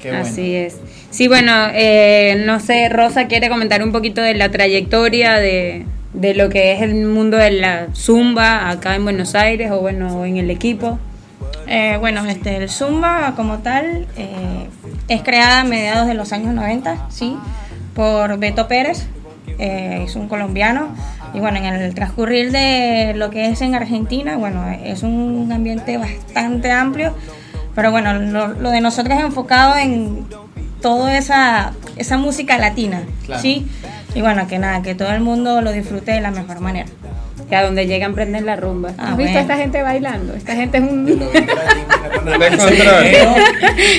Qué 0.00 0.08
bueno. 0.10 0.24
Así 0.24 0.54
es. 0.54 0.76
Sí, 1.10 1.28
bueno, 1.28 1.52
eh, 1.74 2.42
no 2.46 2.58
sé, 2.58 2.88
Rosa 2.88 3.26
quiere 3.26 3.48
comentar 3.50 3.82
un 3.82 3.92
poquito 3.92 4.22
de 4.22 4.34
la 4.34 4.50
trayectoria 4.50 5.34
de, 5.34 5.84
de 6.14 6.34
lo 6.34 6.48
que 6.48 6.72
es 6.72 6.80
el 6.82 6.94
mundo 7.04 7.36
de 7.36 7.50
la 7.50 7.88
zumba 7.94 8.70
acá 8.70 8.94
en 8.94 9.04
Buenos 9.04 9.34
Aires 9.34 9.70
o 9.70 9.80
bueno, 9.80 10.24
en 10.24 10.38
el 10.38 10.50
equipo. 10.50 10.98
Eh, 11.66 11.96
bueno, 12.00 12.24
este, 12.26 12.56
el 12.56 12.68
Zumba 12.68 13.34
como 13.36 13.58
tal 13.58 14.06
eh, 14.16 14.66
es 15.08 15.22
creada 15.22 15.60
a 15.60 15.64
mediados 15.64 16.08
de 16.08 16.14
los 16.14 16.32
años 16.32 16.52
90, 16.54 17.06
sí, 17.10 17.36
por 17.94 18.38
Beto 18.38 18.68
Pérez, 18.68 19.06
eh, 19.58 20.04
es 20.06 20.16
un 20.16 20.28
colombiano. 20.28 20.88
Y 21.32 21.38
bueno, 21.40 21.58
en 21.58 21.66
el 21.66 21.94
transcurrir 21.94 22.50
de 22.50 23.12
lo 23.14 23.30
que 23.30 23.46
es 23.50 23.60
en 23.60 23.74
Argentina, 23.74 24.36
bueno, 24.36 24.68
es 24.82 25.02
un 25.02 25.50
ambiente 25.52 25.96
bastante 25.96 26.72
amplio, 26.72 27.14
pero 27.74 27.90
bueno, 27.92 28.14
lo, 28.14 28.48
lo 28.48 28.70
de 28.70 28.80
nosotros 28.80 29.16
es 29.16 29.24
enfocado 29.24 29.76
en 29.76 30.26
toda 30.82 31.16
esa, 31.16 31.72
esa 31.96 32.16
música 32.18 32.58
latina, 32.58 33.02
Claro. 33.26 33.40
sí. 33.42 33.66
Y 34.12 34.22
bueno, 34.22 34.48
que 34.48 34.58
nada, 34.58 34.82
que 34.82 34.96
todo 34.96 35.12
el 35.12 35.20
mundo 35.20 35.60
lo 35.60 35.70
disfrute 35.70 36.10
de 36.10 36.20
la 36.20 36.32
mejor 36.32 36.58
manera. 36.58 36.88
Que 37.50 37.56
a 37.56 37.64
donde 37.64 37.86
llegan 37.86 38.14
prenden 38.14 38.46
la 38.46 38.54
rumba. 38.56 38.92
Ah, 38.96 39.08
¿Has 39.10 39.16
visto 39.16 39.32
bueno. 39.32 39.38
a 39.38 39.42
esta 39.42 39.56
gente 39.56 39.82
bailando? 39.82 40.34
Esta 40.34 40.54
gente 40.54 40.78
es 40.78 40.84
un... 40.84 41.20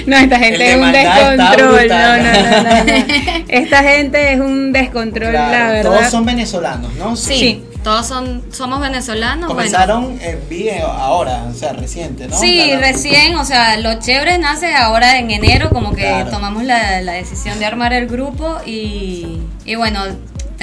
No, 0.06 0.18
esta 0.18 0.40
gente 0.40 0.72
es 0.72 0.78
un 0.78 0.92
descontrol. 0.92 1.88
No, 1.88 2.18
no, 2.18 2.24
no, 2.24 2.34
no, 2.34 2.84
no. 2.84 3.44
Esta 3.48 3.84
gente 3.84 4.34
es 4.34 4.40
un 4.40 4.72
descontrol, 4.72 5.34
la 5.34 5.70
verdad. 5.72 5.92
Todos 5.92 6.10
son 6.12 6.26
venezolanos, 6.26 6.94
¿no? 6.96 7.16
Sí, 7.16 7.64
todos 7.84 8.06
son, 8.08 8.44
somos 8.52 8.80
venezolanos. 8.80 9.48
bueno. 9.54 9.56
Comenzaron 9.56 10.18
en 10.22 10.40
video 10.50 10.88
ahora, 10.88 11.46
o 11.50 11.54
sea, 11.54 11.74
reciente, 11.74 12.28
¿no? 12.28 12.38
Sí, 12.38 12.64
Claro. 12.68 12.82
recién, 12.82 13.36
o 13.36 13.44
sea, 13.46 13.78
lo 13.78 14.00
chévere 14.00 14.38
nace 14.38 14.74
ahora 14.76 15.18
en 15.18 15.32
enero, 15.32 15.70
como 15.72 15.94
que 15.94 16.02
Claro. 16.04 16.30
tomamos 16.30 16.64
la, 16.64 17.02
la 17.02 17.14
decisión 17.14 17.58
de 17.60 17.66
armar 17.66 17.92
el 17.94 18.08
grupo 18.08 18.58
y, 18.66 19.40
y 19.66 19.76
bueno, 19.76 20.04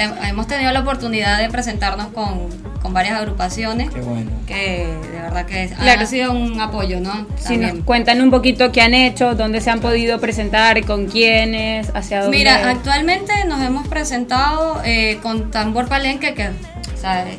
te- 0.07 0.27
hemos 0.29 0.47
tenido 0.47 0.71
la 0.71 0.79
oportunidad 0.79 1.37
de 1.39 1.49
presentarnos 1.49 2.07
con, 2.07 2.47
con 2.81 2.93
varias 2.93 3.17
agrupaciones 3.17 3.89
Qué 3.89 3.99
bueno. 4.01 4.31
que 4.47 4.87
de 5.11 5.19
verdad 5.21 5.45
que 5.45 5.67
Claro. 5.77 6.01
ha 6.01 6.05
sido 6.05 6.31
un 6.31 6.59
apoyo, 6.61 6.99
¿no? 7.01 7.11
Si 7.37 7.57
nos 7.57 7.67
También. 7.67 7.81
cuentan 7.83 8.21
un 8.21 8.31
poquito 8.31 8.71
qué 8.71 8.81
han 8.81 8.93
hecho, 8.93 9.35
dónde 9.35 9.59
se 9.61 9.69
han 9.69 9.81
podido 9.81 10.19
presentar, 10.19 10.83
con 10.85 11.07
quiénes, 11.07 11.91
hacia 11.93 12.21
dónde. 12.21 12.37
Mira, 12.37 12.69
actualmente 12.69 13.33
nos 13.47 13.61
hemos 13.61 13.87
presentado 13.87 14.81
eh, 14.85 15.19
con 15.21 15.51
Tambor 15.51 15.87
Palenque, 15.89 16.33
que 16.33 16.47
o 16.47 16.97
sea, 17.01 17.27
eh, 17.29 17.37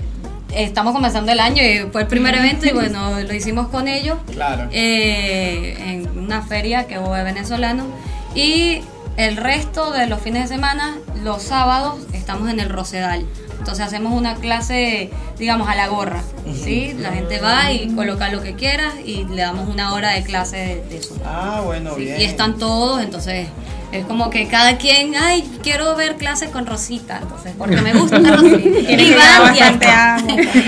estamos 0.55 0.93
comenzando 0.93 1.33
el 1.33 1.41
año 1.41 1.63
y 1.63 1.89
fue 1.91 2.03
el 2.03 2.07
primer 2.09 2.35
evento 2.35 2.67
y 2.67 2.73
bueno, 2.73 3.21
lo 3.21 3.35
hicimos 3.35 3.69
con 3.69 3.89
ellos. 3.89 4.19
Claro. 4.33 4.69
eh, 4.73 5.77
en 5.87 6.19
una 6.19 6.43
feria 6.43 6.87
que 6.87 6.99
hubo 6.99 7.15
de 7.15 7.23
venezolanos 7.25 7.87
y 8.35 8.81
el 9.17 9.37
resto 9.37 9.91
de 9.93 10.07
los 10.07 10.21
fines 10.21 10.49
de 10.49 10.55
semana, 10.57 10.97
los 11.23 11.43
sábados, 11.43 11.97
estamos 12.13 12.49
en 12.51 12.61
el 12.61 12.69
Rosedal. 12.71 13.27
Entonces 13.59 13.85
hacemos 13.85 14.15
una 14.15 14.37
clase, 14.37 15.11
digamos, 15.39 15.69
a 15.69 15.75
la 15.75 15.89
gorra, 15.89 16.23
¿sí? 16.55 16.95
La 16.99 17.11
gente 17.13 17.41
va 17.41 17.71
y 17.73 17.95
coloca 17.95 18.31
lo 18.31 18.41
que 18.43 18.55
quiera 18.55 18.93
y 19.05 19.25
le 19.25 19.43
damos 19.43 19.69
una 19.69 19.93
hora 19.93 20.13
de 20.13 20.23
clase 20.23 20.57
de, 20.57 20.85
de 20.87 20.97
eso. 20.97 21.15
Ah, 21.27 21.61
bueno, 21.63 21.95
Sí, 21.95 22.05
bien. 22.05 22.21
y 22.21 22.25
están 22.25 22.57
todos, 22.57 23.03
entonces 23.03 23.49
es 23.93 24.05
como 24.07 24.31
que 24.31 24.47
cada 24.49 24.77
quien, 24.79 25.15
ay, 25.17 25.51
quiero 25.63 25.97
ver 25.97 26.17
clases 26.17 26.51
con 26.51 26.67
Rosita, 26.67 27.19
entonces, 27.23 27.53
porque 27.59 27.77
me 27.77 27.93
gusta 27.93 28.19
Rosita. 28.19 28.57
Y 28.91 29.15
van. 29.15 29.57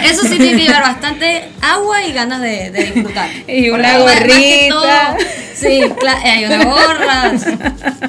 Eso 0.04 0.22
sí 0.22 0.38
tiene 0.38 0.56
que 0.58 0.64
llevar 0.64 0.82
bastante 0.82 1.48
agua 1.60 2.02
y 2.04 2.12
ganas 2.12 2.40
de, 2.40 2.70
de 2.70 2.84
disfrutar. 2.92 3.28
Y 3.46 3.70
una 3.70 3.98
Porque 3.98 4.68
gorrita. 4.68 4.74
todo, 5.16 5.26
sí, 5.54 5.80
cla- 6.00 6.22
hay 6.22 6.44
una 6.46 6.64
gorra, 6.64 7.32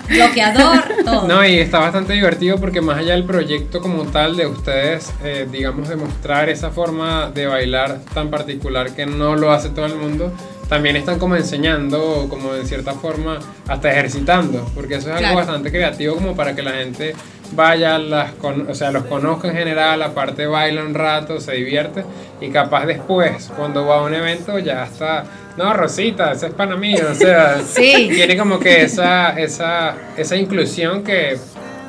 bloqueador, 0.10 0.84
todo. 1.06 1.28
No, 1.28 1.46
y 1.46 1.60
está 1.60 1.80
bastante 1.80 2.14
divertido 2.14 2.58
porque 2.60 2.82
más 2.82 2.98
allá 2.98 3.14
del 3.14 3.26
proyecto 3.26 3.82
como 3.82 4.04
tal 4.06 4.36
de 4.36 4.48
ustedes, 4.48 5.12
eh, 5.24 5.48
digamos, 5.52 5.90
demostrar 5.90 6.50
esa 6.50 6.72
forma 6.72 7.30
de 7.34 7.46
bailar 7.48 8.00
tan 8.14 8.30
particular 8.30 8.92
que 8.92 9.06
no 9.06 9.36
lo 9.36 9.52
hace 9.52 9.70
todo 9.70 9.86
el 9.86 9.96
mundo, 9.96 10.32
también 10.70 10.96
están 10.96 11.20
como 11.20 11.36
enseñando, 11.36 12.28
como 12.30 12.56
en 12.56 12.66
cierta 12.66 12.94
forma, 12.94 13.40
hasta 13.68 13.92
ejercitando, 13.92 14.66
porque 14.76 14.96
eso 14.96 15.10
es 15.10 15.18
Claro. 15.18 15.28
algo 15.28 15.38
bastante 15.40 15.72
creativo 15.72 16.16
como 16.16 16.36
para 16.36 16.56
que 16.56 16.62
la 16.64 16.72
gente 16.72 17.14
vaya, 17.52 18.00
las 18.00 18.32
con- 18.34 18.70
o 18.70 18.74
sea, 18.74 18.92
los 18.92 19.04
conozca 19.06 19.48
en 19.50 19.56
general, 19.56 20.02
aparte 20.02 20.48
baila 20.48 20.82
un 20.84 20.94
rato, 20.96 21.40
se 21.40 21.54
divierte 21.54 22.04
y 22.42 22.50
capaz 22.50 22.86
después, 22.88 23.52
cuando 23.56 23.86
va 23.86 23.98
a 23.98 24.02
un 24.02 24.14
evento, 24.16 24.58
ya 24.58 24.84
está, 24.86 25.26
no, 25.58 25.72
Rosita, 25.74 26.32
ese 26.32 26.48
es 26.48 26.54
pana 26.54 26.76
mío, 26.76 27.06
o 27.12 27.14
sea, 27.14 27.60
Sí. 27.66 28.10
tiene 28.12 28.36
como 28.38 28.60
que 28.60 28.82
esa, 28.84 29.40
esa, 29.40 29.94
esa 30.18 30.36
inclusión 30.36 31.04
que 31.04 31.38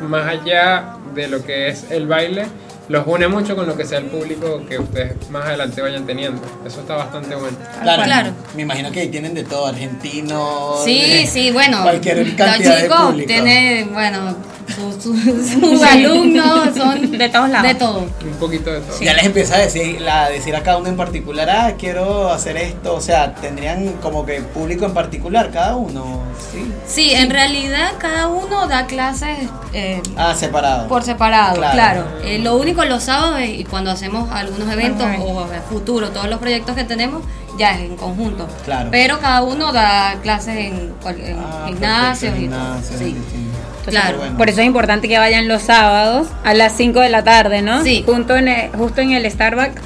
más 0.07 0.27
allá 0.27 0.97
de 1.15 1.29
lo 1.29 1.43
que 1.43 1.69
es 1.69 1.91
el 1.91 2.07
baile, 2.07 2.45
los 2.89 3.07
une 3.07 3.29
mucho 3.29 3.57
con 3.57 3.67
lo 3.67 3.77
que 3.77 3.85
sea 3.85 3.99
el 3.99 4.07
público 4.07 4.61
que 4.69 4.79
ustedes 4.79 5.31
más 5.31 5.47
adelante 5.47 5.81
vayan 5.81 6.05
teniendo. 6.07 6.43
Eso 6.67 6.81
está 6.81 6.95
bastante 6.97 7.35
bueno. 7.35 7.57
Claro, 7.83 8.03
Claro. 8.05 8.31
Me 8.55 8.63
imagino 8.63 8.91
que 8.91 9.01
ahí 9.01 9.09
tienen 9.09 9.35
de 9.35 9.45
todo, 9.45 9.67
argentinos. 9.67 10.85
Sí, 10.85 11.01
de 11.01 11.27
sí, 11.27 11.51
bueno, 11.51 11.83
Cualquier 11.83 12.19
los 12.27 12.35
cantidad 12.35 12.77
de 12.77 12.83
chicos 12.83 13.01
público. 13.01 13.27
tienen, 13.27 13.93
bueno, 13.93 14.37
sus 14.75 15.03
sus- 15.03 15.61
sus 15.61 15.83
alumnos 15.83 16.75
son 16.77 17.11
De 17.19 17.29
todos 17.29 17.49
lados. 17.51 17.69
De 17.69 17.75
todo. 17.75 17.99
Un 18.01 18.37
poquito 18.41 18.71
de 18.73 18.81
todo. 18.81 19.01
Ya 19.01 19.13
les 19.15 19.25
empieza 19.25 19.57
a 19.57 19.59
decir, 19.59 20.01
la, 20.01 20.29
decir 20.31 20.55
a 20.57 20.63
cada 20.63 20.79
uno 20.79 20.89
en 20.89 20.97
particular, 20.97 21.49
ah, 21.51 21.73
quiero 21.79 22.31
hacer 22.31 22.57
esto. 22.57 22.95
O 22.95 23.01
sea, 23.01 23.35
tendrían 23.35 23.93
como 24.03 24.25
que 24.27 24.41
público 24.41 24.85
en 24.87 24.95
particular 24.95 25.51
cada 25.51 25.77
uno. 25.77 26.23
Sí. 26.53 26.73
Sí, 26.87 27.11
en 27.15 27.31
realidad 27.31 27.93
cada 27.99 28.29
uno 28.29 28.67
da 28.67 28.87
clases 28.87 29.39
eh, 29.73 30.01
Ah, 30.17 30.35
separado. 30.35 30.89
por 30.89 31.03
separado, 31.03 31.57
Claro. 31.57 31.73
claro. 31.75 32.05
Eh, 32.25 32.39
lo 32.39 32.57
único 32.57 32.74
los 32.83 33.05
sábados 33.05 33.41
y 33.47 33.65
cuando 33.65 33.91
hacemos 33.91 34.31
algunos 34.33 34.69
eventos 34.73 35.07
Ajá. 35.07 35.21
o 35.21 35.41
a 35.41 35.47
futuro, 35.69 36.11
todos 36.11 36.29
los 36.29 36.39
proyectos 36.41 36.75
que 36.75 36.85
tenemos, 36.85 37.23
ya 37.59 37.73
es 37.75 37.83
en 37.83 37.97
conjunto. 37.97 38.49
Claro. 38.65 38.89
Pero 38.91 39.21
cada 39.21 39.43
uno 39.43 39.73
da 39.73 40.17
clases 40.23 40.57
en, 40.57 40.93
en 41.19 41.39
Ah, 41.39 41.65
gimnasios 41.69 42.33
perfecto, 42.33 42.57
y 42.57 42.59
todo. 42.59 42.61
gimnasios, 42.75 42.99
Sí. 43.01 43.05
Entonces, 43.17 44.01
Claro. 44.03 44.17
bueno. 44.19 44.37
Por 44.39 44.49
eso 44.49 44.61
es 44.63 44.67
importante 44.67 45.09
que 45.09 45.19
vayan 45.19 45.47
los 45.47 45.63
sábados 45.63 46.29
a 46.43 46.55
las 46.55 46.73
5 46.77 47.01
de 47.01 47.11
la 47.11 47.23
tarde, 47.23 47.61
¿no? 47.63 47.83
Sí. 47.85 48.03
Junto 48.07 48.35
en 48.37 48.49
el- 48.49 48.71
justo 48.71 49.03
en 49.03 49.13
el 49.13 49.31
Starbucks 49.31 49.81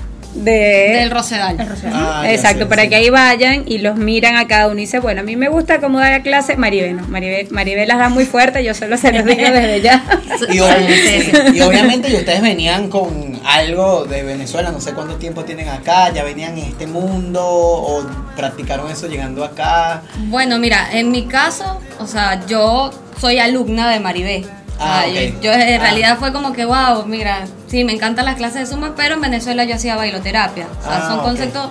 de... 0.45 0.97
Del 1.01 1.11
Rosedal. 1.11 1.57
Ah, 1.93 2.23
ya 2.25 2.33
Exacto, 2.33 2.61
sé, 2.61 2.67
para 2.67 2.83
sí. 2.83 2.89
que 2.89 2.97
ahí 2.97 3.11
vayan 3.11 3.65
y 3.67 3.79
los 3.79 3.97
miran 3.97 4.37
a 4.37 4.47
cada 4.47 4.67
uno 4.69 4.77
y 4.79 4.83
dicen, 4.83 5.03
bueno, 5.03 5.21
a 5.21 5.25
mí 5.25 5.37
me 5.37 5.49
gusta 5.49 5.81
cómo 5.81 5.99
da 5.99 6.11
la 6.11 6.23
clase 6.23 6.57
Maribel. 6.57 6.97
No, 6.97 7.07
Maribel, 7.09 7.49
Maribel 7.51 7.89
las 7.89 7.99
da 7.99 8.09
muy 8.09 8.25
fuerte, 8.25 8.63
yo 8.65 8.75
solo 8.75 8.97
se 8.97 9.13
los 9.13 9.25
digo 9.25 9.43
desde 9.53 9.81
ya. 9.81 10.05
Y, 10.51 10.59
ob- 10.59 11.55
y 11.55 11.61
obviamente 11.61 12.11
y 12.11 12.17
ustedes 12.17 12.41
venían 12.43 12.89
con 12.89 13.41
algo 13.45 14.05
de 14.05 14.23
Venezuela, 14.23 14.71
no 14.71 14.81
sé 14.81 14.93
cuánto 14.93 15.17
tiempo 15.17 15.45
tienen 15.45 15.69
acá, 15.69 16.13
ya 16.13 16.23
venían 16.25 16.57
en 16.59 16.65
este 16.65 16.87
mundo 16.87 17.41
o 17.45 18.07
practicaron 18.37 18.91
eso 18.91 19.07
llegando 19.07 19.45
acá. 19.45 20.03
Bueno, 20.27 20.59
mira, 20.59 20.89
en 20.93 21.11
mi 21.11 21.27
caso, 21.27 21.81
o 21.99 22.07
sea, 22.07 22.47
yo 22.47 22.91
soy 23.21 23.39
alumna 23.39 23.91
de 23.91 24.01
Maribé. 24.01 24.45
Ah, 24.81 25.05
ok. 25.09 25.15
yo, 25.15 25.41
yo 25.43 25.53
en 25.53 25.81
Ah. 25.81 25.85
realidad 25.85 26.19
fue 26.19 26.33
como 26.33 26.53
que, 26.53 26.65
wow, 26.65 27.05
mira, 27.07 27.47
sí, 27.67 27.85
me 27.85 27.93
encantan 27.93 28.25
las 28.25 28.37
clases 28.37 28.61
de 28.61 28.67
Zumba, 28.67 28.95
pero 28.97 29.15
en 29.15 29.21
Venezuela 29.21 29.65
yo 29.65 29.75
hacía 29.75 29.97
bailoterapia. 29.97 30.67
O 30.81 30.83
sea, 30.85 30.99
Ah, 30.99 31.09
son 31.09 31.21
conceptos 31.21 31.71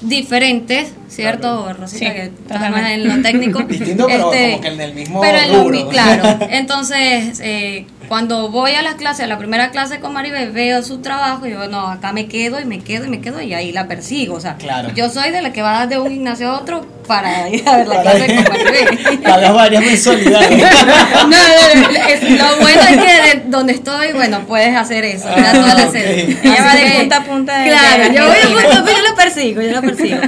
diferentes, 0.00 0.92
¿cierto, 1.12 1.72
Rosita? 1.72 2.06
Sí, 2.06 2.12
que 2.12 2.32
más 2.70 2.90
en 2.90 3.08
lo 3.08 3.22
técnico. 3.22 3.60
Este, 3.68 3.74
Distinto, 3.74 4.06
pero 4.06 4.24
como 4.24 4.60
que 4.60 4.68
en 4.68 4.80
el 4.80 4.94
mismo 4.94 5.20
pero 5.20 5.38
en 5.38 5.54
rubro. 5.54 5.88
claro. 5.88 6.38
Entonces, 6.50 7.40
eh, 7.42 7.86
cuando 8.08 8.50
voy 8.50 8.72
a 8.72 8.82
las 8.82 8.94
clases, 8.96 9.24
a 9.24 9.26
la 9.26 9.38
primera 9.38 9.70
clase 9.70 10.00
con 10.00 10.12
Maribel, 10.12 10.50
veo 10.52 10.82
su 10.82 10.98
trabajo 11.00 11.46
y 11.46 11.50
digo, 11.50 11.66
no, 11.68 11.88
acá 11.88 12.12
me 12.12 12.26
quedo 12.26 12.60
y 12.60 12.64
me 12.64 12.80
quedo 12.80 13.04
y 13.06 13.08
me 13.08 13.20
quedo 13.20 13.40
y 13.40 13.54
ahí 13.54 13.72
la 13.72 13.86
persigo. 13.88 14.34
O 14.34 14.40
sea, 14.40 14.56
Claro. 14.56 14.90
yo 14.94 15.08
soy 15.08 15.30
de 15.30 15.40
la 15.42 15.52
que 15.52 15.62
va 15.62 15.86
de 15.86 15.98
un 15.98 16.10
gimnasio 16.10 16.50
a 16.50 16.58
otro 16.58 16.86
para 17.06 17.48
ir 17.48 17.66
a 17.68 17.76
ver 17.78 17.88
la 17.88 18.02
clase 18.02 18.26
con 18.34 18.44
Maribel. 18.44 19.18
Pagas 19.22 19.54
varias 19.54 19.82
mensualidades. 19.82 20.50
No, 20.60 21.26
no, 21.28 21.90
no, 21.90 22.06
es- 22.08 22.30
lo 22.30 22.56
bueno 22.60 22.80
es 22.82 22.96
que 22.96 23.36
de 23.38 23.42
donde 23.46 23.72
estoy, 23.72 24.12
bueno, 24.12 24.40
puedes 24.46 24.76
hacer 24.76 25.04
eso, 25.04 25.28
la 25.28 25.50
Ah, 25.52 25.84
ok. 25.86 25.92
sed. 25.92 26.36
Ella 26.42 26.64
va 26.64 26.74
de 26.74 26.90
punta 26.98 27.16
a 27.16 27.24
punta 27.24 27.58
de- 27.58 27.68
Claro, 27.70 28.02
de 28.10 28.14
yo 28.16 28.26
voy 28.26 28.36
de 28.36 28.42
punta 28.62 28.78
a 28.78 28.84
punta, 28.84 28.92
yo 28.92 29.08
lo 29.08 29.14
persigo, 29.16 29.62
yo 29.62 29.72
lo 29.72 29.80
persigo. 29.80 30.18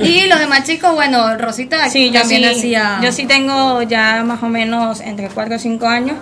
Y 0.00 0.26
los 0.34 0.40
demás 0.40 0.64
chicos, 0.64 0.92
bueno, 0.94 1.36
Rosita 1.38 1.88
Sí, 1.88 2.10
yo 2.10 2.20
también 2.20 2.42
sí, 2.54 2.58
hacía... 2.58 3.00
yo 3.02 3.12
sí 3.12 3.26
tengo 3.26 3.82
ya 3.82 4.22
más 4.24 4.42
o 4.42 4.48
menos 4.48 5.00
entre 5.00 5.28
4 5.28 5.56
o 5.56 5.58
5 5.58 5.86
años 5.86 6.16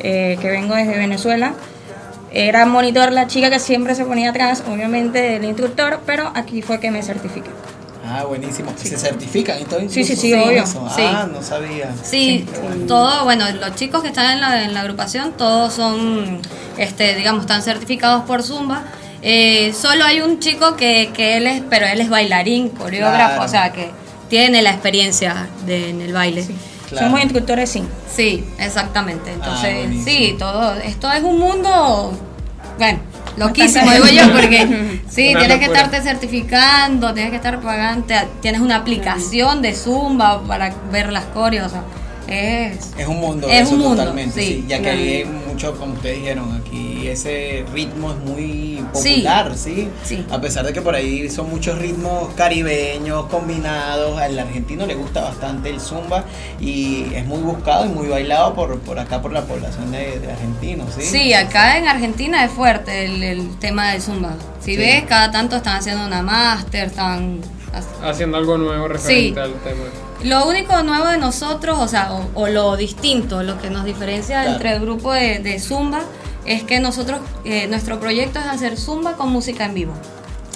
eh, 0.00 0.38
que 0.40 0.50
vengo 0.50 0.74
desde 0.74 0.96
Venezuela. 0.96 1.52
Era 2.32 2.66
monitor 2.66 3.12
la 3.12 3.26
chica 3.28 3.48
que 3.48 3.60
siempre 3.60 3.94
se 3.94 4.04
ponía 4.04 4.30
atrás, 4.30 4.64
obviamente 4.68 5.20
del 5.22 5.44
instructor, 5.44 6.00
pero 6.04 6.32
aquí 6.34 6.62
fue 6.62 6.80
que 6.80 6.90
me 6.90 7.02
certifiqué. 7.02 7.50
Ah, 8.06 8.24
buenísimo. 8.24 8.70
¿Se 8.76 8.98
certifican 8.98 9.60
y 9.60 9.64
todo 9.64 9.80
Sí, 9.80 9.88
sí, 9.88 10.00
incluso? 10.12 10.20
sí, 10.20 10.32
obvio. 10.34 10.62
eso? 10.64 10.88
Sí. 10.94 11.02
Ah, 11.06 11.26
no 11.32 11.42
sabía. 11.42 11.90
Sí, 12.02 12.46
todo, 12.86 13.24
bueno, 13.24 13.46
los 13.52 13.74
chicos 13.76 14.02
que 14.02 14.08
están 14.08 14.32
en 14.32 14.40
la, 14.40 14.62
en 14.64 14.74
la 14.74 14.80
agrupación, 14.80 15.32
todos 15.38 15.72
son, 15.72 16.40
este, 16.76 17.14
digamos, 17.14 17.42
están 17.42 17.62
certificados 17.62 18.24
por 18.24 18.42
Zumba. 18.42 18.82
Eh, 19.26 19.72
solo 19.72 20.04
hay 20.04 20.20
un 20.20 20.38
chico 20.38 20.76
que, 20.76 21.10
que 21.14 21.38
él 21.38 21.46
es, 21.46 21.62
pero 21.70 21.86
él 21.86 22.00
es 22.00 22.10
bailarín, 22.10 22.68
coreógrafo, 22.68 23.34
Claro. 23.36 23.42
o 23.44 23.48
sea 23.48 23.72
que 23.72 23.90
tiene 24.28 24.60
la 24.62 24.70
experiencia 24.70 25.48
de, 25.66 25.88
en 25.90 26.02
el 26.02 26.12
baile. 26.12 26.44
Claro. 26.90 27.06
Somos 27.06 27.22
instructores, 27.22 27.70
sí. 27.70 27.82
Sí, 28.14 28.44
exactamente. 28.58 29.32
Entonces, 29.32 29.70
Ah, 29.72 29.78
buenísimo. 29.78 30.04
sí, 30.04 30.36
todo, 30.38 30.74
esto 30.74 31.10
es 31.10 31.22
un 31.22 31.38
mundo, 31.40 32.12
bueno, 32.78 32.98
loquísimo, 33.38 33.90
digo 33.90 34.06
yo, 34.08 34.30
porque 34.32 35.00
sí, 35.08 35.30
Una 35.30 35.38
tienes 35.40 35.58
que 35.58 35.64
estarte 35.64 36.02
certificando, 36.02 37.14
tienes 37.14 37.30
que 37.30 37.36
estar 37.36 37.58
pagando, 37.60 38.04
te- 38.06 38.28
tienes 38.42 38.60
una 38.60 38.76
aplicación 38.76 39.62
de 39.62 39.74
Zumba 39.74 40.42
para 40.46 40.74
ver 40.92 41.10
las 41.10 41.24
coreos, 41.26 41.68
o 41.68 41.70
sea, 41.70 41.82
es... 42.28 42.90
Es 42.98 43.06
un 43.06 43.20
mundo, 43.20 43.48
Es 43.48 43.62
eso 43.62 43.72
un 43.72 43.78
mundo, 43.80 43.96
totalmente, 43.96 44.40
sí, 44.40 44.46
sí, 44.46 44.64
ya 44.68 44.76
que 44.78 44.82
claro. 44.82 44.98
hay 44.98 45.24
mucho, 45.48 45.78
como 45.78 45.94
ustedes 45.94 46.18
dijeron, 46.18 46.62
aquí 46.64 46.93
ese 47.08 47.64
ritmo 47.72 48.10
es 48.12 48.16
muy 48.18 48.84
popular, 48.92 49.52
¿sí? 49.56 49.88
sí. 50.04 50.24
A 50.30 50.40
pesar 50.40 50.64
de 50.66 50.72
que 50.72 50.80
por 50.82 50.94
ahí 50.94 51.28
son 51.30 51.50
muchos 51.50 51.78
ritmos 51.78 52.32
caribeños, 52.34 53.26
combinados, 53.26 54.18
al 54.20 54.38
argentino 54.38 54.86
le 54.86 54.94
gusta 54.94 55.22
bastante 55.22 55.70
el 55.70 55.80
zumba 55.80 56.24
y 56.60 57.12
es 57.14 57.24
muy 57.26 57.40
buscado 57.40 57.86
y 57.86 57.88
muy 57.88 58.08
bailado 58.08 58.54
por, 58.54 58.78
por 58.80 58.98
acá, 58.98 59.20
por 59.22 59.32
la 59.32 59.42
población 59.42 59.90
de, 59.92 60.18
de 60.20 60.32
argentinos, 60.32 60.88
¿sí? 60.94 61.02
Sí, 61.02 61.32
acá 61.34 61.78
en 61.78 61.88
Argentina 61.88 62.44
es 62.44 62.50
fuerte 62.52 63.04
el, 63.06 63.22
el 63.22 63.58
tema 63.58 63.92
del 63.92 64.02
Zumba. 64.02 64.34
Si 64.60 64.72
Sí. 64.72 64.76
ves, 64.76 65.04
cada 65.06 65.30
tanto 65.30 65.56
están 65.56 65.76
haciendo 65.78 66.06
una 66.06 66.22
máster, 66.22 66.86
están... 66.86 67.40
Haciendo 68.04 68.36
algo 68.38 68.56
nuevo 68.56 68.86
referente 68.88 69.34
Sí. 69.34 69.38
al 69.40 69.52
tema. 69.62 69.82
Lo 70.22 70.46
único 70.48 70.80
nuevo 70.84 71.06
de 71.08 71.18
nosotros, 71.18 71.76
o 71.78 71.88
sea, 71.88 72.12
o, 72.12 72.28
o 72.34 72.46
lo 72.48 72.76
distinto, 72.76 73.42
lo 73.42 73.60
que 73.60 73.68
nos 73.68 73.84
diferencia 73.84 74.40
Claro. 74.42 74.52
entre 74.52 74.72
el 74.74 74.80
grupo 74.80 75.12
de, 75.12 75.40
de 75.40 75.58
Zumba, 75.58 76.00
es 76.44 76.62
que 76.62 76.80
nosotros, 76.80 77.20
eh, 77.44 77.66
nuestro 77.68 78.00
proyecto 78.00 78.38
es 78.38 78.46
hacer 78.46 78.76
Zumba 78.76 79.14
con 79.14 79.30
música 79.30 79.64
en 79.64 79.74
vivo. 79.74 79.94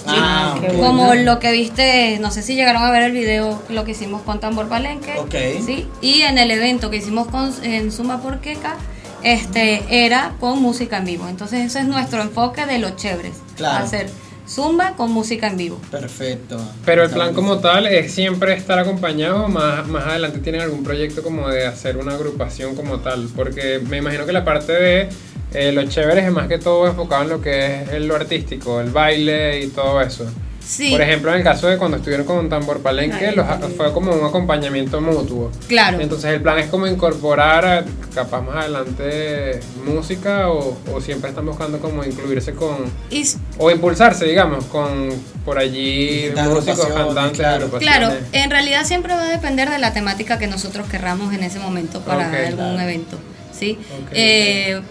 Ah, 0.07 0.57
Qué 0.59 0.67
ok. 0.67 0.77
Como 0.77 1.13
lo 1.13 1.39
que 1.39 1.51
viste, 1.51 2.17
no 2.19 2.31
sé 2.31 2.41
si 2.41 2.55
llegaron 2.55 2.83
a 2.83 2.91
ver 2.91 3.03
el 3.03 3.11
video, 3.11 3.61
lo 3.69 3.85
que 3.85 3.91
hicimos 3.91 4.21
con 4.21 4.39
Tambor 4.39 4.67
Palenque. 4.67 5.15
Ok. 5.17 5.35
¿sí? 5.65 5.87
Y 6.01 6.21
en 6.21 6.37
el 6.37 6.51
evento 6.51 6.89
que 6.89 6.97
hicimos 6.97 7.27
con, 7.27 7.53
en 7.63 7.91
Zumba 7.91 8.21
por 8.21 8.39
Queca, 8.39 8.77
este, 9.23 9.83
era 10.05 10.35
con 10.39 10.61
música 10.61 10.97
en 10.97 11.05
vivo. 11.05 11.27
Entonces 11.27 11.65
ese 11.65 11.79
es 11.79 11.85
nuestro 11.85 12.21
enfoque 12.21 12.65
de 12.65 12.79
los 12.79 12.95
chéveres. 12.95 13.33
Claro. 13.55 13.83
Hacer 13.83 14.09
Zumba 14.47 14.95
con 14.95 15.11
música 15.11 15.47
en 15.47 15.57
vivo. 15.57 15.79
Perfecto. 15.91 16.59
Pero 16.83 17.03
el 17.03 17.11
plan 17.11 17.35
como 17.35 17.59
tal 17.59 17.85
es 17.85 18.11
siempre 18.11 18.53
estar 18.53 18.79
acompañado 18.79 19.47
más, 19.47 19.87
más 19.87 20.07
adelante 20.07 20.39
tienen 20.39 20.61
algún 20.61 20.83
proyecto 20.83 21.21
como 21.21 21.49
de 21.49 21.67
hacer 21.67 21.97
una 21.97 22.13
agrupación 22.13 22.75
como 22.75 22.99
tal. 22.99 23.29
Porque 23.35 23.79
me 23.87 23.97
imagino 23.97 24.25
que 24.25 24.31
la 24.31 24.43
parte 24.43 24.73
de 24.73 25.09
eh, 25.53 25.71
los 25.71 25.89
chéveres 25.89 26.25
es 26.25 26.31
más 26.31 26.47
que 26.47 26.57
todo 26.59 26.87
enfocado 26.87 27.23
en 27.23 27.29
lo 27.29 27.41
que 27.41 27.83
es 27.83 28.01
lo 28.01 28.15
artístico, 28.15 28.79
el 28.81 28.89
baile 28.91 29.61
y 29.61 29.67
todo 29.67 30.01
eso. 30.01 30.25
Sí. 30.63 30.91
Por 30.91 31.01
ejemplo, 31.01 31.31
en 31.31 31.37
el 31.37 31.43
caso 31.43 31.65
de 31.65 31.77
cuando 31.77 31.97
estuvieron 31.97 32.27
con 32.27 32.47
Tambor 32.47 32.79
Palenque, 32.81 33.29
Ay, 33.29 33.35
los- 33.35 33.47
fue 33.75 33.91
como 33.91 34.11
un 34.13 34.23
acompañamiento 34.23 35.01
mutuo. 35.01 35.49
Claro. 35.67 35.99
Entonces 35.99 36.31
el 36.31 36.41
plan 36.41 36.59
es 36.59 36.67
como 36.67 36.85
incorporar 36.85 37.65
a- 37.65 37.85
capaz 38.13 38.41
más 38.43 38.57
adelante 38.57 39.61
música 39.83 40.49
o, 40.49 40.77
o 40.93 41.01
siempre 41.01 41.29
están 41.31 41.47
buscando 41.47 41.79
como 41.79 42.03
incluirse 42.03 42.53
con 42.53 42.75
Y 43.09 43.23
o 43.57 43.71
impulsarse 43.71 44.25
digamos 44.25 44.65
con 44.65 45.09
por 45.43 45.57
allí 45.57 46.31
músicos 46.35 46.85
cantantes 46.85 47.39
claro. 47.39 47.55
agrupaciones. 47.65 47.97
Claro, 47.97 48.13
en 48.33 48.49
realidad 48.51 48.83
siempre 48.85 49.13
va 49.15 49.23
a 49.23 49.29
depender 49.29 49.71
de 49.71 49.79
la 49.79 49.93
temática 49.93 50.37
que 50.37 50.45
nosotros 50.47 50.87
querramos 50.87 51.33
en 51.33 51.41
ese 51.43 51.57
momento 51.57 52.01
para 52.01 52.25
algún 52.29 52.55
claro. 52.75 52.79
evento, 52.81 53.17
¿sí? 53.57 53.79
Ok, 54.03 54.09
Eh, 54.13 54.81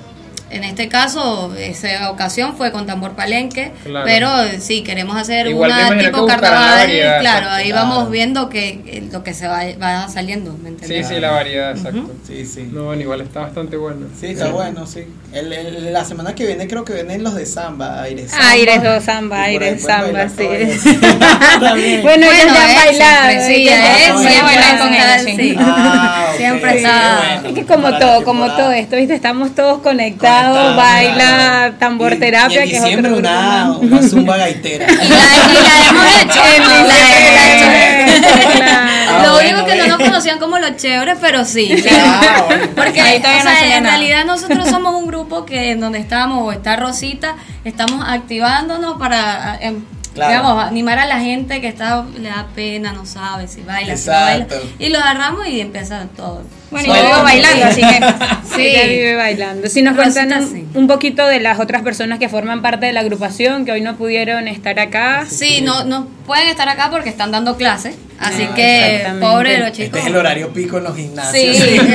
En 0.50 0.64
este 0.64 0.88
caso, 0.88 1.54
esa 1.58 2.10
ocasión 2.10 2.56
fue 2.56 2.72
con 2.72 2.86
Tambor 2.86 3.12
Palenque, 3.12 3.72
Claro. 3.84 4.06
pero 4.06 4.42
eh, 4.44 4.60
sí, 4.60 4.82
queremos 4.82 5.16
hacer 5.16 5.46
Igual 5.48 5.70
una 5.72 5.98
tipo 5.98 6.26
carnaval, 6.26 6.78
variedad, 6.78 7.20
claro, 7.20 7.50
ahí 7.50 7.68
Claro. 7.70 7.86
vamos 7.88 8.10
viendo 8.10 8.48
que 8.48 8.80
eh, 8.86 9.08
lo 9.12 9.22
que 9.22 9.34
se 9.34 9.46
va, 9.46 9.60
va 9.82 10.08
saliendo, 10.08 10.52
¿me 10.52 10.70
sí 10.70 10.74
entiendes? 10.74 11.08
sí 11.08 11.20
la 11.20 11.30
variedad 11.32 11.72
exacto 11.76 12.10
Sí, 12.26 12.46
sí. 12.46 12.68
no 12.72 12.84
bueno 12.84 13.02
igual 13.02 13.20
está 13.20 13.40
bastante 13.40 13.76
bueno 13.76 14.06
Sí, 14.18 14.26
está 14.28 14.48
bueno, 14.50 14.86
sí. 14.86 15.04
El- 15.32 15.52
el- 15.52 15.92
la 15.92 16.04
semana 16.04 16.34
que 16.34 16.46
viene 16.46 16.66
creo 16.66 16.84
que 16.84 16.94
vienen 16.94 17.22
los 17.22 17.34
de 17.34 17.44
samba, 17.44 18.02
Aires 18.02 18.30
Samba. 18.30 18.50
Aires 18.50 18.82
do 18.82 19.00
samba, 19.02 19.44
pueden 19.52 19.78
samba, 19.78 20.28
sí. 20.30 20.48
Bueno, 22.02 22.26
ellos 22.26 22.44
ya 22.46 22.68
han 22.68 22.74
bailado. 22.74 23.28
siempre, 23.30 23.46
sí, 23.46 23.68
ellos 23.68 23.74
eh, 23.74 24.28
siempre 24.28 24.42
bailado. 24.42 24.78
con 24.84 24.94
ella, 24.94 25.18
sí. 25.18 25.36
sí. 25.36 25.56
Ah. 25.58 26.32
Siempre 26.36 26.70
Sí, 26.72 26.76
está- 26.78 27.16
bueno, 27.42 27.48
Es 27.48 27.54
que 27.54 27.66
como 27.66 27.98
todo, 27.98 28.24
como 28.24 28.46
todo 28.56 28.72
esto, 28.72 28.96
¿viste? 28.96 29.14
Estamos 29.14 29.54
todos 29.54 29.80
conectados, 29.80 30.37
Baila, 30.76 31.72
tambor 31.78 32.12
Y- 32.12 32.16
y 32.16 32.18
terapia, 32.20 32.62
en 32.64 32.70
que 32.70 32.76
es 32.76 32.82
otro 32.98 33.16
una, 33.16 33.70
una 33.80 34.02
zumba 34.02 34.36
gaitera. 34.36 34.86
Y 34.92 34.96
la, 34.96 35.04
y 35.04 35.54
la 35.62 35.88
hemos 35.88 36.22
hecho. 36.22 36.40
En 36.56 36.62
la- 36.68 36.84
la 36.84 38.00
hemos 38.00 38.14
hecho. 38.14 38.58
Claro. 38.58 39.22
Lo 39.22 39.32
bueno, 39.34 39.58
único 39.62 39.66
que 39.66 39.76
no 39.76 39.86
nos 39.86 39.98
conocían 39.98 40.38
como 40.38 40.58
los 40.58 40.76
chéveres, 40.76 41.18
pero 41.20 41.44
sí. 41.44 41.74
Ah, 41.90 42.44
bueno. 42.46 42.64
Porque 42.76 43.16
en 43.16 43.22
nada. 43.22 43.80
realidad 43.80 44.24
nosotros 44.24 44.68
somos 44.68 44.94
un 44.94 45.06
grupo 45.06 45.44
que 45.44 45.72
en 45.72 45.80
donde 45.80 45.98
estamos, 45.98 46.42
o 46.44 46.52
está 46.52 46.76
Rosita, 46.76 47.34
estamos 47.64 48.04
activándonos 48.08 48.98
para 48.98 49.58
em, 49.60 49.82
Claro. 50.18 50.30
digamos, 50.42 50.64
animar 50.64 50.98
a 50.98 51.06
la 51.06 51.20
gente 51.20 51.60
que 51.60 51.68
está 51.68 52.04
le 52.18 52.28
da 52.28 52.46
pena, 52.54 52.92
no 52.92 53.06
sabe 53.06 53.48
si 53.48 53.62
baila, 53.62 53.96
si 53.96 54.06
no 54.08 54.12
baila. 54.14 54.44
Exacto. 54.44 54.68
Y 54.78 54.88
lo 54.90 54.98
agarramos 54.98 55.46
y 55.48 55.60
empieza 55.60 56.06
todo. 56.16 56.42
Bueno, 56.70 56.88
Bueno, 56.88 57.02
yo 57.02 57.08
vivo 57.10 57.22
bailando, 57.22 57.64
así 57.66 57.80
que 57.80 57.98
Sí. 58.56 58.66
Ella 58.66 58.86
vive 58.88 59.14
bailando. 59.16 59.68
Si 59.68 59.80
nos 59.80 59.96
Rosita, 59.96 60.20
cuentan 60.20 60.42
un, 60.42 60.50
sí. 60.52 60.66
un 60.74 60.86
poquito 60.86 61.26
de 61.26 61.40
las 61.40 61.58
otras 61.60 61.80
personas 61.82 62.18
que 62.18 62.28
forman 62.28 62.60
parte 62.60 62.84
de 62.86 62.92
la 62.92 63.00
agrupación, 63.00 63.64
que 63.64 63.72
hoy 63.72 63.80
no 63.80 63.96
pudieron 63.96 64.48
estar 64.48 64.78
acá. 64.78 65.24
Sí, 65.28 65.60
no, 65.62 65.84
no 65.84 66.06
pueden 66.26 66.48
estar 66.48 66.68
acá 66.68 66.90
porque 66.90 67.08
están 67.08 67.30
dando 67.30 67.56
clases. 67.56 67.96
Así 68.18 68.42
Ah, 68.50 68.54
que, 68.54 69.06
pobre 69.20 69.58
los 69.58 69.68
Este 69.68 69.84
chicos. 69.84 70.00
es 70.00 70.06
el 70.08 70.16
horario 70.16 70.52
pico 70.52 70.78
en 70.78 70.84
los 70.84 70.96
gimnasios. 70.96 71.56
Sí, 71.56 71.62
sí, 71.78 71.86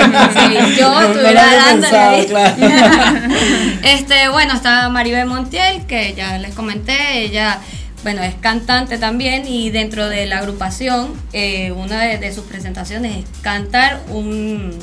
yo 0.80 0.90
No, 0.90 1.02
no 1.02 1.08
estuviera 1.08 1.46
dándole 1.56 1.98
ahí. 1.98 2.26
claro. 2.26 2.56
este, 3.84 4.30
bueno, 4.30 4.54
está 4.54 4.90
Maribel 4.90 5.26
Montiel, 5.28 5.86
que 5.86 6.14
ya 6.16 6.38
les 6.38 6.54
comenté, 6.56 7.20
ella 7.26 7.60
bueno, 8.04 8.22
es 8.24 8.36
cantante 8.36 8.98
también 8.98 9.48
y 9.48 9.70
dentro 9.72 10.08
de 10.10 10.26
la 10.26 10.40
agrupación, 10.40 11.14
eh, 11.34 11.72
una 11.72 12.02
de, 12.02 12.18
de 12.18 12.34
sus 12.34 12.44
presentaciones 12.46 13.18
es 13.18 13.26
cantar 13.42 14.02
un, 14.10 14.78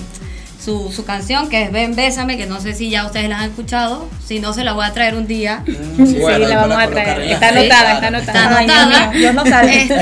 su, 0.63 0.91
su 0.93 1.05
canción 1.05 1.49
que 1.51 1.63
es 1.65 1.73
Ven, 1.73 1.95
Bésame, 1.97 2.37
que 2.39 2.47
no 2.47 2.61
sé 2.61 2.75
si 2.75 2.89
ya 2.91 3.05
ustedes 3.07 3.29
la 3.29 3.39
han 3.41 3.51
escuchado, 3.51 4.09
si 4.27 4.41
no 4.41 4.53
se 4.55 4.65
la 4.65 4.73
voy 4.73 4.85
a 4.87 4.93
traer 4.93 5.15
un 5.15 5.27
día. 5.27 5.63
Mm, 5.67 6.07
sí, 6.07 6.13
Sí, 6.15 6.19
bueno, 6.19 6.49
la 6.49 6.57
vamos 6.67 6.79
a 6.83 6.87
traer. 6.89 7.21
Está 7.23 7.49
anotada, 7.49 7.93
está 7.95 8.07
anotada. 8.09 8.43
Está 8.43 8.59
anotada. 8.59 9.11
Dios 9.13 9.35
lo 9.35 9.47
sabe. 9.47 9.83
Este, 9.83 9.97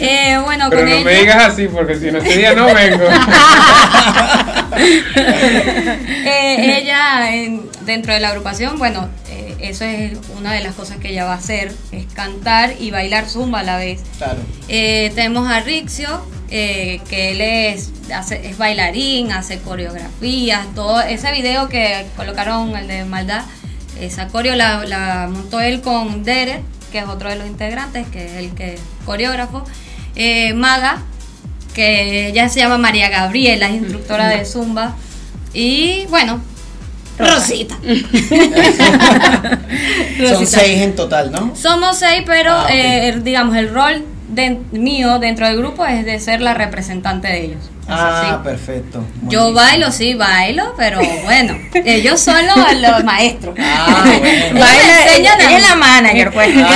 eh, 0.00 0.38
bueno, 0.44 0.66
Pero 0.70 0.82
con 0.82 0.90
no 0.90 0.96
ella, 0.96 1.04
me 1.04 1.14
digas 1.20 1.44
así, 1.44 1.66
porque 1.68 1.96
si 1.96 2.10
no 2.10 2.18
ese 2.18 2.36
día 2.38 2.54
no 2.54 2.66
vengo. 2.74 3.04
eh, 6.24 6.78
ella 6.82 7.34
en- 7.34 7.62
dentro 7.86 8.12
de 8.14 8.20
la 8.20 8.28
agrupación, 8.28 8.78
bueno, 8.78 9.08
eso 9.70 9.84
es 9.84 10.18
una 10.38 10.52
de 10.52 10.60
las 10.62 10.74
cosas 10.74 10.98
que 10.98 11.10
ella 11.10 11.24
va 11.24 11.32
a 11.34 11.36
hacer, 11.36 11.72
es 11.92 12.06
cantar 12.12 12.74
y 12.78 12.90
bailar 12.90 13.28
zumba 13.28 13.60
a 13.60 13.62
la 13.62 13.76
vez. 13.76 14.02
Claro. 14.18 14.38
Eh, 14.68 15.12
tenemos 15.14 15.48
a 15.50 15.60
Rixio, 15.60 16.24
eh, 16.50 17.00
que 17.08 17.32
él 17.32 17.40
es, 17.40 17.90
hace- 18.14 18.46
es 18.48 18.58
bailarín, 18.58 19.32
hace 19.32 19.58
coreografías, 19.60 20.66
todo 20.74 21.00
ese 21.00 21.32
video 21.32 21.68
que 21.68 22.06
colocaron, 22.16 22.76
el 22.76 22.86
de 22.88 23.04
Maldad, 23.04 23.42
esa 24.00 24.28
coreo 24.28 24.54
la, 24.56 24.84
la 24.84 25.28
montó 25.32 25.60
él 25.60 25.80
con 25.80 26.24
Derek, 26.24 26.62
que 26.92 26.98
es 26.98 27.04
otro 27.06 27.28
de 27.28 27.36
los 27.36 27.46
integrantes, 27.46 28.06
que 28.08 28.24
es 28.26 28.32
el 28.34 28.50
que 28.54 28.74
es 28.74 28.80
coreógrafo. 29.04 29.64
Eh, 30.16 30.52
Maga, 30.54 31.02
que 31.74 32.28
ella 32.28 32.48
se 32.48 32.60
llama 32.60 32.78
María 32.78 33.08
Gabriela, 33.08 33.66
es 33.68 33.74
instructora 33.74 34.28
de 34.28 34.44
Zumba. 34.44 34.94
Y 35.52 36.06
bueno, 36.06 36.40
Rosita. 37.18 37.76
Son 40.28 40.46
seis 40.46 40.80
en 40.82 40.94
total, 40.96 41.30
¿no? 41.32 41.54
Somos 41.54 41.96
seis, 41.98 42.22
pero 42.26 42.52
Ah, 42.52 42.66
eh, 42.70 43.20
digamos, 43.22 43.56
el 43.56 43.72
rol 43.72 44.04
de- 44.28 44.58
mío 44.72 45.18
dentro 45.18 45.46
del 45.46 45.56
grupo 45.58 45.84
es 45.86 46.04
de 46.04 46.18
ser 46.20 46.40
la 46.40 46.54
representante 46.54 47.28
de 47.28 47.44
ellos. 47.46 47.70
Es 47.86 47.90
Ah, 47.90 48.30
así. 48.32 48.44
perfecto. 48.44 49.04
Yo 49.28 49.52
bailo, 49.52 49.92
sí, 49.92 50.14
bailo, 50.14 50.74
pero 50.76 51.00
bueno, 51.24 51.54
ellos 51.84 52.18
son 52.18 52.36
los, 52.46 52.56
los 52.80 53.04
maestros. 53.04 53.54
Ah, 53.58 54.02
bueno. 54.04 54.24
Baila, 54.60 55.14
ella 55.16 55.34
es 55.38 55.68
la 55.68 55.74
manager, 55.76 56.32
pues. 56.32 56.48
Claro, 56.52 56.72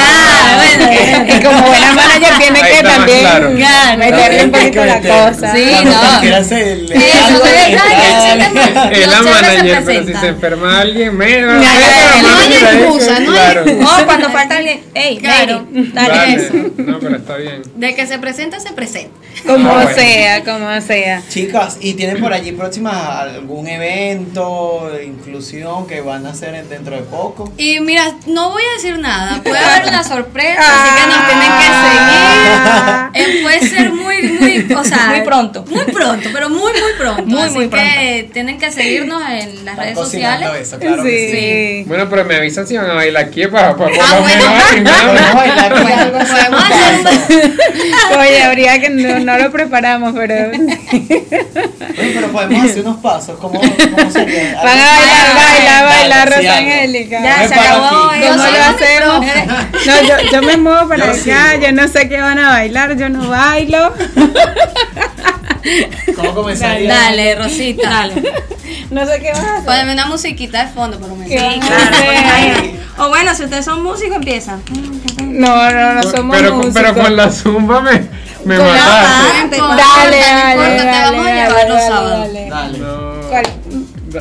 bueno. 0.57 1.35
Y 1.35 1.43
como 1.43 1.63
buena 1.63 1.93
manager 1.95 2.39
tiene 2.39 2.61
que 2.61 2.83
también 2.83 3.21
claro. 3.21 3.51
Meterle 3.97 4.45
un 4.45 4.51
poquito 4.51 4.85
la 4.85 5.01
cosa. 5.01 5.55
Sí, 5.55 5.73
no. 5.85 6.21
Es 8.91 9.07
la 9.09 9.23
manager, 9.23 9.83
pero 9.85 10.07
si 10.07 10.15
se 10.15 10.27
enferma 10.29 10.81
alguien, 10.81 11.17
me 11.17 11.41
no 11.41 11.53
hay 11.61 12.53
excusa, 12.53 13.21
no 13.21 13.33
hay. 13.33 13.57
O 13.83 14.05
cuando 14.07 14.31
falta 14.31 14.57
alguien, 14.57 14.81
hey, 14.95 15.19
Claro. 15.21 15.67
Dale 15.71 16.35
eso. 16.35 16.53
No, 16.79 16.99
pero 16.99 17.17
está 17.17 17.37
bien. 17.37 17.63
De 17.77 17.95
que 17.95 18.07
se 18.07 18.19
presenta, 18.19 18.61
se 18.61 18.73
presenta. 18.73 19.17
Como 19.47 19.71
Ah, 19.71 19.87
sea, 19.95 20.43
como 20.45 20.81
sea. 20.81 20.98
Chicas, 21.29 21.79
¿y 21.81 21.95
tienen 21.95 22.21
por 22.21 22.33
allí 22.33 22.53
próxima 22.53 23.21
algún 23.21 23.67
evento 23.69 24.91
de 24.93 25.05
inclusión 25.05 25.87
que 25.87 26.01
van 26.01 26.27
a 26.27 26.31
hacer 26.31 26.65
dentro 26.69 26.97
de 26.97 27.03
poco? 27.03 27.53
Y 27.57 27.81
mira, 27.81 28.15
no 28.27 28.51
voy 28.51 28.63
a 28.63 28.77
decir 28.77 28.99
nada. 28.99 29.41
Puede 29.43 29.59
haber 29.59 29.89
una 29.89 30.03
sorpresa, 30.05 30.61
Ah. 30.61 30.85
así 30.85 30.95
que 31.01 31.07
nos 31.09 31.27
tienen 31.29 31.53
que 31.59 31.69
seguir. 31.85 33.39
Eh, 33.39 33.43
puede 33.43 33.61
ser 33.69 33.93
muy, 33.93 34.23
muy, 34.23 34.73
o 34.77 34.85
sea, 34.85 35.07
Muy 35.09 35.21
pronto. 35.23 35.65
Muy 35.69 35.85
pronto, 35.85 36.29
pero 36.33 36.49
muy, 36.49 36.73
muy 36.73 36.93
pronto. 36.99 37.23
Muy, 37.25 37.43
así 37.43 37.55
muy 37.55 37.69
que 37.69 38.29
tienen 38.33 38.59
que 38.59 38.71
seguirnos 38.71 39.23
en 39.23 39.65
las 39.65 39.75
Están 39.75 39.77
redes 39.79 39.99
sociales. 39.99 40.49
eso, 40.61 40.79
claro 40.79 41.03
que 41.03 41.31
sí. 41.31 41.39
Sí. 41.83 41.85
Bueno, 41.89 42.09
pero 42.11 42.25
me 42.25 42.37
avisan 42.37 42.67
si 42.67 42.77
van 42.77 42.91
a 42.91 42.95
bailar 42.95 43.25
aquí 43.25 43.47
para, 43.47 43.77
para 43.77 43.91
por 43.95 44.05
Ah, 44.05 44.15
lo 44.17 44.21
bueno. 44.23 44.45
menos 44.75 45.35
bailar 45.35 45.75
Oye, 48.19 48.43
habría 48.43 48.81
que 48.81 48.91
no, 48.91 49.19
no 49.21 49.39
lo 49.39 49.51
preparamos, 49.51 50.13
pero 50.15 50.51
Bueno, 51.99 52.13
pero 52.15 52.29
podemos 52.29 52.65
hacer 52.65 52.81
unos 52.83 52.99
pasos. 52.99 53.39
¿Cómo, 53.41 53.61
cómo 53.61 54.11
sería? 54.11 54.55
van 54.65 54.79
a 54.79 54.99
bailar, 54.99 55.35
baila, 55.35 55.83
baila, 55.83 56.25
Rosa. 56.27 56.59
Angélica. 56.59 57.23
Ya, 57.23 57.49
se 57.49 57.55
acabó, 57.55 58.11
¿Cómo 58.11 58.37
lo 58.37 58.65
hacemos? 58.65 59.27
No, 59.87 60.03
yo, 60.03 60.31
yo 60.33 60.43
me 60.43 60.57
muevo 60.57 60.89
para 60.89 61.07
Yo 61.07 61.13
acá, 61.13 61.53
sigo. 61.53 61.63
yo 61.63 61.73
no 61.73 61.89
sé 61.89 62.09
qué 62.09 62.21
van 62.21 62.39
a 62.39 62.49
bailar, 62.51 62.97
yo 62.97 63.09
no 63.09 63.29
bailo. 63.29 63.95
¿Cómo 66.15 66.35
comenzaría? 66.35 66.93
Dale, 66.93 67.35
Rosita. 67.35 67.89
Dale. 67.89 68.23
No 68.91 69.07
sé 69.07 69.21
qué 69.21 69.33
vas 69.33 69.45
a 69.45 69.57
hacer. 69.59 69.65
Ponme 69.65 69.93
una 69.93 70.07
musiquita 70.07 70.65
de 70.65 70.73
fondo, 70.73 70.99
por 70.99 71.09
lo 71.09 71.17
menos. 71.17 71.65
O 72.99 73.09
bueno, 73.09 73.35
si 73.35 73.45
ustedes 73.45 73.65
son 73.65 73.83
músicos, 73.83 74.17
empiezan. 74.17 74.63
No, 75.23 75.71
no, 75.71 75.95
no 75.95 76.03
somos 76.03 76.37
pero, 76.37 76.55
músicos. 76.57 76.75
pero 76.75 76.95
con 76.95 77.17
la 77.17 77.31
zumba 77.31 77.81
me, 77.81 78.09
me 78.49 78.57
Con 78.57 78.67
mataste. 78.67 79.57
Dale, 79.59 79.61
no 79.61 79.77
dale, 79.77 80.19
importa, 80.19 80.83
te 80.83 80.87
dale, 80.87 81.05
vamos 81.05 81.27
a 81.27 81.29
dale, 81.29 81.41
llevar 81.43 81.67
los 81.69 81.79
dale, 81.79 81.89
sábados. 81.89 82.33
dale. 82.33 82.43
Dale. 83.31 83.51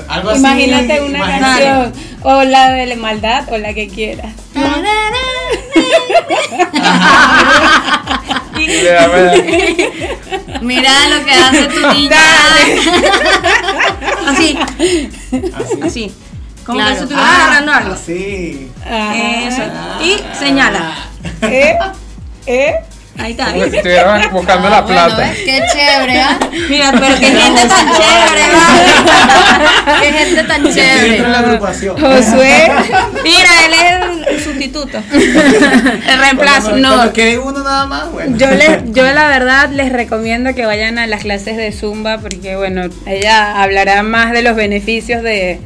Algo 0.09 0.30
así. 0.32 0.39
Imagínate 0.39 0.93
una 1.01 1.17
imagínate. 1.17 1.63
canción, 1.63 1.93
o 2.23 2.43
la 2.43 2.71
de 2.71 2.86
la 2.88 2.95
maldad, 2.97 3.43
o 3.53 3.57
la 3.57 3.73
que 3.73 3.88
quieras. 3.88 4.34
Me 4.53 4.61
da- 8.84 9.07
Mira 10.61 10.91
lo 11.09 11.25
que 11.25 11.32
hace 11.32 11.65
tu 11.67 11.88
niña. 11.93 12.17
Así. 14.28 14.57
Así. 15.84 16.11
Como 16.65 16.80
Claro. 16.80 16.91
que 16.91 16.97
se 16.97 17.03
estuviera 17.03 17.36
agarrando 17.36 17.71
algo. 17.71 17.93
Así. 17.93 18.69
Eso. 19.47 19.61
Y 20.03 20.17
señala. 20.38 20.95
¿Eh? 21.43 21.78
¿Eh? 22.45 22.73
Ahí 23.20 23.32
está. 23.32 23.45
Como 23.51 23.63
si 23.65 24.28
buscando 24.32 24.70
la 24.70 24.82
Bueno, 24.82 25.05
plata. 25.07 25.18
¿ves? 25.18 25.38
Qué 25.45 25.61
chévere, 25.74 26.22
¿ah? 26.22 26.38
Mira, 26.70 26.91
pero 26.91 27.15
qué 27.20 27.26
gente 27.28 27.68
tan 27.68 27.88
chévere, 27.91 28.43
¿va? 28.53 30.01
Qué 30.01 30.11
gente 30.13 30.43
tan 30.43 30.63
la 30.63 30.72
chévere. 30.74 31.26
agrupación. 31.26 31.95
Josué. 31.99 32.72
Mira, 33.24 33.49
él 33.65 33.74
es 33.74 34.28
el 34.38 34.43
sustituto. 34.43 34.99
El 35.11 36.20
reemplazo. 36.20 36.70
Cuando- 36.70 37.05
No. 37.05 37.13
Quede 37.13 37.39
uno 37.39 37.63
nada 37.63 37.86
más, 37.88 38.11
bueno. 38.11 38.38
Yo, 38.38 38.49
les, 38.51 38.80
yo 38.93 39.03
la 39.11 39.28
verdad 39.28 39.70
les 39.72 39.91
recomiendo 39.91 40.53
que 40.53 40.65
vayan 40.65 40.97
a 40.99 41.07
las 41.07 41.22
clases 41.24 41.57
de 41.57 41.72
Zumba 41.72 42.20
porque 42.20 42.55
bueno, 42.55 42.84
ella 43.05 43.61
hablará 43.63 44.03
más 44.03 44.32
de 44.32 44.41
los 44.43 44.55
beneficios 44.55 45.24
de, 45.24 45.59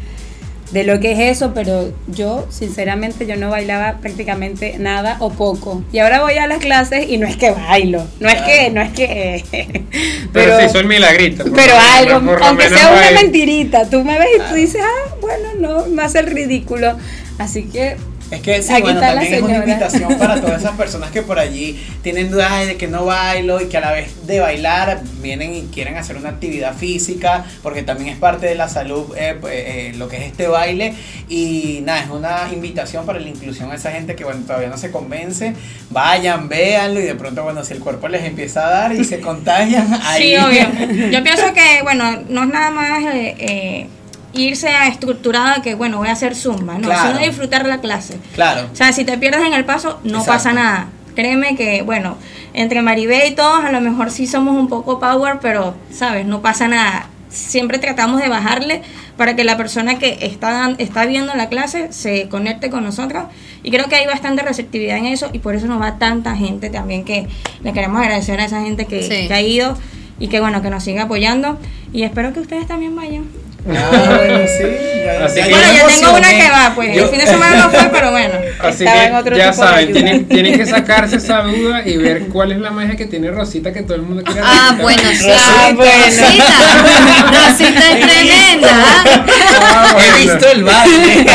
de 0.72 0.84
lo 0.84 0.99
que 0.99 1.11
es 1.11 1.38
eso, 1.38 1.53
pero 1.53 1.91
yo 2.07 2.47
sinceramente 2.49 3.28
yo 3.28 3.36
no 3.36 3.49
bailaba 3.49 3.97
prácticamente 3.97 4.78
nada 4.80 5.17
o 5.19 5.32
poco. 5.32 5.84
Y 5.91 5.99
ahora 5.99 6.22
voy 6.22 6.38
a 6.38 6.47
las 6.47 6.59
clases 6.59 7.09
y 7.09 7.17
no 7.17 7.28
es 7.28 7.36
que 7.36 7.51
bailo, 7.51 8.05
no 8.19 8.30
es 8.30 8.41
que, 8.41 8.69
no 8.69 8.82
es 8.82 8.91
que... 8.93 9.43
Pero, 10.34 10.57
se 10.57 10.65
hizo 10.65 10.80
el 10.80 10.88
milagrito. 10.88 11.43
Pero 11.53 11.74
algo, 11.78 12.26
por 12.26 12.43
aunque 12.43 12.69
sea 12.69 12.91
una 12.91 13.22
mentirita, 13.22 13.89
tú 13.89 14.03
me 14.03 14.17
ves 14.17 14.30
y 14.38 14.49
tú 14.49 14.55
dices, 14.55 14.82
ah, 14.82 15.15
bueno, 15.19 15.49
no, 15.59 15.86
me 15.88 16.03
hace 16.03 16.19
el 16.19 16.28
ridículo. 16.28 16.97
Así 17.38 17.63
que 17.63 17.97
Es 18.32 18.41
que 18.41 18.63
sí, 18.63 18.71
Aquí 18.71 18.82
bueno, 18.82 19.01
también 19.01 19.34
es 19.34 19.41
una 19.41 19.57
invitación 19.57 20.17
para 20.17 20.39
todas 20.39 20.61
esas 20.61 20.77
personas 20.77 21.11
que 21.11 21.21
por 21.21 21.38
allí 21.38 21.79
tienen 22.01 22.32
dudas 22.32 22.65
de 22.65 22.77
que 22.77 22.88
no 22.88 23.05
bailo 23.05 23.61
y 23.61 23.65
que 23.67 23.77
a 23.77 23.82
la 23.82 23.91
vez 23.91 24.25
de 24.25 24.39
bailar 24.39 25.01
vienen 25.21 25.53
y 25.53 25.63
quieren 25.63 25.97
hacer 25.97 26.15
una 26.15 26.29
actividad 26.29 26.73
física, 26.73 27.45
porque 27.61 27.84
también 27.84 28.09
es 28.09 28.17
parte 28.17 28.45
de 28.45 28.55
la 28.55 28.69
salud 28.69 29.13
eh, 29.17 29.36
pues, 29.39 29.53
eh, 29.55 29.93
lo 29.97 30.07
que 30.07 30.17
es 30.17 30.23
este 30.23 30.47
baile. 30.47 30.93
Y 31.27 31.82
nada, 31.84 32.03
es 32.03 32.09
una 32.09 32.49
invitación 32.53 33.05
para 33.05 33.19
la 33.19 33.27
inclusión 33.27 33.71
a 33.71 33.75
esa 33.75 33.91
gente 33.91 34.15
que 34.15 34.23
bueno, 34.23 34.41
todavía 34.45 34.69
no 34.69 34.77
se 34.77 34.91
convence. 34.91 35.53
Vayan, 35.89 36.47
véanlo 36.47 36.99
y 36.99 37.03
de 37.03 37.15
pronto, 37.15 37.43
bueno, 37.43 37.63
si 37.65 37.73
el 37.73 37.79
cuerpo 37.79 38.07
les 38.07 38.23
empieza 38.23 38.65
a 38.65 38.69
dar 38.69 38.93
y 38.93 39.03
se 39.03 39.19
contagian, 39.21 39.88
ahí. 40.03 40.23
Sí, 40.23 40.38
obvio. 40.38 41.09
Yo 41.11 41.23
pienso 41.23 41.53
que, 41.53 41.82
bueno, 41.84 42.23
no 42.29 42.43
es 42.43 42.49
nada 42.49 42.71
más 42.71 43.03
eh, 43.13 43.36
eh, 43.38 43.88
irse 44.34 44.69
a 44.69 44.88
estructurada 44.88 45.61
que, 45.61 45.75
bueno, 45.75 45.97
voy 45.97 46.07
a 46.07 46.13
hacer 46.13 46.36
zumba, 46.36 46.75
no, 46.77 46.88
Claro. 46.88 47.09
sino 47.17 47.25
disfrutar 47.25 47.65
la 47.65 47.79
clase. 47.82 48.17
Claro. 48.34 48.69
O 48.71 48.75
sea, 48.75 48.91
si 48.93 49.03
te 49.05 49.17
pierdes 49.17 49.45
en 49.45 49.53
el 49.53 49.65
paso, 49.65 49.99
no 50.03 50.19
Exacto. 50.19 50.32
pasa 50.32 50.53
nada. 50.53 50.88
Créeme 51.15 51.55
que, 51.57 51.82
bueno, 51.82 52.17
entre 52.53 52.82
Maribé 52.82 53.27
y 53.27 53.36
todos, 53.36 53.63
a 53.65 53.71
lo 53.71 53.82
mejor 53.82 54.11
sí 54.11 54.27
somos 54.27 54.55
un 54.57 54.67
poco 54.69 54.99
power, 54.99 55.39
pero, 55.41 55.75
¿sabes? 55.91 56.25
No 56.25 56.41
pasa 56.41 56.67
nada. 56.69 57.07
Siempre 57.29 57.79
tratamos 57.79 58.21
de 58.21 58.27
bajarle 58.29 58.82
para 59.17 59.36
que 59.36 59.43
la 59.43 59.55
persona 59.57 59.99
que 59.99 60.17
está, 60.21 60.73
está 60.77 61.05
viendo 61.05 61.34
la 61.36 61.47
clase 61.49 61.91
se 61.93 62.27
conecte 62.29 62.69
con 62.69 62.84
nosotros. 62.84 63.25
Y 63.63 63.71
creo 63.71 63.88
que 63.88 63.95
hay 63.95 64.05
bastante 64.07 64.41
receptividad 64.41 64.97
en 64.97 65.05
eso 65.05 65.29
y 65.34 65.39
por 65.39 65.55
eso 65.55 65.67
nos 65.67 65.82
va 65.82 65.97
tanta 65.97 66.36
gente 66.36 66.69
también 66.69 67.03
que 67.05 67.27
le 67.63 67.73
queremos 67.73 68.01
agradecer 68.01 68.39
a 68.39 68.45
esa 68.45 68.61
gente 68.61 68.86
que, 68.86 69.03
Sí. 69.03 69.27
que 69.27 69.34
ha 69.34 69.41
ido 69.41 69.77
y 70.19 70.27
que, 70.29 70.39
bueno, 70.39 70.61
que 70.61 70.69
nos 70.69 70.84
sigue 70.84 70.99
apoyando. 70.99 71.57
Y 71.93 72.03
espero 72.03 72.34
que 72.34 72.39
ustedes 72.39 72.67
también 72.67 72.95
vayan. 72.95 73.25
Ah, 73.70 73.89
bueno, 74.18 74.39
sí. 74.47 74.64
ya- 75.05 75.26
Así 75.26 75.36
ya- 75.38 75.43
que- 75.45 75.51
Bueno, 75.51 75.68
yo 75.78 75.88
tengo 75.88 76.18
una 76.18 76.30
que 76.30 76.49
va, 76.49 76.72
pues 76.76 76.95
Yo- 76.95 77.03
el 77.03 77.09
fin 77.09 77.20
de 77.20 77.28
semana 77.28 77.55
no 77.57 77.70
fue, 77.70 77.89
pero 77.91 78.12
bueno. 78.12 78.34
Así 78.64 78.84
estaba 78.86 79.03
en 79.05 79.16
otro 79.16 79.32
que 79.34 79.38
ya 79.39 79.51
tipo 79.51 79.64
saben, 79.64 79.93
tienen, 79.93 80.26
tienen 80.28 80.57
que 80.57 80.66
sacarse 80.78 81.18
esa 81.18 81.41
duda 81.41 81.82
y 81.86 81.97
ver 81.97 82.28
cuál 82.28 82.51
es 82.51 82.59
la 82.59 82.72
magia 82.72 82.95
que 82.95 83.05
tiene 83.05 83.30
Rosita 83.32 83.72
que 83.74 83.82
todo 83.84 83.95
el 83.95 84.01
mundo 84.03 84.24
quiere 84.24 84.41
Ah, 84.43 84.76
bueno, 84.80 85.01
sí. 85.18 85.28
Ah, 85.32 85.72
bueno. 85.76 85.91
Rosita. 86.05 87.47
Rosita 87.49 87.91
es 87.91 87.99
tremenda. 88.07 88.70
¿ah? 88.72 89.95
He 89.99 90.20
visto 90.22 90.47
del 90.47 90.64
baile. 90.64 91.26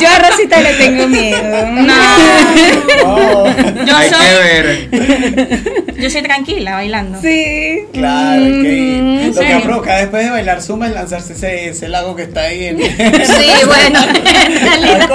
Yo 0.00 0.08
a 0.08 0.18
Rosita 0.30 0.60
le 0.60 0.74
tengo 0.74 1.06
miedo. 1.08 1.66
No. 1.66 1.92
Yo 3.86 3.96
Hay 3.96 4.08
que 4.08 4.14
soy, 4.14 4.26
ver. 4.26 5.96
yo 5.98 6.10
soy 6.10 6.22
tranquila 6.22 6.74
bailando. 6.74 7.20
Sí. 7.20 7.84
Claro, 7.92 8.42
hay 8.44 8.62
que 8.62 8.68
ir. 8.72 9.02
Mm, 9.02 9.34
Lo 9.34 9.40
que 9.40 9.60
provoca 9.64 9.96
después 9.96 10.24
de 10.24 10.30
bailar 10.30 10.62
zumba 10.62 10.86
es 10.86 10.92
lanzarse 10.94 11.32
ese, 11.32 11.51
ese 11.52 11.88
lago 11.88 12.14
que 12.16 12.22
está 12.24 12.42
ahí 12.42 12.66
en. 12.66 12.78
Sí, 13.24 13.50
bueno, 13.66 14.00
en 14.54 14.64
realidad, 14.64 15.10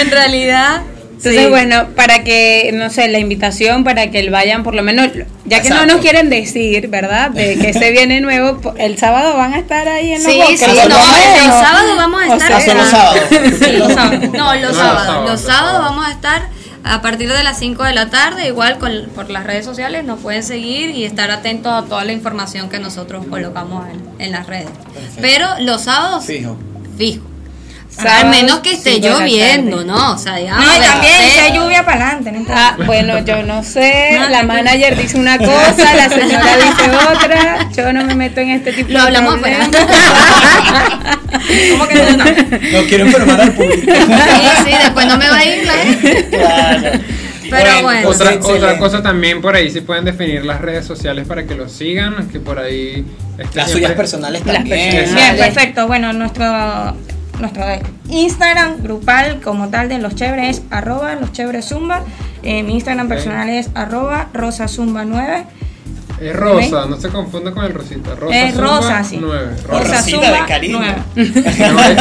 en 0.00 0.10
realidad 0.10 0.82
Entonces, 1.16 1.42
sí. 1.42 1.48
bueno, 1.48 1.88
para 1.96 2.22
que, 2.22 2.70
no 2.74 2.90
sé, 2.90 3.08
la 3.08 3.18
invitación 3.18 3.82
para 3.84 4.10
que 4.10 4.28
vayan, 4.30 4.62
por 4.62 4.74
lo 4.74 4.82
menos, 4.82 5.08
ya 5.46 5.60
que 5.62 5.70
no 5.70 5.84
nos 5.86 5.96
quieren 5.96 6.30
decir, 6.30 6.88
¿verdad? 6.88 7.30
De 7.30 7.58
que 7.58 7.72
se 7.72 7.90
viene 7.90 8.20
nuevo, 8.20 8.60
el 8.78 8.98
sábado 8.98 9.36
van 9.36 9.54
a 9.54 9.58
estar 9.58 9.88
ahí 9.88 10.12
en 10.12 10.22
los 10.22 10.32
Sí, 10.32 10.38
bosques, 10.38 10.60
sí, 10.60 10.66
por 10.66 10.74
no, 10.76 10.82
lo 10.84 10.88
los 10.88 11.08
menos. 11.40 11.60
sábados 11.60 11.96
vamos 11.96 12.22
a 12.22 12.26
O 12.28 12.32
estar. 12.36 12.48
sea, 12.48 12.56
Ah, 12.58 12.60
son 12.60 12.76
los 12.78 12.88
sábados. 12.88 13.20
Sí, 13.58 13.72
los 13.72 13.92
sábados. 13.94 14.32
No, 14.32 14.54
los 14.54 14.62
los 14.62 14.76
sábados. 14.76 15.06
sábados, 15.06 15.30
Los 15.30 15.40
sábados. 15.40 15.80
vamos 15.82 16.06
a 16.06 16.10
estar 16.12 16.42
a 16.84 17.02
partir 17.02 17.30
de 17.32 17.42
las 17.42 17.58
5 17.58 17.82
de 17.84 17.94
la 17.94 18.10
tarde, 18.10 18.46
igual 18.48 18.78
con, 18.78 18.92
por 19.14 19.30
las 19.30 19.44
redes 19.44 19.64
sociales 19.64 20.04
nos 20.04 20.20
pueden 20.20 20.42
seguir 20.42 20.90
y 20.90 21.04
estar 21.04 21.30
atentos 21.30 21.72
a 21.72 21.86
toda 21.86 22.04
la 22.04 22.12
información 22.12 22.68
que 22.68 22.78
nosotros 22.78 23.26
colocamos 23.26 23.86
en, 23.88 24.02
en 24.18 24.32
las 24.32 24.46
redes. 24.46 24.70
Pero 25.20 25.46
los 25.60 25.82
sábados, 25.82 26.24
Fijo. 26.24 26.56
fijo. 26.96 27.24
O 27.98 28.00
sea, 28.00 28.20
al 28.20 28.30
menos 28.30 28.60
que 28.60 28.74
esté 28.74 29.00
lloviendo. 29.00 29.84
¿no? 29.84 30.12
O 30.14 30.18
sea, 30.18 30.36
digamos. 30.36 30.64
No, 30.64 30.76
y 30.76 30.80
también 30.80 31.14
si 31.32 31.38
hay 31.40 31.52
lluvia 31.52 31.84
para 31.84 32.10
adelante, 32.10 32.32
no. 32.32 32.44
Ah, 32.48 32.76
bueno, 32.86 33.18
yo 33.24 33.42
no 33.42 33.64
sé, 33.64 34.10
No, 34.18 34.28
la 34.28 34.44
manager 34.44 34.96
dice 34.96 35.18
una 35.18 35.36
cosa, 35.36 35.94
la 35.96 36.08
señora 36.08 36.56
dice 36.56 36.90
otra, 37.12 37.68
yo 37.76 37.92
no 37.92 38.04
me 38.04 38.14
meto 38.14 38.40
en 38.40 38.50
este 38.50 38.72
tipo 38.72 38.90
Lo 38.92 39.00
de 39.00 39.06
hablamos 39.06 39.34
afuera. 39.34 39.68
¿Cómo 41.72 41.88
que 41.88 41.94
no? 41.94 42.16
no? 42.16 42.86
Quiero 42.88 43.06
enfermar 43.06 43.40
al 43.40 43.52
público. 43.52 43.92
Sí, 43.92 44.48
sí, 44.64 44.70
después 44.82 45.06
no 45.06 45.18
me 45.18 45.28
va 45.28 45.36
a 45.38 45.44
ir 45.44 45.66
la 45.66 45.72
gente. 45.72 46.28
Claro. 46.30 46.90
Pero 47.50 47.82
bueno. 47.82 48.08
Otra, 48.10 48.78
cosa 48.78 49.02
también 49.02 49.40
por 49.40 49.56
ahí, 49.56 49.70
si 49.70 49.80
pueden 49.80 50.04
definir 50.04 50.44
las 50.44 50.60
redes 50.60 50.86
sociales 50.86 51.26
para 51.26 51.44
que 51.46 51.54
los 51.54 51.72
sigan, 51.72 52.28
que 52.28 52.40
por 52.40 52.58
ahí... 52.58 53.04
este, 53.38 53.56
Las 53.56 53.70
suyas 53.70 53.92
personales 53.92 54.44
Las 54.44 54.56
también. 54.56 54.90
personales. 54.94 55.34
Bien, 55.34 55.36
perfecto. 55.54 55.86
Bueno, 55.86 56.12
nuestro 56.12 56.44
nuestro 57.38 57.64
Instagram 58.08 58.82
grupal 58.82 59.40
como 59.40 59.68
tal 59.68 59.88
de 59.88 59.98
los 59.98 60.14
chéveres 60.14 60.58
es 60.58 60.62
arroba 60.70 61.14
los 61.14 61.32
chéveres 61.32 61.68
zumba. 61.68 62.02
Eh, 62.42 62.62
mi 62.62 62.74
Instagram 62.74 63.08
personal 63.08 63.48
es 63.48 63.70
arroba 63.74 64.28
rosazumba 64.32 65.04
9. 65.04 65.44
Es 66.20 66.34
rosa, 66.34 66.86
no 66.86 66.96
se 66.96 67.10
confunda 67.10 67.52
con 67.52 67.64
el 67.64 67.72
rosita. 67.72 68.14
Rosa 68.16 68.36
Es 68.36 68.54
Zumba 68.54 68.66
rosa, 68.66 69.04
sí. 69.04 69.18
9. 69.20 69.56
Rosa. 69.66 69.78
Rosa 69.78 69.96
Rosita 69.98 70.02
Zumba 70.02 70.40
de 70.40 70.46
cariño. 70.48 70.80
9. 71.14 71.96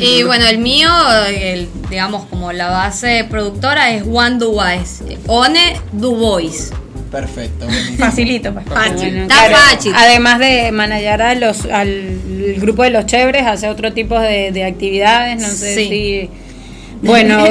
Y 0.00 0.22
bueno, 0.24 0.46
el 0.46 0.58
mío, 0.58 0.90
el, 1.28 1.68
digamos, 1.90 2.24
como 2.26 2.52
la 2.52 2.70
base 2.70 3.24
productora 3.30 3.92
es 3.92 4.04
One 4.04 4.38
Dubois. 4.38 5.02
One 5.28 5.80
Dubois. 5.92 6.72
Perfecto. 7.14 7.64
buenísimo. 7.66 7.98
Facilito, 7.98 8.52
pues. 8.52 8.66
Fácil. 8.66 8.94
Bueno, 8.96 9.22
Está 9.22 9.46
claro, 9.48 9.56
fácil. 9.70 9.92
Además 9.96 10.38
de 10.38 10.72
manejar 10.72 11.22
a 11.22 11.34
los, 11.34 11.64
al 11.66 12.20
grupo 12.58 12.82
de 12.82 12.90
los 12.90 13.06
chéveres, 13.06 13.46
hace 13.46 13.68
otro 13.68 13.92
tipo 13.92 14.18
de, 14.18 14.52
de 14.52 14.64
actividades, 14.64 15.40
no 15.40 15.48
sé 15.48 15.74
Sí. 15.74 15.88
si... 15.88 16.30
Bueno, 17.02 17.44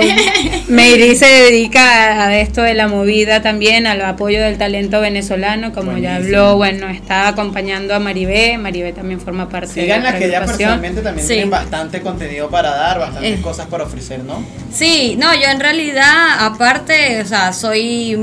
Meiri 0.68 1.16
se 1.16 1.28
dedica 1.28 2.24
a 2.26 2.38
esto 2.40 2.64
de 2.64 2.74
la 2.74 2.88
movida 2.88 3.44
también, 3.44 3.86
al 3.86 4.02
apoyo 4.02 4.42
del 4.42 4.58
talento 4.58 5.00
venezolano, 5.00 5.72
como 5.74 5.96
ya 6.00 6.16
habló, 6.16 6.56
bueno, 6.56 6.90
está 6.90 7.28
acompañando 7.28 7.94
a 7.94 8.00
Maribé, 8.00 8.58
Maribé 8.58 8.94
también 8.94 9.22
forma 9.22 9.50
parte 9.50 9.82
de 9.82 9.86
que 9.86 9.88
la 10.00 10.02
ya 10.02 10.10
agrupación. 10.10 10.48
personalmente 10.48 11.02
también 11.02 11.28
Sí. 11.28 11.34
tienen 11.34 11.52
bastante 11.52 12.02
contenido 12.02 12.50
para 12.50 12.72
dar, 12.72 12.98
bastantes 13.00 13.38
Eh. 13.40 13.42
cosas 13.44 13.68
para 13.68 13.84
ofrecer, 13.84 14.24
¿no? 14.24 14.44
Sí, 14.72 15.16
no, 15.20 15.36
yo 15.36 15.48
en 15.52 15.60
realidad, 15.60 16.38
aparte, 16.40 17.22
o 17.22 17.26
sea, 17.26 17.54
soy. 17.54 18.18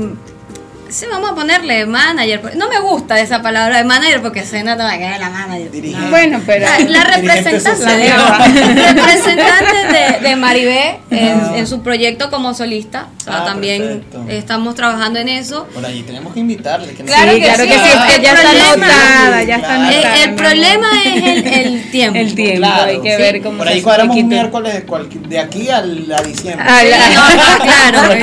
Sí, 0.91 1.05
vamos 1.09 1.31
a 1.31 1.35
ponerle 1.35 1.85
manager. 1.85 2.55
No 2.57 2.67
me 2.67 2.79
gusta 2.79 3.19
esa 3.19 3.41
palabra 3.41 3.77
de 3.77 3.83
manager 3.85 4.21
porque 4.21 4.45
suena 4.45 4.75
toda 4.75 4.97
que 4.97 5.09
es 5.13 5.19
la 5.19 5.29
manager. 5.29 5.71
Bueno, 6.09 6.41
pero... 6.45 6.65
La, 6.89 7.03
representante, 7.05 7.61
social. 7.61 8.21
representante 8.95 10.19
de, 10.21 10.29
de 10.29 10.35
Maribé 10.35 10.99
en, 11.09 11.39
Ah. 11.41 11.53
en 11.55 11.65
su 11.67 11.81
proyecto 11.81 12.29
como 12.29 12.53
solista. 12.53 13.07
O 13.19 13.23
sea, 13.23 13.37
Ah, 13.37 13.45
también 13.45 13.81
perfecto. 13.81 14.25
estamos 14.29 14.75
trabajando 14.75 15.19
en 15.19 15.29
eso. 15.29 15.65
Por 15.73 15.85
allí 15.85 16.03
tenemos 16.03 16.33
que 16.33 16.39
invitarle. 16.41 16.93
Que 16.93 17.03
Claro 17.03 17.31
se- 17.31 17.39
que 17.39 17.43
claro 17.45 17.63
sí, 17.63 17.69
que 17.69 17.75
sí, 17.75 17.81
es 17.85 17.99
que 18.09 18.15
el 18.15 18.21
ya 18.21 18.33
está 18.33 18.49
problema- 18.49 18.85
anotada, 18.85 19.43
ya 19.43 19.55
está 19.55 19.67
Claro. 19.67 19.83
El, 19.83 19.93
anotada. 19.93 20.23
el 20.23 20.29
mi 20.31 20.37
problema 20.37 20.87
es 21.05 21.23
el, 21.23 21.47
el 21.47 21.91
tiempo. 21.91 22.19
El 22.19 22.35
tiempo, 22.35 22.57
Claro. 22.67 22.83
hay 22.91 23.01
que 23.01 23.15
Sí. 23.15 23.21
ver 23.21 23.41
cómo 23.41 23.57
Por 23.59 23.67
se 23.67 23.73
ahí 23.73 23.81
cuadramos 23.81 24.15
un 24.17 24.27
miércoles 24.27 24.73
de, 24.73 25.19
de 25.29 25.39
aquí 25.39 25.69
a 25.69 25.81
diciembre. 25.81 26.65
A 26.67 26.79
Sí, 26.81 26.87
la- 26.89 27.09
no, 27.09 27.63
claro, 27.63 28.13